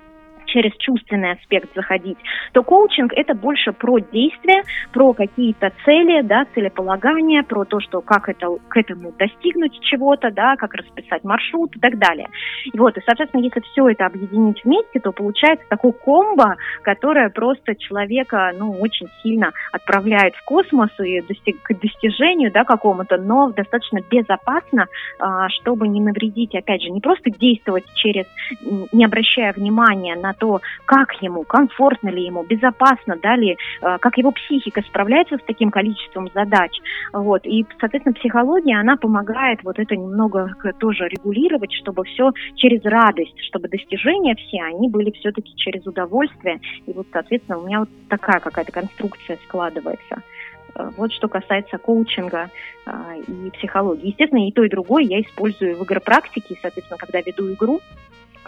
через 0.53 0.77
чувственный 0.77 1.33
аспект 1.33 1.75
заходить, 1.75 2.19
то 2.53 2.63
коучинг 2.63 3.13
это 3.15 3.35
больше 3.35 3.73
про 3.73 3.99
действия, 3.99 4.63
про 4.93 5.13
какие-то 5.13 5.73
цели, 5.85 6.23
да, 6.23 6.47
целеполагания, 6.55 7.43
про 7.43 7.65
то, 7.65 7.81
что 7.81 8.01
как 8.01 8.29
это 8.29 8.47
к 8.69 8.77
этому 8.77 9.13
достигнуть 9.13 9.79
чего-то, 9.81 10.31
да, 10.31 10.57
как 10.57 10.75
расписать 10.75 11.25
маршрут 11.25 11.75
и 11.77 11.81
так 11.81 11.99
далее. 11.99 12.29
И 12.65 12.79
вот, 12.79 12.97
и, 12.97 13.01
соответственно, 13.05 13.43
если 13.43 13.61
все 13.61 13.89
это 13.89 14.07
объединить 14.07 14.63
вместе, 14.65 15.01
то 15.01 15.13
получается 15.13 15.65
такой 15.69 15.93
комбо, 15.93 16.57
которое 16.83 17.31
просто 17.31 17.75
человека, 17.75 18.53
ну, 18.59 18.73
очень 18.81 19.09
сильно 19.23 19.53
отправляет 19.73 20.35
в 20.35 20.45
космос 20.45 20.91
и 21.01 21.21
достиг, 21.23 21.63
к 21.63 21.75
достижению, 21.81 22.53
да, 22.53 22.65
какому-то, 22.65 23.17
но 23.17 23.51
достаточно 23.51 24.01
безопасно, 24.11 24.87
а, 25.19 25.49
чтобы 25.49 25.89
не 25.89 26.01
навредить, 26.01 26.55
опять 26.55 26.83
же, 26.83 26.91
не 26.91 27.01
просто 27.01 27.31
действовать 27.31 27.85
через, 27.95 28.27
не 28.93 29.05
обращая 29.05 29.53
внимания 29.53 30.17
на 30.17 30.35
то, 30.43 30.61
как 30.87 31.13
ему, 31.23 31.45
комфортно 31.45 32.09
ли 32.09 32.25
ему, 32.25 32.43
безопасно, 32.43 33.17
да 33.23 33.37
ли, 33.37 33.53
э, 33.81 33.99
как 34.01 34.19
его 34.19 34.33
психика 34.33 34.83
справляется 34.83 35.37
с 35.37 35.43
таким 35.47 35.71
количеством 35.71 36.29
задач. 36.35 36.73
Вот. 37.13 37.47
И, 37.47 37.65
соответственно, 37.79 38.15
психология, 38.15 38.81
она 38.81 38.97
помогает 38.97 39.63
вот 39.63 39.79
это 39.79 39.95
немного 39.95 40.53
тоже 40.81 41.07
регулировать, 41.07 41.73
чтобы 41.73 42.03
все 42.03 42.33
через 42.57 42.85
радость, 42.85 43.39
чтобы 43.47 43.69
достижения 43.69 44.35
все, 44.35 44.63
они 44.63 44.89
были 44.89 45.13
все-таки 45.13 45.55
через 45.55 45.87
удовольствие. 45.87 46.59
И 46.87 46.93
вот, 46.93 47.07
соответственно, 47.13 47.59
у 47.59 47.67
меня 47.67 47.79
вот 47.79 47.89
такая 48.09 48.41
какая-то 48.41 48.73
конструкция 48.73 49.39
складывается. 49.47 50.23
Э, 50.75 50.91
вот 50.97 51.13
что 51.13 51.29
касается 51.29 51.79
коучинга 51.79 52.51
а, 52.85 53.15
и 53.29 53.51
психологии. 53.51 54.09
Естественно, 54.09 54.49
и 54.49 54.51
то, 54.51 54.65
и 54.65 54.69
другое 54.69 55.05
я 55.05 55.21
использую 55.21 55.77
в 55.77 55.85
игропрактике, 55.85 56.59
соответственно, 56.61 56.99
когда 56.99 57.21
веду 57.21 57.53
игру, 57.53 57.81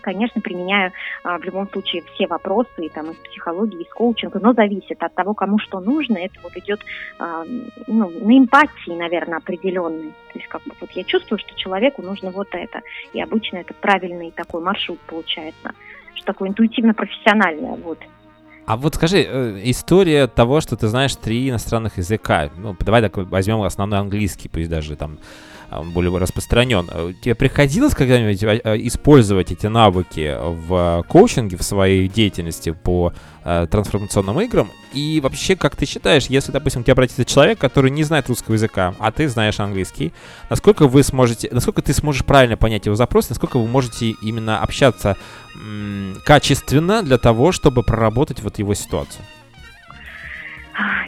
конечно, 0.05 0.41
применяю 0.43 0.93
а, 1.23 1.39
в 1.39 1.45
любом 1.45 1.69
случае 1.71 2.03
все 2.13 2.27
вопросы 2.27 2.91
там, 2.95 3.11
из 3.11 3.17
психологии, 3.17 3.83
из 3.83 3.89
коучинга, 3.89 4.39
но 4.39 4.53
зависит 4.53 5.03
от 5.03 5.15
того, 5.15 5.33
кому 5.33 5.59
что 5.59 5.81
нужно. 5.81 6.19
Это 6.19 6.35
вот 6.43 6.55
идет 6.57 6.81
а, 7.19 7.43
ну, 7.87 8.11
на 8.11 8.39
эмпатии, 8.39 8.93
наверное, 8.93 9.39
определенной. 9.39 10.13
То 10.33 10.39
есть 10.39 10.49
как 10.49 10.63
бы 10.65 10.75
вот 10.79 10.91
я 10.91 11.05
чувствую, 11.05 11.39
что 11.39 11.57
человеку 11.57 12.03
нужно 12.03 12.31
вот 12.31 12.49
это. 12.53 12.83
И 13.15 13.23
обычно 13.23 13.59
это 13.59 13.73
правильный 13.73 14.31
такой 14.31 14.61
маршрут 14.61 15.01
получается, 15.07 15.73
что 16.15 16.27
такое 16.27 16.51
интуитивно-профессиональное. 16.51 17.77
Вот. 17.77 17.99
А 18.67 18.77
вот 18.77 18.95
скажи, 18.95 19.25
э, 19.27 19.61
история 19.65 20.27
того, 20.27 20.61
что 20.61 20.77
ты 20.77 20.89
знаешь 20.89 21.17
три 21.17 21.49
иностранных 21.49 21.97
языка. 21.97 22.51
Ну, 22.57 22.77
давай 22.79 23.01
так 23.01 23.17
возьмем 23.17 23.63
основной 23.63 24.01
английский, 24.01 24.51
пусть 24.51 24.69
даже 24.69 24.97
там 24.97 25.19
он 25.71 25.91
более 25.91 26.17
распространен. 26.17 26.89
А 26.91 27.13
тебе 27.13 27.35
приходилось 27.35 27.95
когда-нибудь 27.95 28.43
а, 28.45 28.77
использовать 28.77 29.53
эти 29.53 29.67
навыки 29.67 30.37
в 30.41 31.05
коучинге, 31.09 31.57
в 31.57 31.63
своей 31.63 32.09
деятельности 32.09 32.71
по 32.71 33.13
трансформационным 33.43 34.41
играм? 34.41 34.71
И 34.95 35.21
вообще, 35.21 35.55
как 35.55 35.77
ты 35.77 35.85
считаешь, 35.85 36.27
если, 36.27 36.51
допустим, 36.51 36.83
к 36.83 36.87
тебе 36.87 36.93
обратится 36.93 37.27
человек, 37.27 37.59
который 37.59 37.91
не 37.91 38.03
знает 38.03 38.29
русского 38.29 38.55
языка, 38.55 38.95
а 38.99 39.13
ты 39.13 39.29
знаешь 39.29 39.61
английский, 39.61 40.15
насколько 40.49 40.87
вы 40.89 41.03
сможете, 41.03 41.49
насколько 41.53 41.83
ты 41.83 41.93
сможешь 41.93 42.25
правильно 42.25 42.57
понять 42.57 42.87
его 42.87 42.97
запрос, 42.97 43.29
насколько 43.29 43.59
вы 43.59 43.67
можете 43.67 44.15
именно 44.23 44.61
общаться 44.61 45.17
м- 45.57 46.17
качественно 46.25 47.03
для 47.03 47.19
того, 47.19 47.53
чтобы 47.53 47.83
проработать 47.83 48.41
вот 48.41 48.59
его 48.59 48.73
ситуацию? 48.73 49.23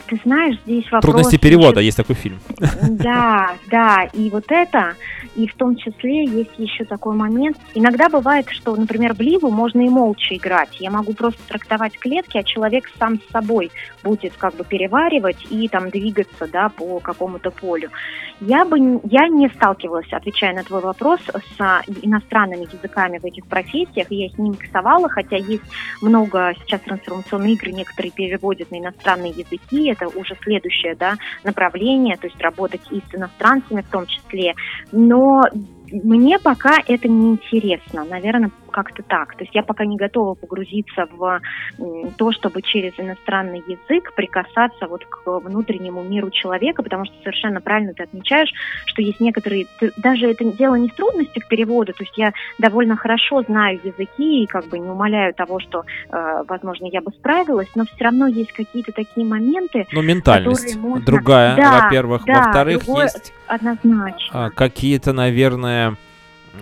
Ты 0.07 0.21
знаешь, 0.25 0.57
здесь 0.65 0.85
вопрос... 0.85 1.03
Трудности 1.03 1.37
перевода, 1.37 1.81
есть 1.81 1.97
такой 1.97 2.15
фильм. 2.15 2.39
Да, 2.89 3.51
да, 3.71 4.05
и 4.13 4.31
вот 4.31 4.45
это, 4.49 4.95
и 5.35 5.47
в 5.47 5.55
том 5.55 5.77
числе 5.77 6.25
есть 6.25 6.53
еще 6.57 6.85
такой 6.85 7.15
момент. 7.15 7.57
Иногда 7.75 8.09
бывает, 8.09 8.49
что, 8.49 8.75
например, 8.75 9.15
в 9.15 9.21
Ливу 9.21 9.51
можно 9.51 9.81
и 9.81 9.89
молча 9.89 10.35
играть. 10.35 10.81
Я 10.81 10.91
могу 10.91 11.13
просто 11.15 11.41
трактовать 11.47 11.99
клетки, 11.99 12.39
а 12.39 12.43
человек 12.43 12.91
сам 12.99 13.19
с 13.19 13.33
собой 13.33 13.71
будет 14.07 14.35
как 14.37 14.55
бы 14.55 14.65
переваривать 14.65 15.45
и 15.51 15.69
там 15.69 15.91
двигаться, 15.91 16.47
да, 16.47 16.69
по 16.69 17.01
какому-то 17.01 17.51
полю. 17.51 17.91
Я 18.41 18.65
бы, 18.65 18.79
я 19.05 19.29
не 19.29 19.49
сталкивалась, 19.49 20.13
отвечая 20.13 20.55
на 20.55 20.63
твой 20.63 20.81
вопрос, 20.81 21.21
с 21.25 21.61
иностранными 22.03 22.73
языками 22.73 23.19
в 23.19 23.25
этих 23.25 23.47
профессиях, 23.47 24.07
я 24.11 24.29
с 24.29 24.39
ними 24.39 24.51
миксовала, 24.51 25.09
хотя 25.09 25.37
есть 25.37 25.65
много 26.01 26.55
сейчас 26.63 26.81
трансформационные 26.83 27.55
игры, 27.55 27.73
некоторые 27.73 28.13
переводят 28.13 28.71
на 28.71 28.79
иностранные 28.79 29.33
языки, 29.33 29.89
это 29.89 30.07
уже 30.07 30.37
следующее 30.43 30.95
да, 30.95 31.17
направление, 31.43 32.17
то 32.17 32.29
есть 32.29 32.41
работать 32.41 32.83
и 32.91 33.03
с 33.11 33.15
иностранцами 33.15 33.81
в 33.81 33.91
том 33.91 34.07
числе. 34.07 34.55
Но 34.93 35.43
мне 35.91 36.39
пока 36.39 36.77
это 36.87 37.09
не 37.09 37.33
интересно, 37.33 38.05
наверное, 38.05 38.51
как-то 38.77 39.03
так. 39.03 39.35
То 39.37 39.45
есть 39.45 39.55
я 39.55 39.63
пока 39.63 39.87
не 39.87 39.97
готова 39.97 40.35
погрузиться 40.35 41.07
в 41.11 41.41
то, 42.19 42.33
чтобы 42.33 42.61
через 42.61 42.93
иностранный 42.99 43.63
язык 43.67 44.13
прикасаться 44.15 44.87
вот 44.87 45.03
к 45.07 45.41
внутреннему 45.41 46.03
миру 46.03 46.31
человека, 46.31 46.83
потому 46.83 47.07
что 47.07 47.15
совершенно 47.23 47.63
правильно 47.63 47.95
ты 47.95 48.03
отмечаешь, 48.03 48.53
что 48.85 49.01
есть 49.01 49.19
некоторые, 49.19 49.67
даже 49.97 50.31
это 50.31 50.45
дело 50.53 50.75
не 50.75 50.91
в 50.91 50.95
трудностях 50.95 51.49
перевода, 51.49 51.95
то 51.95 52.05
есть 52.05 52.19
я 52.19 52.35
довольно 52.59 52.97
хорошо 52.97 53.43
знаю 53.45 53.81
языки 53.83 54.43
и 54.43 54.47
как 54.47 54.67
бы 54.67 54.79
не 54.79 54.91
умоляю 54.91 55.33
того, 55.33 55.59
что, 55.59 55.85
э, 56.11 56.43
возможно, 56.47 56.85
я 56.93 57.01
бы 57.01 57.13
справилась, 57.13 57.71
но 57.75 57.85
все 57.87 58.05
равно 58.05 58.27
есть 58.27 58.53
какие-то 58.53 58.93
такие 58.93 59.27
моменты. 59.27 59.87
Ну, 59.91 60.03
ментальность 60.03 60.77
можно... 60.77 61.03
другая, 61.03 61.57
да, 61.57 61.85
во-первых. 61.85 62.25
Да, 62.27 62.43
Во-вторых, 62.43 62.83
есть 62.89 63.33
однозначно. 63.47 64.47
А, 64.47 64.51
какие-то, 64.51 65.15
наверное, 65.15 65.97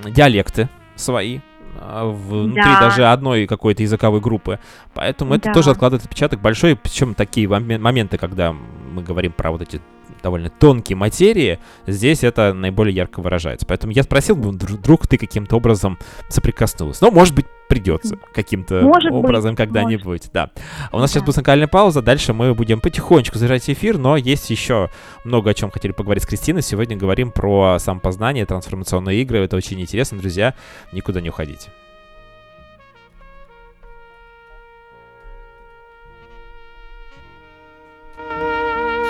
диалекты 0.05 0.69
свои 0.95 1.41
внутри 1.81 2.63
да. 2.63 2.81
даже 2.81 3.07
одной 3.07 3.47
какой-то 3.47 3.83
языковой 3.83 4.21
группы. 4.21 4.59
Поэтому 4.95 5.31
да. 5.31 5.37
это 5.37 5.53
тоже 5.53 5.71
откладывает 5.71 6.05
отпечаток 6.05 6.41
большой. 6.41 6.77
Причем 6.77 7.15
такие 7.15 7.49
моменты, 7.49 8.19
когда 8.19 8.53
мы 8.53 9.03
говорим 9.03 9.33
про 9.33 9.51
вот 9.51 9.63
эти 9.63 9.81
довольно 10.23 10.51
тонкие 10.51 10.97
материи, 10.97 11.59
здесь 11.87 12.25
это 12.25 12.55
наиболее 12.55 12.95
ярко 12.95 13.21
выражается. 13.21 13.67
Поэтому 13.67 13.93
я 13.93 14.03
спросил 14.03 14.37
бы, 14.37 14.51
вдруг 14.51 15.07
ты 15.07 15.19
каким-то 15.19 15.57
образом 15.57 15.99
соприкоснулась. 16.29 17.01
Но, 17.01 17.11
может 17.11 17.35
быть, 17.35 17.47
придется 17.69 18.19
каким-то 18.33 18.81
может 18.83 19.13
образом 19.13 19.57
когда-нибудь, 19.57 20.31
да. 20.33 20.51
А 20.91 20.97
у 20.97 21.01
нас 21.01 21.11
да. 21.11 21.15
сейчас 21.15 21.23
будет 21.23 21.35
музыкальная 21.35 21.69
пауза, 21.69 22.03
дальше 22.03 22.33
мы 22.33 22.55
будем 22.55 22.81
потихонечку 22.81 23.39
завершать 23.39 23.71
эфир, 23.71 23.99
но 23.99 24.17
есть 24.17 24.51
еще 24.51 24.91
много 25.25 25.51
о 25.51 25.55
чем 25.55 25.71
хотели 25.71 25.93
поговорить 25.93 26.23
с 26.23 26.27
Кристиной. 26.27 26.63
Сегодня 26.63 26.97
говорим 26.97 27.31
про 27.31 27.79
самопознание, 27.79 28.47
трансформационные 28.47 29.21
игры. 29.23 29.39
Это 29.39 29.57
очень 29.57 29.81
интересно, 29.81 30.19
друзья. 30.19 30.55
Никуда 30.93 31.21
не 31.21 31.29
уходите. 31.29 31.71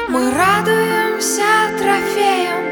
Мы 0.09 0.31
радуемся 0.31 1.43
трофеям, 1.79 2.65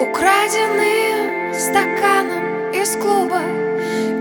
украденным 0.00 1.54
стаканом 1.54 2.72
из 2.72 2.96
клуба 2.96 3.71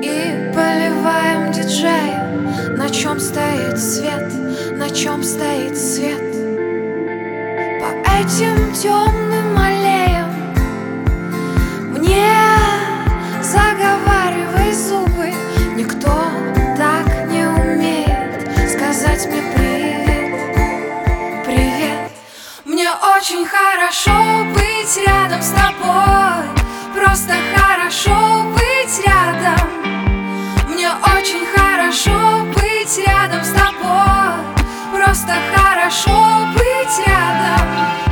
И 0.02 0.52
поливаем 0.54 1.52
диджея, 1.52 2.76
на 2.78 2.90
чем 2.90 3.20
стоит 3.20 3.78
свет, 3.80 4.32
на 4.78 4.90
чем 4.90 5.24
стоит 5.24 5.78
свет? 5.78 6.22
По 7.80 7.92
этим 8.20 8.74
темным 8.74 9.58
аллеям 9.58 10.30
мне 11.90 12.34
заговаривай 13.42 14.74
зубы. 14.74 15.34
Никто 15.76 16.24
так 16.78 17.28
не 17.30 17.46
умеет 17.46 18.70
сказать 18.70 19.28
мне 22.82 22.90
очень 22.90 23.46
хорошо 23.46 24.44
быть 24.54 25.06
рядом 25.06 25.42
с 25.42 25.50
тобой 25.50 26.61
Просто 27.04 27.34
хорошо 27.56 28.44
быть 28.54 29.04
рядом. 29.04 29.68
Мне 30.68 30.88
очень 31.16 31.44
хорошо 31.48 32.46
быть 32.54 33.08
рядом 33.08 33.44
с 33.44 33.50
тобой. 33.50 34.36
Просто 34.94 35.34
хорошо 35.56 36.46
быть 36.54 37.08
рядом 37.08 38.11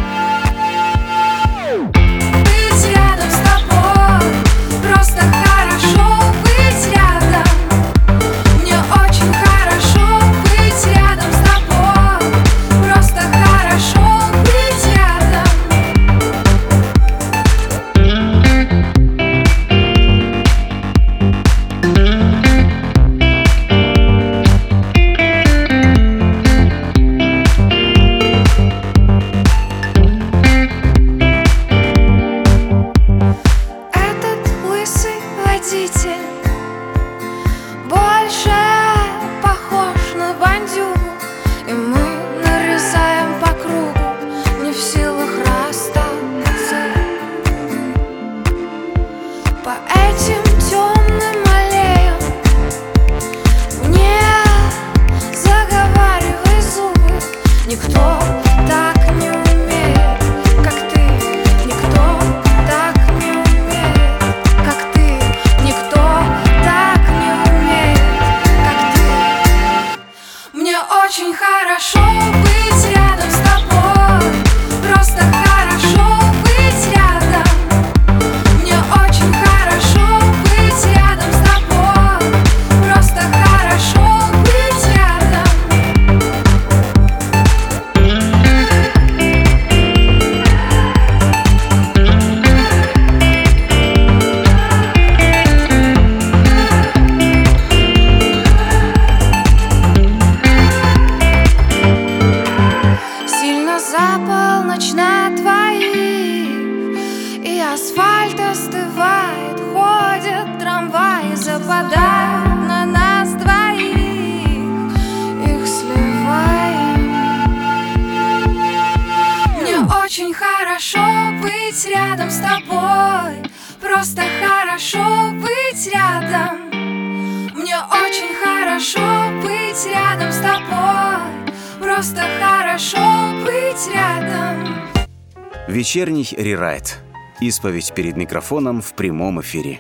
рерайт. 136.40 137.00
Исповедь 137.42 137.94
перед 137.94 138.18
микрофоном 138.18 138.82
в 138.82 138.94
прямом 138.94 139.42
эфире. 139.42 139.80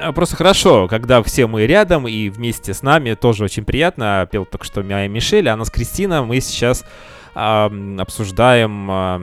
А, 0.00 0.12
Просто 0.12 0.36
хорошо, 0.36 0.88
когда 0.88 1.22
все 1.22 1.46
мы 1.46 1.66
рядом 1.66 2.06
и 2.08 2.28
вместе 2.28 2.72
с 2.72 2.82
нами, 2.82 3.14
тоже 3.14 3.44
очень 3.44 3.64
приятно. 3.64 4.28
Пел 4.30 4.44
только 4.44 4.64
что 4.64 4.82
моя 4.82 5.08
Мишель, 5.08 5.48
а 5.48 5.56
нас 5.56 5.70
Кристина. 5.70 6.22
Мы 6.22 6.40
сейчас 6.40 6.84
ам, 7.34 8.00
обсуждаем 8.00 8.90
а, 8.90 9.22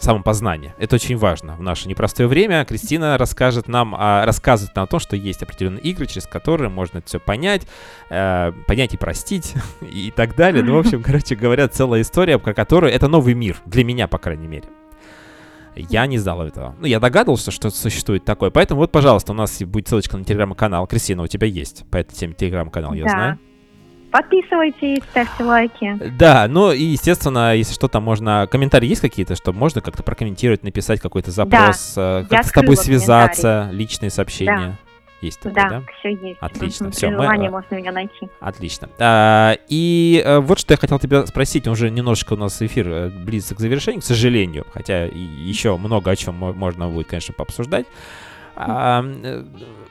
самопознание. 0.00 0.74
Это 0.78 0.96
очень 0.96 1.16
важно 1.16 1.54
в 1.56 1.62
наше 1.62 1.88
непростое 1.88 2.28
время. 2.28 2.64
Кристина 2.64 3.18
расскажет 3.18 3.68
нам, 3.68 3.94
а, 3.96 4.24
рассказывает 4.24 4.74
нам 4.74 4.84
о 4.84 4.86
том, 4.86 4.98
что 5.00 5.14
есть 5.16 5.42
определенные 5.42 5.82
игры, 5.82 6.06
через 6.06 6.26
которые 6.26 6.70
можно 6.70 6.98
это 6.98 7.06
все 7.06 7.20
понять, 7.20 7.66
э, 8.08 8.52
понять 8.66 8.94
и 8.94 8.96
простить 8.96 9.54
и 9.80 10.10
так 10.14 10.34
далее. 10.36 10.62
Ну, 10.64 10.74
в 10.74 10.78
общем, 10.78 11.02
короче 11.02 11.36
говоря, 11.36 11.68
целая 11.68 12.00
история, 12.02 12.38
про 12.38 12.54
которую 12.54 12.92
это 12.92 13.08
новый 13.08 13.34
мир, 13.34 13.58
для 13.66 13.84
меня, 13.84 14.08
по 14.08 14.18
крайней 14.18 14.48
мере. 14.48 14.64
Я 15.76 16.06
не 16.06 16.18
знал 16.18 16.42
этого. 16.42 16.74
Ну, 16.80 16.86
я 16.86 16.98
догадывался, 16.98 17.50
что 17.50 17.70
существует 17.70 18.24
такое. 18.24 18.50
Поэтому 18.50 18.80
вот, 18.80 18.90
пожалуйста, 18.90 19.32
у 19.32 19.36
нас 19.36 19.62
будет 19.62 19.88
ссылочка 19.88 20.16
на 20.16 20.24
телеграм-канал. 20.24 20.86
Кристина, 20.86 21.22
у 21.22 21.26
тебя 21.26 21.46
есть 21.46 21.84
по 21.90 21.98
этой 21.98 22.14
теме 22.14 22.34
телеграм-канал, 22.34 22.92
я 22.94 23.04
Да. 23.04 23.10
знаю. 23.10 23.38
Подписывайтесь, 24.10 25.02
ставьте 25.10 25.44
лайки. 25.44 25.98
Да, 26.18 26.46
ну 26.48 26.72
и, 26.72 26.82
естественно, 26.82 27.54
если 27.54 27.74
что, 27.74 27.88
там 27.88 28.02
можно... 28.02 28.48
Комментарии 28.50 28.88
есть 28.88 29.00
какие-то, 29.00 29.36
что 29.36 29.52
можно 29.52 29.80
как-то 29.80 30.02
прокомментировать, 30.02 30.62
написать 30.62 31.00
какой-то 31.00 31.30
запрос, 31.30 31.94
э, 31.96 32.24
как-то 32.28 32.48
с 32.48 32.52
тобой 32.52 32.76
связаться, 32.76 33.68
личные 33.72 34.10
сообщения. 34.10 34.76
Есть 35.20 35.38
такое, 35.40 35.52
Да, 35.54 35.68
да? 35.68 35.82
все 35.98 36.10
есть. 36.14 36.38
Отлично, 36.40 36.90
При 36.90 37.06
мы, 37.08 37.12
желании 37.12 37.48
э, 37.48 37.50
можно 37.50 37.74
меня 37.74 37.92
найти. 37.92 38.28
Отлично. 38.40 38.88
А, 38.98 39.56
и 39.68 40.22
э, 40.24 40.38
вот 40.38 40.58
что 40.58 40.72
я 40.72 40.78
хотел 40.78 40.98
тебя 40.98 41.26
спросить, 41.26 41.68
уже 41.68 41.90
немножечко 41.90 42.32
у 42.32 42.36
нас 42.36 42.60
эфир 42.62 43.10
близится 43.10 43.54
к 43.54 43.60
завершению, 43.60 44.00
к 44.00 44.04
сожалению, 44.04 44.64
хотя 44.72 45.04
еще 45.04 45.76
много 45.76 46.10
о 46.10 46.16
чем 46.16 46.36
мо- 46.36 46.54
можно 46.54 46.88
будет, 46.88 47.08
конечно, 47.08 47.34
пообсуждать. 47.34 47.86
А, 48.56 49.04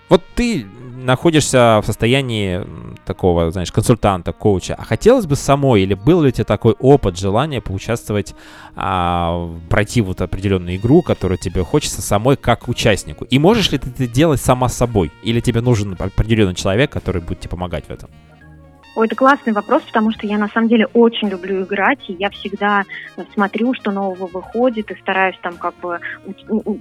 вот 0.09 0.23
ты 0.35 0.65
находишься 0.99 1.79
в 1.81 1.85
состоянии 1.85 2.65
такого, 3.05 3.51
знаешь, 3.51 3.71
консультанта, 3.71 4.33
коуча. 4.33 4.75
А 4.77 4.83
хотелось 4.83 5.25
бы 5.25 5.35
самой, 5.35 5.81
или 5.83 5.93
был 5.93 6.21
ли 6.21 6.29
у 6.29 6.31
тебя 6.31 6.45
такой 6.45 6.73
опыт, 6.73 7.17
желание 7.17 7.61
поучаствовать, 7.61 8.35
а, 8.75 9.49
пройти 9.69 10.01
вот 10.01 10.21
определенную 10.21 10.75
игру, 10.75 11.01
которую 11.01 11.37
тебе 11.37 11.63
хочется 11.63 12.01
самой 12.01 12.35
как 12.37 12.67
участнику? 12.67 13.25
И 13.25 13.39
можешь 13.39 13.71
ли 13.71 13.77
ты 13.77 13.89
это 13.89 14.07
делать 14.07 14.41
сама 14.41 14.69
собой? 14.69 15.11
Или 15.23 15.39
тебе 15.39 15.61
нужен 15.61 15.95
определенный 15.97 16.55
человек, 16.55 16.91
который 16.91 17.21
будет 17.21 17.39
тебе 17.39 17.51
помогать 17.51 17.85
в 17.85 17.91
этом? 17.91 18.09
Ой, 18.99 19.07
это 19.07 19.15
классный 19.15 19.53
вопрос, 19.53 19.81
потому 19.83 20.11
что 20.11 20.27
я 20.27 20.37
на 20.37 20.49
самом 20.49 20.67
деле 20.67 20.85
очень 20.87 21.29
люблю 21.29 21.63
играть, 21.63 21.99
и 22.09 22.13
я 22.19 22.29
всегда 22.31 22.83
э, 23.15 23.23
смотрю, 23.33 23.73
что 23.73 23.91
нового 23.91 24.27
выходит, 24.27 24.91
и 24.91 24.95
стараюсь 24.95 25.37
там 25.41 25.55
как 25.55 25.73
бы, 25.75 26.01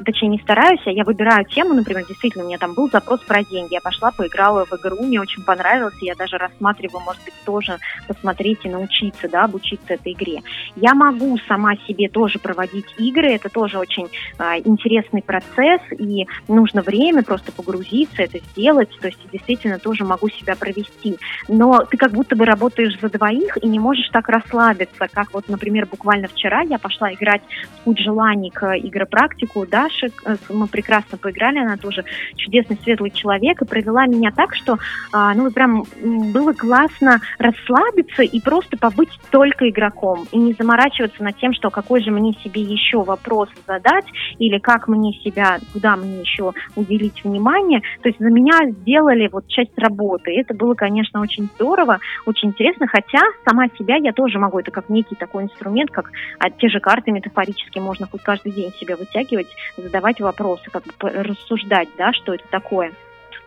точнее 0.04 0.30
не 0.30 0.40
стараюсь, 0.40 0.80
а 0.84 0.90
я 0.90 1.04
выбираю 1.04 1.44
тему, 1.44 1.74
например, 1.74 2.04
действительно, 2.08 2.42
у 2.42 2.48
меня 2.48 2.58
там 2.58 2.74
был 2.74 2.90
запрос 2.90 3.20
про 3.20 3.44
деньги, 3.44 3.74
я 3.74 3.80
пошла, 3.80 4.10
поиграла 4.10 4.64
в 4.64 4.72
игру, 4.72 5.00
мне 5.00 5.20
очень 5.20 5.44
понравилось, 5.44 5.94
и 6.00 6.06
я 6.06 6.16
даже 6.16 6.38
рассматриваю, 6.38 7.04
может 7.04 7.22
быть, 7.24 7.34
тоже 7.44 7.78
посмотреть 8.08 8.64
и 8.64 8.68
научиться, 8.68 9.28
да, 9.28 9.44
обучиться 9.44 9.94
этой 9.94 10.12
игре. 10.12 10.42
Я 10.74 10.94
могу 10.94 11.38
сама 11.46 11.76
себе 11.86 12.08
тоже 12.08 12.40
проводить 12.40 12.92
игры, 12.98 13.30
это 13.30 13.48
тоже 13.48 13.78
очень 13.78 14.08
а, 14.38 14.58
интересный 14.58 15.22
процесс, 15.22 15.82
и 15.96 16.26
нужно 16.48 16.82
время 16.82 17.22
просто 17.22 17.52
погрузиться, 17.52 18.22
это 18.22 18.40
сделать, 18.40 18.90
то 19.00 19.06
есть 19.06 19.20
действительно 19.32 19.78
тоже 19.78 20.04
могу 20.04 20.28
себя 20.30 20.56
провести 20.56 21.16
но 21.48 21.84
ты 21.84 21.96
как 21.96 22.07
будто 22.09 22.36
бы 22.36 22.44
работаешь 22.44 22.98
за 23.00 23.09
двоих 23.09 23.56
и 23.62 23.66
не 23.68 23.78
можешь 23.78 24.09
так 24.11 24.28
расслабиться, 24.28 25.09
как 25.12 25.32
вот, 25.32 25.48
например, 25.48 25.86
буквально 25.86 26.28
вчера 26.28 26.62
я 26.62 26.78
пошла 26.78 27.12
играть 27.12 27.42
в 27.80 27.84
«Путь 27.84 27.98
желаний» 27.98 28.50
к 28.50 28.76
игропрактику 28.78 29.66
Даши, 29.66 30.11
э, 30.24 30.36
мы 30.50 30.66
прекрасно 30.66 31.18
поиграли, 31.18 31.59
она 31.59 31.76
тоже 31.76 32.04
чудесный, 32.36 32.78
светлый 32.82 33.11
человек, 33.11 33.62
и 33.62 33.64
провела 33.64 34.06
меня 34.06 34.30
так, 34.30 34.54
что, 34.54 34.78
а, 35.12 35.34
ну, 35.34 35.50
прям 35.50 35.84
было 36.32 36.52
классно 36.52 37.20
расслабиться 37.38 38.22
и 38.22 38.40
просто 38.40 38.76
побыть 38.76 39.11
только 39.30 39.68
игроком, 39.68 40.26
и 40.32 40.38
не 40.38 40.52
заморачиваться 40.52 41.22
над 41.22 41.36
тем, 41.38 41.52
что 41.52 41.70
какой 41.70 42.02
же 42.02 42.11
мне 42.11 42.32
себе 42.44 42.62
еще 42.62 43.02
вопрос 43.02 43.48
задать, 43.66 44.06
или 44.38 44.59
как 44.59 44.88
мне 44.88 45.12
себя, 45.24 45.59
куда 45.72 45.96
мне 45.96 46.20
еще 46.20 46.52
уделить 46.76 47.24
внимание. 47.24 47.80
То 48.02 48.09
есть 48.09 48.18
за 48.18 48.28
меня 48.28 48.70
сделали 48.70 49.28
вот 49.30 49.46
часть 49.48 49.76
работы. 49.78 50.32
И 50.32 50.40
это 50.40 50.54
было, 50.54 50.74
конечно, 50.74 51.20
очень 51.20 51.48
здорово, 51.54 51.88
очень 52.26 52.49
интересно, 52.49 52.86
хотя 52.86 53.20
сама 53.47 53.68
себя 53.68 53.97
я 53.97 54.12
тоже 54.12 54.39
могу, 54.39 54.59
это 54.59 54.70
как 54.70 54.89
некий 54.89 55.14
такой 55.14 55.45
инструмент, 55.45 55.91
как 55.91 56.11
а, 56.39 56.51
те 56.51 56.68
же 56.68 56.80
карты 56.80 57.11
метафорически 57.11 57.78
можно 57.78 58.07
хоть 58.07 58.22
каждый 58.22 58.53
день 58.53 58.72
себе 58.72 58.97
вытягивать, 58.97 59.49
задавать 59.76 60.20
вопросы, 60.20 60.70
как 60.70 60.84
бы 60.84 61.11
рассуждать, 61.11 61.89
да, 61.97 62.12
что 62.12 62.34
это 62.34 62.47
такое. 62.49 62.93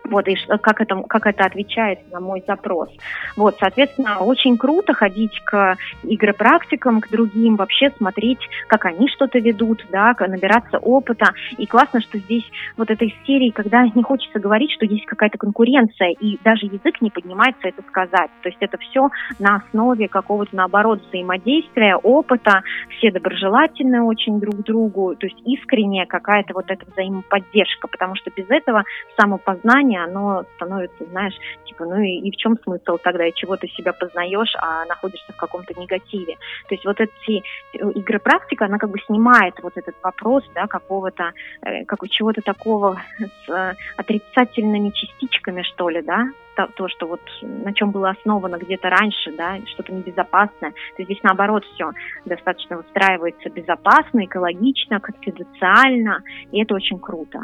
Вот, 0.04 0.28
и 0.28 0.36
как 0.62 0.82
это, 0.82 1.04
как 1.08 1.28
это 1.28 1.46
отвечает 1.46 2.00
на 2.12 2.20
мой 2.20 2.44
запрос. 2.48 2.90
Вот, 3.38 3.56
соответственно, 3.60 4.20
очень 4.20 4.58
круто 4.58 4.94
ходить 4.94 5.40
к 5.44 5.78
игропрактикам, 6.04 7.02
к 7.02 7.10
другим, 7.10 7.56
вообще 7.56 7.92
смотреть, 7.98 8.40
как 8.68 8.86
они 8.86 9.08
что-то 9.10 9.40
ведут, 9.40 9.86
да, 9.92 10.16
набираться 10.20 10.80
опыта. 10.80 11.34
И 11.58 11.66
классно, 11.66 12.02
что 12.02 12.18
здесь 12.18 12.50
вот 12.78 12.90
этой 12.90 13.16
серии, 13.26 13.52
когда 13.52 13.84
не 13.84 14.04
хочется 14.04 14.40
говорить, 14.40 14.72
что 14.72 14.86
есть 14.86 15.06
какая-то 15.06 15.38
конкуренция, 15.38 16.10
и 16.10 16.40
даже 16.44 16.66
язык 16.66 17.02
не 17.02 17.10
поднимается 17.10 17.68
это 17.68 17.82
сказать. 17.88 18.32
То 18.42 18.50
есть 18.50 18.62
это 18.62 18.78
все 18.78 19.10
на 19.40 19.58
основе 19.58 20.08
какого-то, 20.08 20.56
наоборот, 20.56 21.02
взаимодействия, 21.08 21.96
опыта, 21.96 22.62
все 22.98 23.12
доброжелательны 23.12 24.02
очень 24.04 24.40
друг 24.40 24.64
другу, 24.64 25.16
то 25.16 25.28
есть 25.28 25.40
искренняя 25.46 26.06
какая-то 26.06 26.54
вот 26.54 26.66
эта 26.70 26.86
взаимоподдержка, 26.92 27.88
потому 27.88 28.16
что 28.16 28.32
без 28.36 28.50
этого 28.50 28.84
самопознание, 29.20 29.91
оно 29.98 30.44
становится, 30.56 31.06
знаешь, 31.06 31.36
типа, 31.66 31.86
ну 31.86 32.02
и, 32.02 32.20
и 32.20 32.32
в 32.32 32.36
чем 32.36 32.58
смысл 32.64 32.98
тогда, 32.98 33.26
и 33.26 33.34
чего 33.34 33.58
ты 33.58 33.68
себя 33.70 33.94
познаешь, 33.94 34.54
а 34.60 34.86
находишься 34.86 35.34
в 35.34 35.38
каком-то 35.38 35.74
негативе. 35.80 36.36
То 36.68 36.76
есть 36.76 36.86
вот 36.86 37.00
эти 37.00 37.44
э, 37.74 37.92
игры 37.92 38.20
практика, 38.20 38.66
она 38.66 38.78
как 38.78 38.90
бы 38.90 39.00
снимает 39.06 39.56
вот 39.62 39.74
этот 39.76 39.96
вопрос, 40.04 40.44
да, 40.54 40.68
какого-то, 40.68 41.32
э, 41.62 41.86
как 41.86 42.02
чего-то 42.10 42.42
такого 42.42 43.02
с 43.20 43.50
э, 43.50 43.74
отрицательными 43.98 44.90
частичками, 44.90 45.62
что 45.62 45.90
ли, 45.90 46.02
да, 46.02 46.26
то, 46.56 46.68
то, 46.76 46.88
что 46.90 47.08
вот 47.08 47.22
на 47.42 47.74
чем 47.74 47.92
было 47.92 48.10
основано 48.10 48.58
где-то 48.58 48.90
раньше, 48.90 49.32
да, 49.36 49.58
что-то 49.68 49.94
небезопасное. 49.94 50.74
То 50.98 51.04
здесь 51.04 51.20
наоборот 51.24 51.64
все 51.74 51.92
достаточно 52.26 52.78
выстраивается 52.78 53.50
безопасно, 53.50 54.26
экологично, 54.26 55.00
конфиденциально, 55.00 56.22
и 56.52 56.62
это 56.62 56.76
очень 56.76 57.00
круто. 57.00 57.40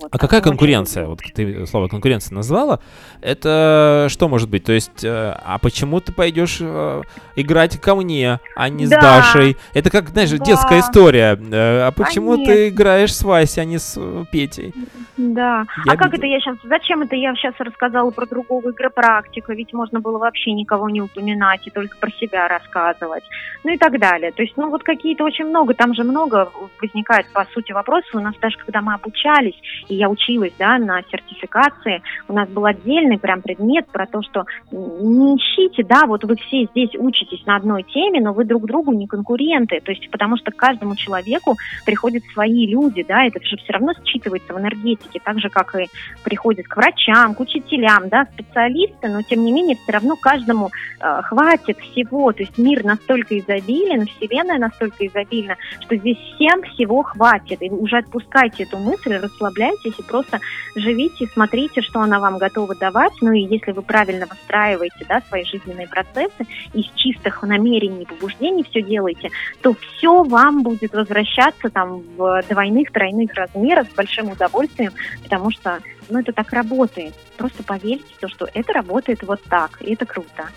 Вот, 0.00 0.08
А 0.14 0.18
какая 0.18 0.40
конкуренция? 0.40 1.06
Вот 1.06 1.20
ты 1.34 1.66
слово 1.66 1.88
конкуренция 1.88 2.34
назвала. 2.34 2.80
Это 3.20 4.06
что 4.08 4.28
может 4.28 4.48
быть? 4.48 4.64
То 4.64 4.72
есть, 4.72 5.04
э, 5.04 5.34
а 5.44 5.58
почему 5.58 6.00
ты 6.00 6.12
пойдешь 6.12 6.58
э, 6.60 7.02
играть 7.36 7.78
ко 7.80 7.94
мне, 7.94 8.40
а 8.56 8.68
не 8.68 8.86
с 8.86 8.90
Да. 8.90 9.00
Дашей? 9.00 9.56
Это 9.74 9.90
как, 9.90 10.08
знаешь, 10.10 10.30
Да. 10.30 10.38
детская 10.44 10.80
история. 10.80 11.38
Э, 11.50 11.80
А 11.88 11.92
почему 11.92 12.32
Конечно. 12.32 12.54
ты 12.54 12.68
играешь 12.68 13.14
с 13.14 13.22
Васей, 13.22 13.62
а 13.62 13.64
не 13.66 13.78
с 13.78 13.94
э, 13.96 14.24
Петей? 14.32 14.72
Да. 15.16 15.66
Я 15.84 15.92
а 15.92 15.96
как 15.96 16.12
видел. 16.12 16.18
это 16.18 16.26
я 16.26 16.40
сейчас? 16.40 16.56
Зачем 16.64 17.02
это 17.02 17.16
я 17.16 17.34
сейчас 17.34 17.54
рассказала 17.58 18.10
про 18.10 18.26
другого 18.26 18.70
игропрактика? 18.70 19.52
Ведь 19.52 19.72
можно 19.72 20.00
было 20.00 20.18
вообще 20.18 20.52
никого 20.52 20.88
не 20.88 21.02
упоминать 21.02 21.66
и 21.66 21.70
только 21.70 21.96
про 21.98 22.10
себя 22.12 22.48
рассказывать. 22.48 23.24
Ну 23.64 23.72
и 23.72 23.76
так 23.76 23.98
далее. 23.98 24.32
То 24.32 24.42
есть, 24.42 24.56
ну 24.56 24.70
вот 24.70 24.82
какие-то 24.82 25.24
очень 25.24 25.44
много, 25.46 25.74
там 25.74 25.94
же 25.94 26.04
много 26.04 26.50
возникает, 26.80 27.26
по 27.32 27.46
сути, 27.52 27.72
вопросов. 27.72 28.14
У 28.14 28.20
нас 28.20 28.34
даже 28.40 28.56
когда 28.58 28.80
мы 28.80 28.94
обучались, 28.94 29.54
и 29.90 29.96
я 29.96 30.08
училась, 30.08 30.52
да, 30.58 30.78
на 30.78 31.02
сертификации, 31.10 32.02
у 32.28 32.32
нас 32.32 32.48
был 32.48 32.64
отдельный 32.64 33.18
прям 33.18 33.42
предмет 33.42 33.88
про 33.88 34.06
то, 34.06 34.22
что 34.22 34.44
не 34.70 35.36
ищите, 35.36 35.82
да, 35.82 36.06
вот 36.06 36.24
вы 36.24 36.36
все 36.36 36.64
здесь 36.66 36.90
учитесь 36.96 37.44
на 37.44 37.56
одной 37.56 37.82
теме, 37.82 38.20
но 38.20 38.32
вы 38.32 38.44
друг 38.44 38.66
другу 38.66 38.92
не 38.92 39.06
конкуренты. 39.06 39.80
То 39.80 39.90
есть, 39.90 40.08
потому 40.10 40.36
что 40.36 40.52
к 40.52 40.56
каждому 40.56 40.94
человеку 40.94 41.56
приходят 41.84 42.22
свои 42.32 42.66
люди, 42.66 43.02
да, 43.02 43.24
это 43.24 43.44
же 43.44 43.56
все 43.56 43.72
равно 43.72 43.92
считывается 44.04 44.54
в 44.54 44.60
энергетике, 44.60 45.20
так 45.24 45.40
же, 45.40 45.48
как 45.48 45.74
и 45.74 45.86
приходят 46.22 46.66
к 46.68 46.76
врачам, 46.76 47.34
к 47.34 47.40
учителям, 47.40 48.08
да, 48.08 48.26
специалисты, 48.32 49.08
но 49.08 49.22
тем 49.22 49.44
не 49.44 49.52
менее 49.52 49.76
все 49.76 49.92
равно 49.92 50.14
каждому 50.16 50.70
э, 51.00 51.22
хватит 51.22 51.78
всего, 51.78 52.32
то 52.32 52.42
есть 52.42 52.56
мир 52.58 52.84
настолько 52.84 53.36
изобилен, 53.38 54.06
вселенная 54.06 54.58
настолько 54.58 55.06
изобильна, 55.06 55.56
что 55.80 55.96
здесь 55.96 56.18
всем 56.34 56.62
всего 56.62 57.02
хватит, 57.02 57.60
и 57.60 57.70
уже 57.70 57.98
отпускайте 57.98 58.62
эту 58.62 58.78
мысль, 58.78 59.16
расслабляйтесь 59.16 59.79
и 59.88 60.02
просто 60.02 60.40
живите, 60.74 61.26
смотрите, 61.32 61.82
что 61.82 62.00
она 62.00 62.20
вам 62.20 62.38
готова 62.38 62.74
давать. 62.74 63.12
Ну 63.20 63.32
и 63.32 63.40
если 63.40 63.72
вы 63.72 63.82
правильно 63.82 64.26
выстраиваете 64.26 65.04
да, 65.08 65.22
свои 65.28 65.44
жизненные 65.44 65.88
процессы, 65.88 66.46
из 66.72 66.86
чистых 66.94 67.42
намерений 67.42 68.02
и 68.02 68.06
побуждений 68.06 68.64
все 68.64 68.82
делаете, 68.82 69.30
то 69.62 69.74
все 69.74 70.22
вам 70.22 70.62
будет 70.62 70.92
возвращаться 70.92 71.70
там 71.70 72.02
в 72.16 72.42
двойных, 72.48 72.92
тройных 72.92 73.34
размерах 73.34 73.88
с 73.90 73.94
большим 73.94 74.30
удовольствием, 74.30 74.92
потому 75.22 75.50
что 75.50 75.80
ну, 76.08 76.20
это 76.20 76.32
так 76.32 76.52
работает. 76.52 77.14
Просто 77.36 77.62
поверьте, 77.62 78.04
то, 78.20 78.28
что 78.28 78.48
это 78.52 78.72
работает 78.72 79.22
вот 79.22 79.42
так, 79.44 79.80
и 79.80 79.94
это 79.94 80.06
круто. 80.06 80.48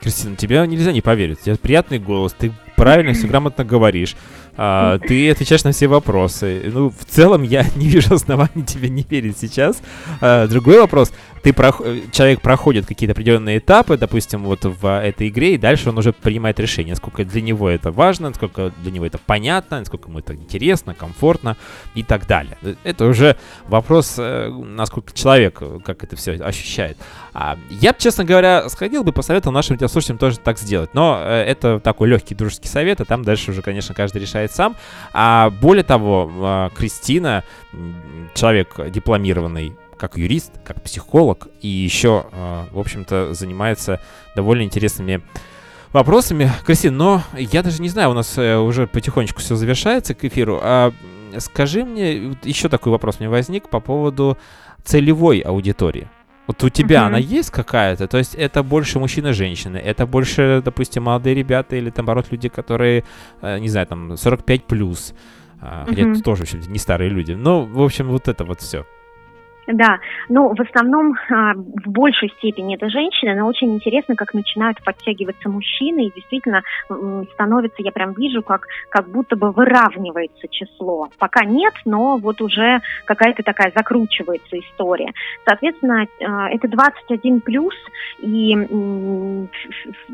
Кристина, 0.00 0.34
тебя 0.36 0.64
нельзя 0.66 0.92
не 0.92 1.02
поверить. 1.02 1.40
У 1.40 1.44
тебя 1.44 1.56
приятный 1.56 1.98
голос, 1.98 2.32
ты 2.32 2.52
правильно 2.76 3.12
все 3.12 3.26
грамотно 3.28 3.64
говоришь. 3.64 4.16
А, 4.56 4.98
ты 4.98 5.30
отвечаешь 5.30 5.64
на 5.64 5.72
все 5.72 5.86
вопросы. 5.86 6.62
Ну, 6.72 6.90
в 6.90 7.04
целом, 7.04 7.42
я 7.42 7.64
не 7.76 7.88
вижу 7.88 8.14
оснований 8.14 8.64
тебе 8.66 8.88
не 8.88 9.04
верить 9.08 9.38
сейчас. 9.38 9.80
А, 10.20 10.46
другой 10.46 10.80
вопрос. 10.80 11.12
Ты 11.42 11.52
прох... 11.52 11.80
Человек 12.12 12.42
проходит 12.42 12.86
какие-то 12.86 13.12
определенные 13.12 13.58
этапы, 13.58 13.96
допустим, 13.96 14.44
вот 14.44 14.64
в 14.64 15.00
этой 15.00 15.28
игре, 15.28 15.54
и 15.54 15.58
дальше 15.58 15.88
он 15.88 15.96
уже 15.96 16.12
принимает 16.12 16.60
решение, 16.60 16.92
насколько 16.92 17.24
для 17.24 17.40
него 17.40 17.70
это 17.70 17.90
важно, 17.90 18.28
насколько 18.28 18.72
для 18.82 18.90
него 18.90 19.06
это 19.06 19.18
понятно, 19.18 19.78
насколько 19.78 20.08
ему 20.08 20.18
это 20.18 20.34
интересно, 20.34 20.94
комфортно 20.94 21.56
и 21.94 22.02
так 22.02 22.26
далее. 22.26 22.58
Это 22.84 23.06
уже 23.06 23.36
вопрос, 23.68 24.16
э, 24.18 24.48
насколько 24.50 25.14
человек, 25.14 25.58
э, 25.62 25.78
как 25.82 26.04
это 26.04 26.16
все 26.16 26.32
ощущает. 26.32 26.98
А, 27.32 27.56
я, 27.70 27.94
честно 27.94 28.24
говоря, 28.24 28.68
сходил 28.68 29.02
бы, 29.02 29.12
посоветовал 29.12 29.54
нашим 29.54 29.76
радиослушателям 29.76 30.18
тоже 30.18 30.38
так 30.38 30.58
сделать. 30.58 30.92
Но 30.92 31.20
э, 31.22 31.42
это 31.44 31.80
такой 31.80 32.08
легкий 32.08 32.34
дружеский 32.34 32.68
совет, 32.68 33.00
а 33.00 33.04
там 33.06 33.22
дальше 33.22 33.52
уже, 33.52 33.62
конечно, 33.62 33.94
каждый 33.94 34.20
решает 34.20 34.39
сам. 34.48 34.76
А 35.12 35.50
более 35.50 35.84
того, 35.84 36.30
э, 36.32 36.68
Кристина, 36.76 37.44
человек 38.34 38.90
дипломированный 38.90 39.76
как 39.96 40.16
юрист, 40.16 40.52
как 40.64 40.82
психолог, 40.82 41.48
и 41.60 41.68
еще, 41.68 42.24
э, 42.32 42.64
в 42.70 42.78
общем-то, 42.78 43.34
занимается 43.34 44.00
довольно 44.34 44.62
интересными 44.62 45.20
вопросами. 45.92 46.50
Кристина, 46.64 46.96
но 46.96 47.22
я 47.36 47.62
даже 47.62 47.82
не 47.82 47.88
знаю, 47.88 48.10
у 48.10 48.14
нас 48.14 48.38
э, 48.38 48.56
уже 48.56 48.86
потихонечку 48.86 49.40
все 49.40 49.56
завершается 49.56 50.14
к 50.14 50.24
эфиру. 50.24 50.58
А 50.62 50.92
скажи 51.38 51.84
мне, 51.84 52.34
еще 52.42 52.68
такой 52.68 52.92
вопрос 52.92 53.20
мне 53.20 53.28
возник 53.28 53.68
по 53.68 53.80
поводу 53.80 54.38
целевой 54.84 55.40
аудитории. 55.40 56.08
Вот 56.46 56.64
у 56.64 56.68
тебя 56.68 57.02
uh-huh. 57.02 57.06
она 57.06 57.18
есть 57.18 57.50
какая-то? 57.50 58.08
То 58.08 58.18
есть 58.18 58.34
это 58.34 58.62
больше 58.62 58.98
мужчины-женщины, 58.98 59.76
это 59.76 60.06
больше, 60.06 60.62
допустим, 60.64 61.04
молодые 61.04 61.34
ребята 61.34 61.76
или, 61.76 61.92
наоборот, 61.96 62.26
люди, 62.30 62.48
которые, 62.48 63.04
э, 63.42 63.58
не 63.58 63.68
знаю, 63.68 63.86
там, 63.86 64.16
45 64.16 64.64
плюс. 64.64 65.14
Хотя 65.60 66.10
это 66.10 66.22
тоже, 66.22 66.44
в 66.44 66.54
общем 66.54 66.72
не 66.72 66.78
старые 66.78 67.10
люди. 67.10 67.32
Ну, 67.32 67.66
в 67.66 67.82
общем, 67.82 68.08
вот 68.08 68.28
это 68.28 68.44
вот 68.44 68.60
все. 68.60 68.86
Да, 69.72 70.00
ну, 70.28 70.54
в 70.54 70.60
основном 70.60 71.14
а, 71.30 71.54
в 71.54 71.88
большей 71.88 72.30
степени 72.38 72.74
это 72.74 72.88
женщины, 72.88 73.34
но 73.36 73.46
очень 73.46 73.72
интересно, 73.74 74.16
как 74.16 74.34
начинают 74.34 74.82
подтягиваться 74.82 75.48
мужчины, 75.48 76.06
и 76.06 76.12
действительно 76.14 76.62
становится, 77.34 77.76
я 77.78 77.92
прям 77.92 78.12
вижу, 78.12 78.42
как, 78.42 78.66
как 78.88 79.08
будто 79.08 79.36
бы 79.36 79.52
выравнивается 79.52 80.48
число. 80.48 81.08
Пока 81.18 81.44
нет, 81.44 81.74
но 81.84 82.16
вот 82.16 82.40
уже 82.40 82.80
какая-то 83.04 83.42
такая 83.42 83.72
закручивается 83.74 84.58
история. 84.58 85.12
Соответственно, 85.46 86.06
а, 86.20 86.48
это 86.50 86.66
21 86.66 87.40
плюс, 87.40 87.74
и 88.18 88.56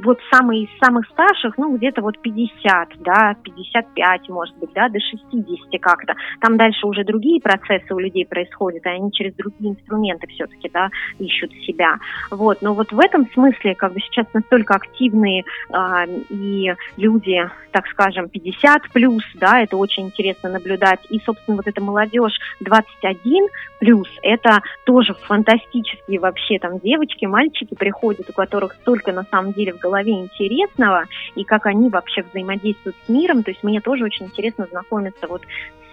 вот 0.03 0.19
самые 0.33 0.65
из 0.65 0.79
самых 0.79 1.07
старших, 1.09 1.57
ну, 1.57 1.77
где-то 1.77 2.03
вот 2.03 2.21
50, 2.21 2.89
да, 2.99 3.35
55, 3.43 4.29
может 4.29 4.57
быть, 4.59 4.71
да, 4.75 4.89
до 4.89 4.99
60 5.01 5.81
как-то. 5.81 6.15
Там 6.41 6.57
дальше 6.57 6.87
уже 6.87 7.05
другие 7.05 7.41
процессы 7.41 7.95
у 7.95 7.99
людей 7.99 8.27
происходят, 8.27 8.85
и 8.85 8.89
они 8.89 9.11
через 9.13 9.35
другие 9.35 9.46
инструменты 9.61 10.27
все-таки, 10.29 10.69
да, 10.73 10.89
ищут 11.19 11.53
себя. 11.67 11.97
Вот, 12.31 12.63
но 12.63 12.75
вот 12.75 12.93
в 12.93 12.99
этом 12.99 13.29
смысле, 13.33 13.75
как 13.75 13.93
бы 13.93 14.01
сейчас 14.01 14.27
настолько 14.33 14.75
активные 14.75 15.45
э, 15.71 16.07
и 16.31 16.75
люди, 16.97 17.49
так 17.71 17.87
скажем, 17.89 18.29
50 18.29 18.91
плюс, 18.93 19.23
да, 19.35 19.63
это 19.63 19.77
очень 19.77 20.07
интересно 20.07 20.51
наблюдать. 20.51 21.01
И, 21.11 21.21
собственно, 21.21 21.57
вот 21.57 21.67
эта 21.67 21.81
молодежь 21.81 22.39
21 22.61 23.49
плюс, 23.79 24.09
это 24.23 24.61
тоже 24.85 25.15
фантастические 25.15 26.21
вообще 26.21 26.59
там 26.59 26.79
девочки, 26.79 27.27
мальчики 27.27 27.75
приходят, 27.75 28.29
у 28.29 28.33
которых 28.33 28.75
столько 28.75 29.13
на 29.13 29.25
самом 29.25 29.53
деле 29.53 29.73
в 29.73 29.79
голове 29.79 30.13
интересного, 30.13 31.05
и 31.35 31.45
как 31.45 31.67
они 31.67 31.89
вообще 31.89 32.23
взаимодействуют 32.23 32.97
с 33.05 33.09
миром. 33.09 33.43
То 33.43 33.51
есть 33.51 33.63
мне 33.63 33.81
тоже 33.81 34.05
очень 34.05 34.27
интересно 34.27 34.67
знакомиться 34.71 35.27
вот 35.27 35.43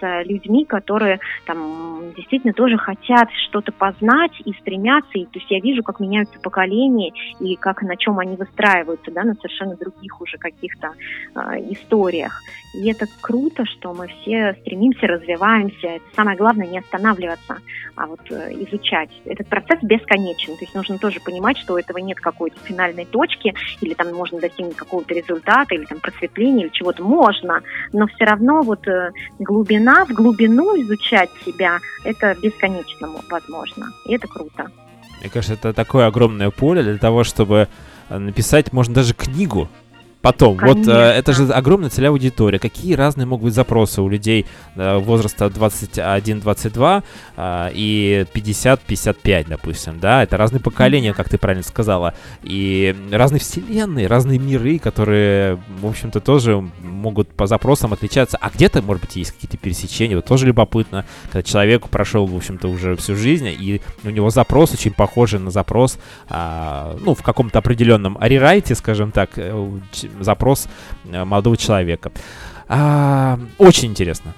с 0.00 0.22
людьми, 0.24 0.64
которые 0.64 1.20
там 1.46 2.12
действительно 2.16 2.52
тоже 2.52 2.76
хотят 2.76 3.28
что-то 3.44 3.72
познать 3.72 4.32
и 4.44 4.52
стремятся. 4.60 5.18
И, 5.18 5.24
то 5.24 5.38
есть 5.38 5.50
я 5.50 5.60
вижу, 5.60 5.82
как 5.82 6.00
меняются 6.00 6.38
поколения 6.40 7.12
и 7.40 7.56
как 7.56 7.82
на 7.82 7.96
чем 7.96 8.18
они 8.18 8.36
выстраиваются, 8.36 9.10
да, 9.10 9.24
на 9.24 9.34
совершенно 9.34 9.76
других 9.76 10.20
уже 10.20 10.38
каких-то 10.38 10.92
э, 11.34 11.38
историях. 11.70 12.40
И 12.74 12.90
это 12.90 13.06
круто, 13.20 13.64
что 13.64 13.94
мы 13.94 14.08
все 14.08 14.56
стремимся, 14.60 15.06
развиваемся. 15.06 15.86
Это 15.86 16.04
самое 16.16 16.36
главное 16.36 16.66
не 16.66 16.78
останавливаться, 16.78 17.58
а 17.94 18.06
вот 18.06 18.20
э, 18.30 18.52
изучать. 18.64 19.10
Этот 19.24 19.48
процесс 19.48 19.78
бесконечен. 19.82 20.56
То 20.56 20.64
есть 20.64 20.74
нужно 20.74 20.98
тоже 20.98 21.20
понимать, 21.20 21.56
что 21.58 21.74
у 21.74 21.76
этого 21.76 21.98
нет 21.98 22.18
какой-то 22.18 22.58
финальной 22.64 23.04
точки, 23.04 23.54
или 23.80 23.94
там 23.94 24.12
можно 24.12 24.40
достигнуть 24.40 24.76
какого-то 24.76 25.14
результата, 25.14 25.74
или 25.74 25.84
там 25.84 26.00
просветления, 26.00 26.64
или 26.64 26.72
чего-то 26.72 27.04
можно, 27.04 27.62
но 27.92 28.06
все 28.08 28.24
равно 28.24 28.62
вот 28.62 28.86
э, 28.88 29.12
глубина, 29.38 30.04
в 30.04 30.10
глубину 30.10 30.74
изучать 30.82 31.30
себя, 31.44 31.78
это 32.04 32.34
бесконечно 32.42 33.06
возможно. 33.30 33.92
И 34.06 34.14
это 34.14 34.26
круто. 34.28 34.70
Мне 35.20 35.30
кажется, 35.30 35.54
это 35.54 35.72
такое 35.72 36.06
огромное 36.06 36.50
поле 36.50 36.82
для 36.82 36.98
того, 36.98 37.24
чтобы 37.24 37.68
э, 38.08 38.18
написать, 38.18 38.72
можно 38.72 38.94
даже 38.94 39.14
книгу 39.14 39.68
Потом, 40.24 40.56
Конечно. 40.56 40.80
вот 40.80 40.88
э, 40.88 41.10
это 41.18 41.34
же 41.34 41.52
огромная 41.52 41.90
целевая 41.90 42.12
аудитория. 42.12 42.58
Какие 42.58 42.94
разные 42.94 43.26
могут 43.26 43.44
быть 43.44 43.54
запросы 43.54 44.00
у 44.00 44.08
людей 44.08 44.46
э, 44.74 44.96
возраста 44.96 45.52
21-22 45.54 47.02
э, 47.36 47.70
и 47.74 48.26
50-55, 48.32 49.46
допустим, 49.50 50.00
да? 50.00 50.22
Это 50.22 50.38
разные 50.38 50.60
поколения, 50.60 51.12
как 51.12 51.28
ты 51.28 51.36
правильно 51.36 51.62
сказала, 51.62 52.14
и 52.42 52.96
разные 53.12 53.38
вселенные, 53.38 54.06
разные 54.06 54.38
миры, 54.38 54.78
которые, 54.78 55.58
в 55.78 55.86
общем-то, 55.86 56.20
тоже 56.20 56.64
могут 56.80 57.28
по 57.28 57.46
запросам 57.46 57.92
отличаться. 57.92 58.38
А 58.40 58.48
где-то, 58.48 58.80
может 58.80 59.02
быть, 59.02 59.16
есть 59.16 59.32
какие-то 59.32 59.58
пересечения. 59.58 60.16
Вот 60.16 60.24
тоже 60.24 60.46
любопытно, 60.46 61.04
когда 61.24 61.42
человек 61.42 61.90
прошел, 61.90 62.24
в 62.24 62.34
общем-то, 62.34 62.68
уже 62.68 62.96
всю 62.96 63.14
жизнь, 63.14 63.48
и 63.48 63.82
у 64.02 64.08
него 64.08 64.30
запрос 64.30 64.72
очень 64.72 64.92
похожий 64.92 65.38
на 65.38 65.50
запрос, 65.50 65.98
э, 66.30 66.96
ну, 67.02 67.14
в 67.14 67.22
каком-то 67.22 67.58
определенном 67.58 68.16
рерайте, 68.22 68.74
скажем 68.74 69.12
так, 69.12 69.32
э, 69.36 69.52
запрос 70.20 70.68
э, 71.04 71.24
молодого 71.24 71.56
человека. 71.56 72.12
А, 72.68 73.38
очень 73.58 73.90
интересно. 73.90 74.34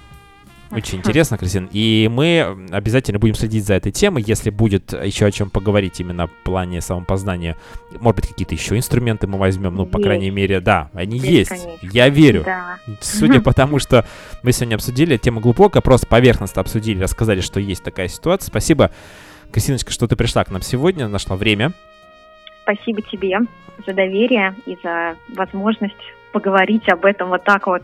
Очень 0.71 0.97
интересно, 0.99 1.37
Кристин. 1.37 1.69
И 1.71 2.09
мы 2.11 2.67
обязательно 2.71 3.19
будем 3.19 3.35
следить 3.35 3.65
за 3.65 3.75
этой 3.75 3.91
темой. 3.91 4.23
Если 4.25 4.49
будет 4.49 4.91
еще 4.91 5.25
о 5.25 5.31
чем 5.31 5.49
поговорить 5.49 5.99
именно 5.99 6.27
в 6.27 6.31
плане 6.43 6.81
самопознания, 6.81 7.55
может 7.99 8.17
быть, 8.17 8.27
какие-то 8.27 8.53
еще 8.53 8.75
инструменты 8.75 9.27
мы 9.27 9.37
возьмем. 9.37 9.75
Ну, 9.75 9.85
по 9.85 9.97
есть. 9.97 10.05
крайней 10.05 10.29
мере, 10.29 10.59
да, 10.59 10.89
они 10.93 11.17
есть. 11.19 11.51
есть. 11.51 11.67
Я 11.81 12.09
верю. 12.09 12.43
Да. 12.45 12.79
Судя 13.01 13.39
по 13.41 13.53
тому, 13.53 13.79
что 13.79 14.05
мы 14.43 14.51
сегодня 14.51 14.75
обсудили, 14.75 15.17
тему 15.17 15.39
глубоко, 15.39 15.81
просто 15.81 16.07
поверхностно 16.07 16.61
обсудили, 16.61 17.01
рассказали, 17.01 17.41
что 17.41 17.59
есть 17.59 17.83
такая 17.83 18.09
ситуация. 18.09 18.47
Спасибо, 18.47 18.91
Кристиночка, 19.51 19.91
что 19.91 20.07
ты 20.07 20.15
пришла 20.15 20.43
к 20.43 20.51
нам 20.51 20.61
сегодня, 20.61 21.07
нашла 21.07 21.37
время. 21.37 21.71
Спасибо 22.67 23.01
тебе 23.01 23.39
за 23.85 23.93
доверие 23.93 24.53
и 24.65 24.77
за 24.83 25.15
возможность 25.35 25.95
поговорить 26.33 26.87
об 26.89 27.05
этом 27.05 27.29
вот 27.29 27.43
так 27.45 27.65
вот. 27.65 27.83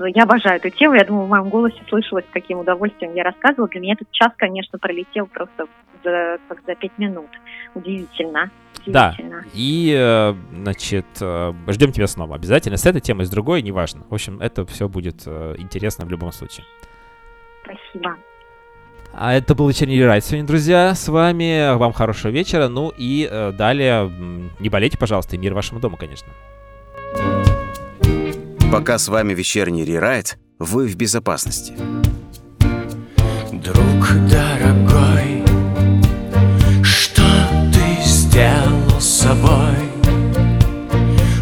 Я 0.00 0.24
обожаю 0.24 0.56
эту 0.56 0.70
тему. 0.70 0.94
Я 0.94 1.04
думаю, 1.04 1.26
в 1.26 1.28
моем 1.28 1.48
голосе 1.48 1.80
слышалось, 1.88 2.24
каким 2.32 2.58
удовольствием 2.58 3.14
я 3.14 3.22
рассказывала. 3.22 3.68
Для 3.68 3.80
меня 3.80 3.92
этот 3.92 4.10
час, 4.10 4.32
конечно, 4.36 4.80
пролетел 4.80 5.26
просто 5.26 5.66
за, 6.02 6.38
как 6.48 6.58
за 6.66 6.74
пять 6.74 6.98
минут. 6.98 7.28
Удивительно. 7.74 8.50
Да, 8.86 9.14
и, 9.54 9.94
э, 9.96 10.34
значит, 10.52 11.06
э, 11.20 11.52
ждем 11.68 11.92
тебя 11.92 12.08
снова 12.08 12.34
обязательно. 12.34 12.78
С 12.78 12.86
этой 12.86 13.00
темой, 13.00 13.26
с 13.26 13.30
другой, 13.30 13.62
неважно. 13.62 14.02
В 14.08 14.14
общем, 14.14 14.40
это 14.40 14.66
все 14.66 14.88
будет 14.88 15.22
э, 15.26 15.54
интересно 15.58 16.04
в 16.04 16.10
любом 16.10 16.32
случае. 16.32 16.64
Спасибо. 17.62 18.16
А 19.12 19.34
это 19.34 19.54
был 19.54 19.68
вечерний 19.68 20.02
райд 20.02 20.24
сегодня, 20.24 20.46
друзья. 20.46 20.94
С 20.94 21.08
вами. 21.08 21.76
Вам 21.76 21.92
хорошего 21.92 22.30
вечера. 22.30 22.68
Ну 22.68 22.92
и 22.96 23.28
э, 23.30 23.52
далее 23.52 24.10
не 24.60 24.68
болейте, 24.68 24.96
пожалуйста, 24.96 25.36
и 25.36 25.38
мир 25.38 25.52
вашему 25.52 25.80
дому, 25.80 25.96
конечно. 25.96 26.28
Пока 28.70 28.98
с 28.98 29.08
вами 29.08 29.34
вечерний 29.34 29.84
рерайт, 29.84 30.38
вы 30.58 30.86
в 30.86 30.94
безопасности. 30.96 31.74
Друг 33.52 34.08
дорогой, 34.30 35.42
что 36.84 37.22
ты 37.74 38.02
сделал 38.04 39.00
с 39.00 39.04
собой? 39.04 39.74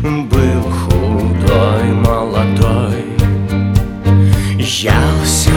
Был 0.02 0.62
худой, 0.62 1.92
молодой, 1.92 3.04
я 4.58 5.00
в 5.22 5.26
сердца 5.26 5.47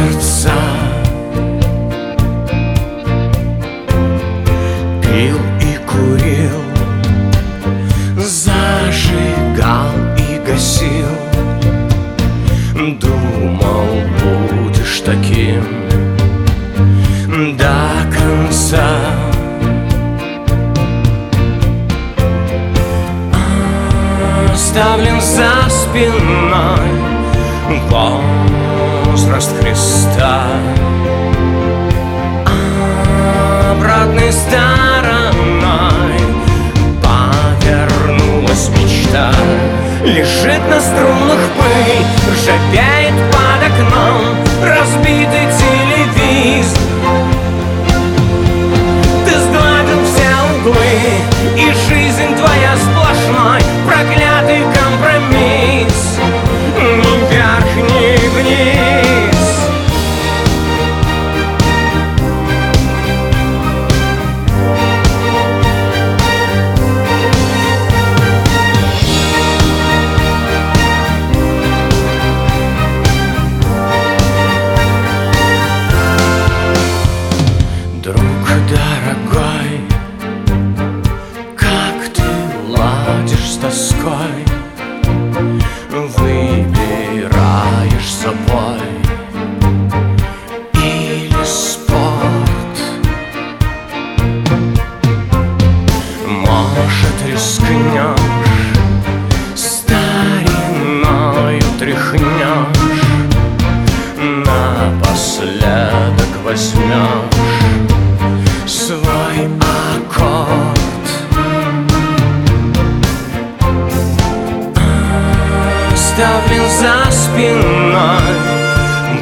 оставлен 116.21 116.69
за 116.69 117.11
спиной 117.11 118.21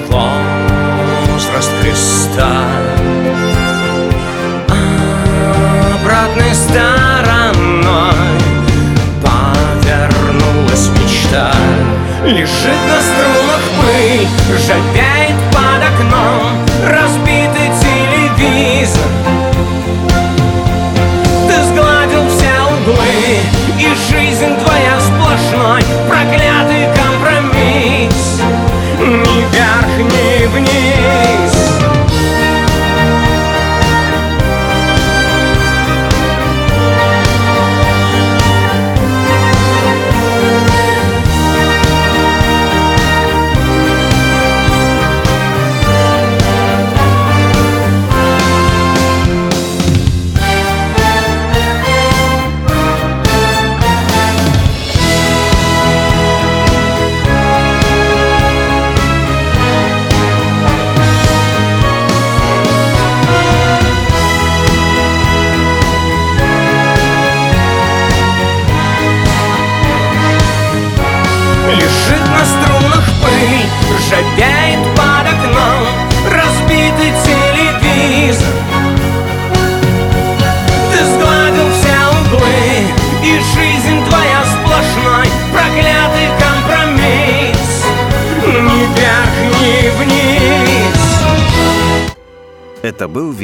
Возраст 0.09 1.71
креста 1.81 2.65
Обратной 6.01 6.53
стороной 6.53 8.13
Повернулась 9.21 10.89
мечта. 10.99 11.53
Лежит 12.25 12.79
на 12.87 13.01
струнах 13.01 13.63
пыль 13.81 14.27
Жопя 14.57 15.08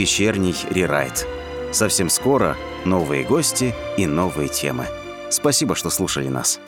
вечерний 0.06 0.54
рерайт. 0.70 1.28
Совсем 1.72 2.10
скоро 2.10 2.56
новые 2.86 3.24
гости 3.24 3.74
и 3.98 4.06
новые 4.06 4.50
темы. 4.50 4.86
Спасибо, 5.32 5.74
что 5.74 5.90
слушали 5.90 6.28
нас. 6.28 6.60